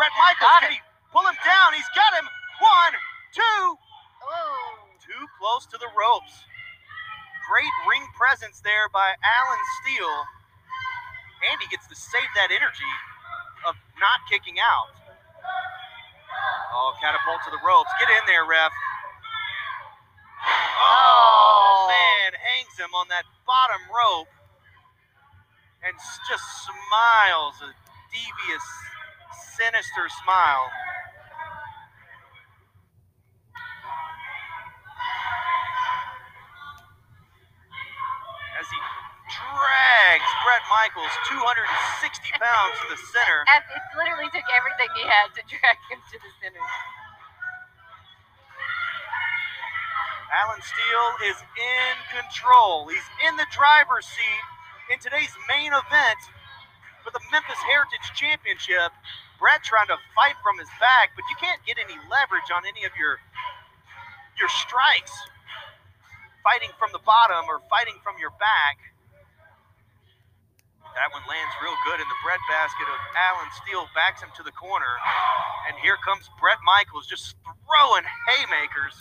Brett 0.00 0.12
Michaels, 0.16 0.56
can 0.64 0.72
he 0.72 0.80
pull 1.12 1.24
him 1.28 1.36
down? 1.44 1.76
He's 1.76 1.88
got 1.92 2.12
him. 2.16 2.24
One, 2.60 2.94
two. 3.36 3.76
Oh. 4.24 4.86
Too 5.06 5.26
close 5.38 5.66
to 5.70 5.78
the 5.78 5.86
ropes. 5.94 6.34
Great 7.46 7.74
ring 7.86 8.02
presence 8.18 8.58
there 8.64 8.90
by 8.90 9.14
Alan 9.22 9.62
Steel. 9.82 10.14
And 11.52 11.60
he 11.62 11.68
gets 11.68 11.86
to 11.86 11.94
save 11.94 12.26
that 12.34 12.50
energy 12.50 12.92
of 13.64 13.74
not 13.96 14.20
kicking 14.28 14.60
out. 14.60 14.92
Oh, 16.74 16.92
catapult 17.00 17.40
to 17.48 17.50
the 17.50 17.62
ropes. 17.64 17.88
Get 17.96 18.10
in 18.10 18.24
there, 18.28 18.44
ref. 18.44 18.72
Oh, 20.44 21.88
oh. 21.88 21.88
man, 21.88 22.36
hangs 22.36 22.76
him 22.76 22.92
on 22.92 23.08
that 23.08 23.24
bottom 23.46 23.80
rope 23.88 24.28
and 25.86 25.94
just 26.28 26.44
smiles 26.66 27.56
a 27.62 27.70
devious, 28.12 28.66
sinister 29.56 30.10
smile. 30.24 30.66
Drags 39.56 40.30
Brett 40.44 40.64
Michaels 40.68 41.14
260 41.32 42.36
pounds 42.36 42.76
to 42.84 42.86
the 42.92 43.00
center. 43.16 43.40
And 43.56 43.64
it 43.72 43.84
literally 43.96 44.28
took 44.28 44.44
everything 44.52 44.92
he 45.00 45.04
had 45.08 45.32
to 45.32 45.42
drag 45.48 45.80
him 45.88 46.00
to 46.12 46.16
the 46.20 46.30
center. 46.44 46.60
Alan 50.28 50.60
Steel 50.60 51.06
is 51.32 51.38
in 51.56 51.94
control. 52.12 52.84
He's 52.92 53.08
in 53.24 53.40
the 53.40 53.48
driver's 53.48 54.04
seat 54.04 54.44
in 54.92 54.98
today's 55.00 55.32
main 55.48 55.72
event 55.72 56.20
for 57.00 57.14
the 57.14 57.22
Memphis 57.32 57.58
Heritage 57.64 58.12
Championship. 58.12 58.92
Brett 59.38 59.64
trying 59.64 59.88
to 59.88 59.96
fight 60.12 60.36
from 60.42 60.58
his 60.58 60.68
back, 60.76 61.16
but 61.16 61.24
you 61.32 61.36
can't 61.40 61.62
get 61.64 61.78
any 61.80 61.96
leverage 62.10 62.50
on 62.52 62.68
any 62.68 62.84
of 62.84 62.92
your 62.98 63.22
your 64.36 64.50
strikes. 64.52 65.14
Fighting 66.44 66.70
from 66.78 66.92
the 66.92 67.02
bottom 67.02 67.48
or 67.48 67.64
fighting 67.72 67.96
from 68.04 68.20
your 68.20 68.36
back. 68.36 68.95
That 70.96 71.12
one 71.12 71.28
lands 71.28 71.52
real 71.60 71.76
good 71.84 72.00
in 72.00 72.08
the 72.08 72.20
breadbasket 72.24 72.88
of 72.88 72.98
Alan 73.12 73.52
Steel, 73.60 73.84
backs 73.92 74.24
him 74.24 74.32
to 74.40 74.42
the 74.42 74.56
corner. 74.56 74.96
And 75.68 75.76
here 75.84 76.00
comes 76.00 76.24
Brett 76.40 76.56
Michaels 76.64 77.04
just 77.04 77.36
throwing 77.44 78.04
haymakers. 78.32 78.96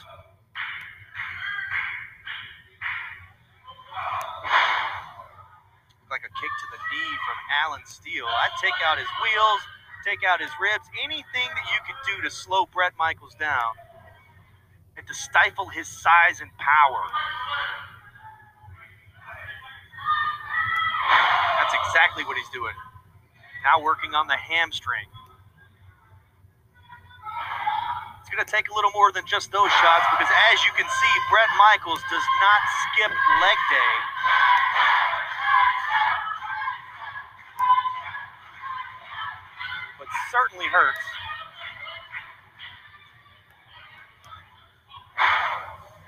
like 6.11 6.21
a 6.21 6.31
kick 6.39 6.53
to 6.53 6.67
the 6.71 6.79
knee 6.91 7.15
from 7.27 7.37
Alan 7.63 7.83
Steel. 7.83 8.23
I'd 8.27 8.55
take 8.61 8.77
out 8.87 8.97
his 8.97 9.09
wheels, 9.19 9.61
take 10.05 10.23
out 10.23 10.39
his 10.39 10.51
ribs, 10.61 10.85
anything 11.03 11.49
that 11.49 11.65
you 11.73 11.79
could 11.83 11.99
do 12.07 12.21
to 12.23 12.31
slow 12.31 12.67
Brett 12.67 12.93
Michaels 12.97 13.35
down 13.35 13.73
and 14.95 15.05
to 15.07 15.13
stifle 15.13 15.67
his 15.67 15.87
size 15.87 16.39
and 16.39 16.51
power. 16.55 17.03
Exactly 21.83 22.23
what 22.23 22.37
he's 22.37 22.49
doing. 22.53 22.73
Now 23.63 23.81
working 23.81 24.13
on 24.13 24.27
the 24.27 24.37
hamstring. 24.37 25.09
It's 28.21 28.29
going 28.33 28.43
to 28.43 28.49
take 28.49 28.69
a 28.69 28.73
little 28.73 28.91
more 28.91 29.11
than 29.11 29.25
just 29.25 29.51
those 29.51 29.69
shots 29.69 30.05
because, 30.17 30.31
as 30.53 30.57
you 30.65 30.71
can 30.77 30.87
see, 30.87 31.13
Brett 31.29 31.49
Michaels 31.57 32.01
does 32.09 32.25
not 32.41 32.61
skip 32.81 33.11
leg 33.11 33.59
day. 33.69 33.93
But 39.99 40.07
certainly 40.31 40.65
hurts. 40.67 41.05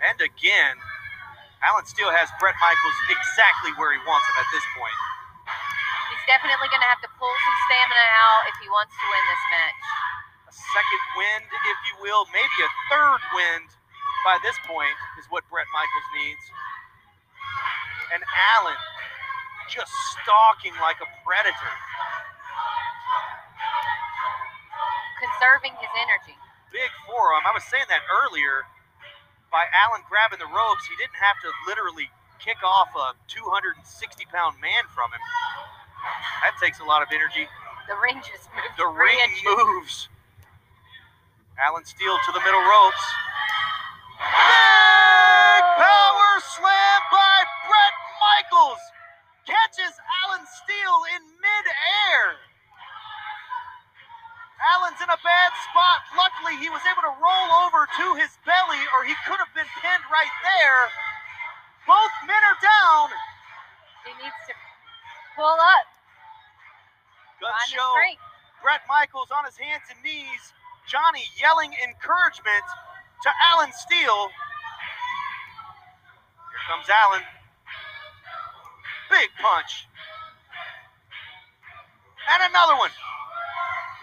And 0.09 0.22
again, 0.22 0.78
Alan 1.61 1.86
Steel 1.86 2.09
has 2.09 2.30
Brett 2.39 2.55
Michaels 2.61 2.97
exactly 3.09 3.74
where 3.78 3.93
he 3.93 3.99
wants 4.05 4.26
him 4.30 4.38
at 4.41 4.49
this 4.53 4.65
point. 4.78 5.06
Definitely 6.28 6.67
going 6.67 6.84
to 6.84 6.91
have 6.91 6.99
to 7.07 7.11
pull 7.15 7.32
some 7.32 7.57
stamina 7.71 8.07
out 8.19 8.51
if 8.51 8.55
he 8.59 8.67
wants 8.67 8.91
to 8.91 9.05
win 9.07 9.23
this 9.32 9.43
match. 9.47 9.84
A 10.51 10.53
second 10.75 11.03
wind, 11.15 11.47
if 11.47 11.80
you 11.88 11.95
will, 12.03 12.28
maybe 12.36 12.57
a 12.67 12.71
third 12.91 13.21
wind 13.32 13.67
by 14.28 14.36
this 14.43 14.59
point 14.67 14.91
is 15.15 15.23
what 15.32 15.47
Brett 15.47 15.71
Michaels 15.71 16.09
needs. 16.19 16.43
And 18.11 18.21
Alan 18.28 18.75
just 19.71 19.91
stalking 20.19 20.75
like 20.84 20.99
a 20.99 21.07
predator. 21.23 21.73
Conserving 25.23 25.80
his 25.80 25.91
energy. 25.95 26.36
Big 26.75 26.91
forearm. 27.07 27.47
I 27.47 27.55
was 27.55 27.63
saying 27.71 27.88
that 27.88 28.03
earlier. 28.11 28.67
By 29.47 29.63
Alan 29.71 30.03
grabbing 30.11 30.43
the 30.43 30.51
ropes, 30.51 30.84
he 30.91 30.95
didn't 30.99 31.15
have 31.23 31.39
to 31.39 31.49
literally 31.71 32.11
kick 32.43 32.59
off 32.67 32.91
a 32.99 33.15
260 33.32 33.80
pound 34.28 34.59
man 34.59 34.84
from 34.91 35.07
him. 35.15 35.23
That 36.43 36.55
takes 36.61 36.79
a 36.79 36.85
lot 36.85 37.01
of 37.01 37.09
energy. 37.11 37.47
The 37.87 37.95
ring 38.03 38.19
just 38.23 38.47
moves. 38.51 38.75
The 38.77 38.87
ring 38.87 39.17
inches. 39.23 39.43
moves. 39.43 40.09
Alan 41.57 41.85
Steel 41.85 42.15
to 42.25 42.31
the 42.31 42.43
middle 42.45 42.61
ropes. 42.61 43.05
Big 44.21 45.63
power 45.81 46.29
slam 46.53 47.01
by 47.09 47.37
Brett 47.65 47.95
Michaels. 48.21 48.83
Catches 49.49 49.95
Alan 50.21 50.45
Steel 50.45 50.95
in 51.17 51.21
midair. 51.41 52.37
Alan's 54.73 55.01
in 55.01 55.09
a 55.09 55.21
bad 55.21 55.51
spot. 55.69 55.99
Luckily, 56.13 56.57
he 56.61 56.69
was 56.69 56.81
able 56.85 57.01
to 57.05 57.13
roll 57.17 57.49
over 57.65 57.89
to 57.89 58.05
his 58.21 58.29
belly, 58.45 58.83
or 58.93 59.05
he 59.05 59.15
could 59.25 59.39
have 59.41 59.53
been 59.57 59.69
pinned 59.81 60.05
right 60.11 60.35
there. 60.43 60.81
Both 61.89 62.13
men 62.27 62.41
are 62.41 62.59
down. 62.61 63.07
He 64.05 64.11
needs 64.21 64.39
to 64.49 64.53
pull 65.35 65.57
up. 65.57 65.96
Find 67.41 67.53
his 67.69 67.77
show. 67.77 67.93
Brett 68.61 68.81
Michaels 68.89 69.29
on 69.29 69.45
his 69.45 69.57
hands 69.57 69.85
and 69.93 70.01
knees. 70.01 70.53
Johnny 70.88 71.23
yelling 71.38 71.75
encouragement 71.83 72.65
to 73.23 73.29
Alan 73.53 73.71
Steel. 73.73 74.31
Here 76.49 76.63
comes 76.67 76.88
Alan. 76.89 77.23
Big 79.11 79.29
punch. 79.39 79.88
And 82.27 82.43
another 82.49 82.75
one. 82.75 82.91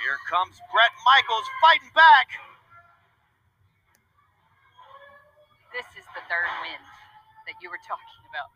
Here 0.00 0.16
comes 0.28 0.56
Brett 0.72 0.92
Michaels 1.04 1.48
fighting 1.60 1.90
back. 1.94 2.28
This 5.72 5.88
is 5.98 6.06
the 6.14 6.22
third 6.30 6.48
wind 6.62 6.84
that 7.50 7.56
you 7.60 7.68
were 7.68 7.80
talking 7.82 8.22
about. 8.30 8.48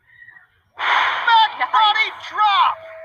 Back 0.78 1.58
body 1.72 2.08
drop. 2.30 2.97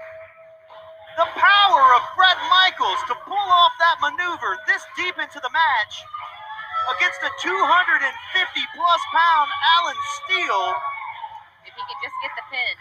The 1.14 1.30
power 1.38 1.84
of 1.94 2.02
Brett 2.18 2.42
Michaels 2.50 2.98
to 3.06 3.14
pull 3.30 3.38
off 3.38 3.74
that 3.78 4.02
maneuver 4.02 4.58
this 4.66 4.82
deep 4.98 5.14
into 5.22 5.38
the 5.38 5.54
match 5.54 5.94
against 6.98 7.22
a 7.22 7.30
250 7.38 8.02
plus 8.74 9.02
pound 9.14 9.50
Alan 9.78 10.00
Steel. 10.26 10.74
If 11.70 11.74
he 11.78 11.84
could 11.86 12.02
just 12.02 12.18
get 12.18 12.34
the 12.34 12.46
pin. 12.50 12.76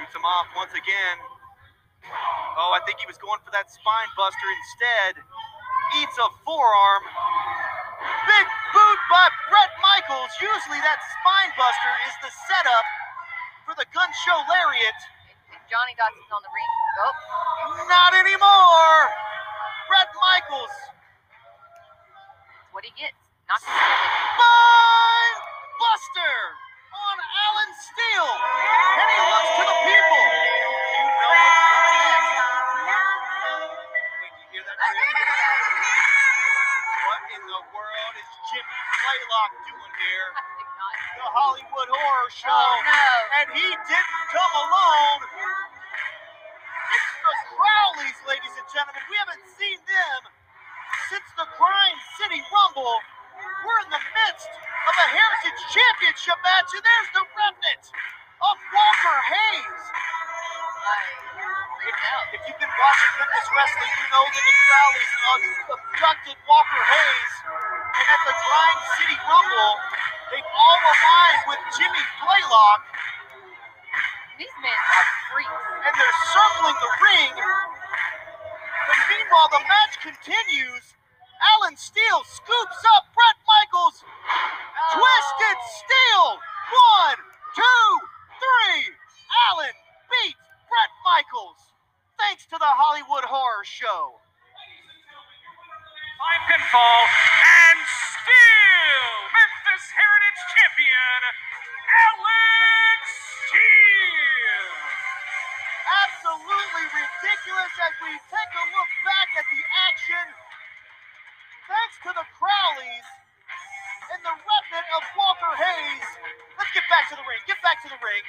Shoots 0.00 0.16
him 0.16 0.24
off 0.24 0.48
once 0.56 0.72
again. 0.72 1.16
Oh, 2.56 2.72
I 2.72 2.80
think 2.88 3.04
he 3.04 3.06
was 3.06 3.20
going 3.20 3.44
for 3.44 3.52
that 3.52 3.68
spine 3.68 4.10
buster 4.16 4.48
instead. 4.48 5.20
Eats 6.00 6.16
a 6.16 6.28
forearm. 6.48 7.04
Big 8.24 8.46
boot 8.72 9.00
by 9.12 9.28
Brett 9.52 9.72
Michaels. 9.84 10.32
Usually 10.40 10.80
that 10.80 11.04
spine 11.20 11.52
buster 11.60 11.92
is 12.08 12.14
the 12.24 12.32
setup 12.48 12.86
for 13.70 13.78
the 13.78 13.86
gun 13.94 14.10
show 14.26 14.34
lariat. 14.50 14.98
If 15.54 15.62
Johnny 15.70 15.94
Dotson's 15.94 16.26
on 16.34 16.42
the 16.42 16.50
ring. 16.50 16.70
Oh. 17.06 17.86
Not 17.86 18.18
anymore. 18.18 18.98
Brett 19.86 20.10
Michaels. 20.10 20.74
That's 22.50 22.74
what 22.74 22.82
he 22.82 22.90
gets. 22.98 23.14
Knocks 23.46 23.62
him. 23.62 23.70
Spine 23.70 25.38
buster 25.78 26.34
on 26.90 27.14
Alan 27.14 27.70
Steel. 27.78 28.26
And 28.98 29.06
he 29.06 29.18
looks 29.22 29.54
to 29.54 29.62
the 29.62 29.78
people. 29.86 30.18
You 30.18 31.06
know 31.06 31.30
what's 31.30 31.62
coming 31.70 31.94
next. 32.10 32.42
Wait, 32.90 34.34
you 34.34 34.46
hear 34.50 34.66
that? 34.66 34.82
What 37.06 37.22
in 37.38 37.42
the 37.46 37.62
world 37.70 38.14
is 38.18 38.30
Jimmy 38.50 38.78
Blaylock 38.98 39.52
doing 39.62 39.94
here? 39.94 40.49
The 41.20 41.28
Hollywood 41.28 41.88
Horror 41.88 42.28
oh, 42.28 42.40
Show. 42.42 42.52
Oh, 42.52 42.76
no. 42.84 43.08
And 43.40 43.46
he 43.52 43.68
didn't 43.68 44.24
come 44.32 44.54
alone. 44.56 45.20
It's 46.90 47.12
the 47.20 47.34
Crowleys, 47.54 48.18
ladies 48.26 48.54
and 48.56 48.68
gentlemen. 48.72 49.02
We 49.08 49.16
haven't 49.20 49.44
seen 49.56 49.78
them 49.84 50.20
since 51.12 51.28
the 51.36 51.46
Grind 51.58 52.00
City 52.18 52.40
Rumble. 52.48 52.98
We're 53.66 53.80
in 53.84 53.90
the 53.92 54.04
midst 54.14 54.52
of 54.52 54.94
a 54.96 55.08
Heritage 55.12 55.60
Championship 55.72 56.38
match, 56.40 56.70
and 56.72 56.84
there's 56.84 57.10
the 57.14 57.24
remnant 57.36 57.84
of 58.40 58.54
Walker 58.72 59.18
Hayes. 59.28 59.82
If, 62.30 62.40
you've 62.46 62.60
been 62.62 62.76
watching 62.78 63.12
Memphis 63.18 63.48
Wrestling, 63.50 63.90
you 63.90 64.06
know 64.12 64.24
that 64.24 64.44
the 64.44 64.54
Crowleys 64.70 65.12
abducted 65.66 66.38
Walker 66.46 66.82
Hayes, 66.84 67.34
and 67.90 68.06
at 68.06 68.22
the 68.22 68.34
Grind 68.38 68.80
City 68.96 69.18
Rumble, 69.26 69.89
they've 70.30 70.50
all 70.56 70.80
aligned 70.82 71.42
with 71.50 71.62
Jimmy 71.78 72.04
Blaylock, 72.22 72.82
These 74.38 74.56
men 74.62 74.74
are 74.74 75.08
freaks. 75.32 75.62
and 75.86 75.92
they're 75.94 76.20
circling 76.32 76.78
the 76.80 76.92
ring. 77.04 77.32
But 78.88 78.98
meanwhile, 79.10 79.50
the 79.52 79.64
match 79.68 79.94
continues. 80.02 80.84
Alan 81.56 81.76
Steel 81.76 82.22
scoops 82.26 82.80
up 82.96 83.08
Brett 83.14 83.38
Michaels. 83.46 84.04
Twisted 84.92 85.58
Steel. 85.84 86.26
One, 86.72 87.20
two, 87.56 87.86
three. 88.40 88.92
Alan 89.50 89.76
beats 90.10 90.44
Brett 90.68 90.92
Michaels. 91.06 91.60
Thanks 92.18 92.44
to 92.52 92.56
the 92.58 92.68
Hollywood 92.68 93.24
Horror 93.24 93.64
Show. 93.64 94.20
By 96.20 96.34
pinfall 96.52 97.04
and 97.08 97.78
still 97.88 99.14
Absolutely 105.90 106.86
ridiculous 106.92 107.72
as 107.80 107.94
we 108.04 108.12
take 108.30 108.52
a 108.54 108.64
look 108.76 108.90
back 109.04 109.28
at 109.40 109.46
the 109.50 109.62
action. 109.90 110.26
Thanks 111.66 111.96
to 112.04 112.10
the 112.14 112.26
Crowleys 112.36 113.08
and 114.14 114.20
the 114.22 114.34
remnant 114.34 114.88
of 114.96 115.02
Walker 115.16 115.54
Hayes. 115.56 116.08
Let's 116.58 116.72
get 116.74 116.86
back 116.90 117.08
to 117.10 117.16
the 117.16 117.26
ring. 117.26 117.40
Get 117.46 117.62
back 117.62 117.82
to 117.86 117.90
the 117.90 118.00
ring. 118.00 118.24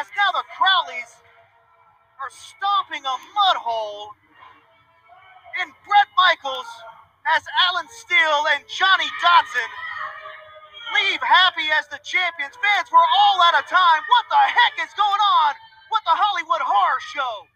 As 0.00 0.08
now 0.16 0.32
the 0.32 0.44
Crowleys 0.56 1.12
are 2.20 2.32
stomping 2.32 3.04
a 3.04 3.16
mud 3.34 3.58
hole 3.60 4.16
in 5.60 5.68
Brett 5.84 6.08
Michaels 6.16 6.70
as 7.28 7.44
Alan 7.68 7.88
Steel 8.02 8.46
and 8.56 8.64
Johnny 8.68 9.08
Dotson 9.20 9.70
leave 11.04 11.22
happy 11.22 11.66
as 11.78 11.86
the 11.88 11.98
champions. 12.04 12.54
Fans, 12.54 12.88
we're 12.92 12.98
all 13.00 13.38
out 13.42 13.58
of 13.58 13.66
time. 13.66 14.02
What 14.06 14.24
the 14.30 14.42
heck 14.42 14.74
is 14.86 14.92
going 14.94 15.22
on 15.44 15.52
with 15.90 16.04
the 16.06 16.14
Hollywood 16.14 16.62
Horror 16.62 17.02
Show? 17.14 17.51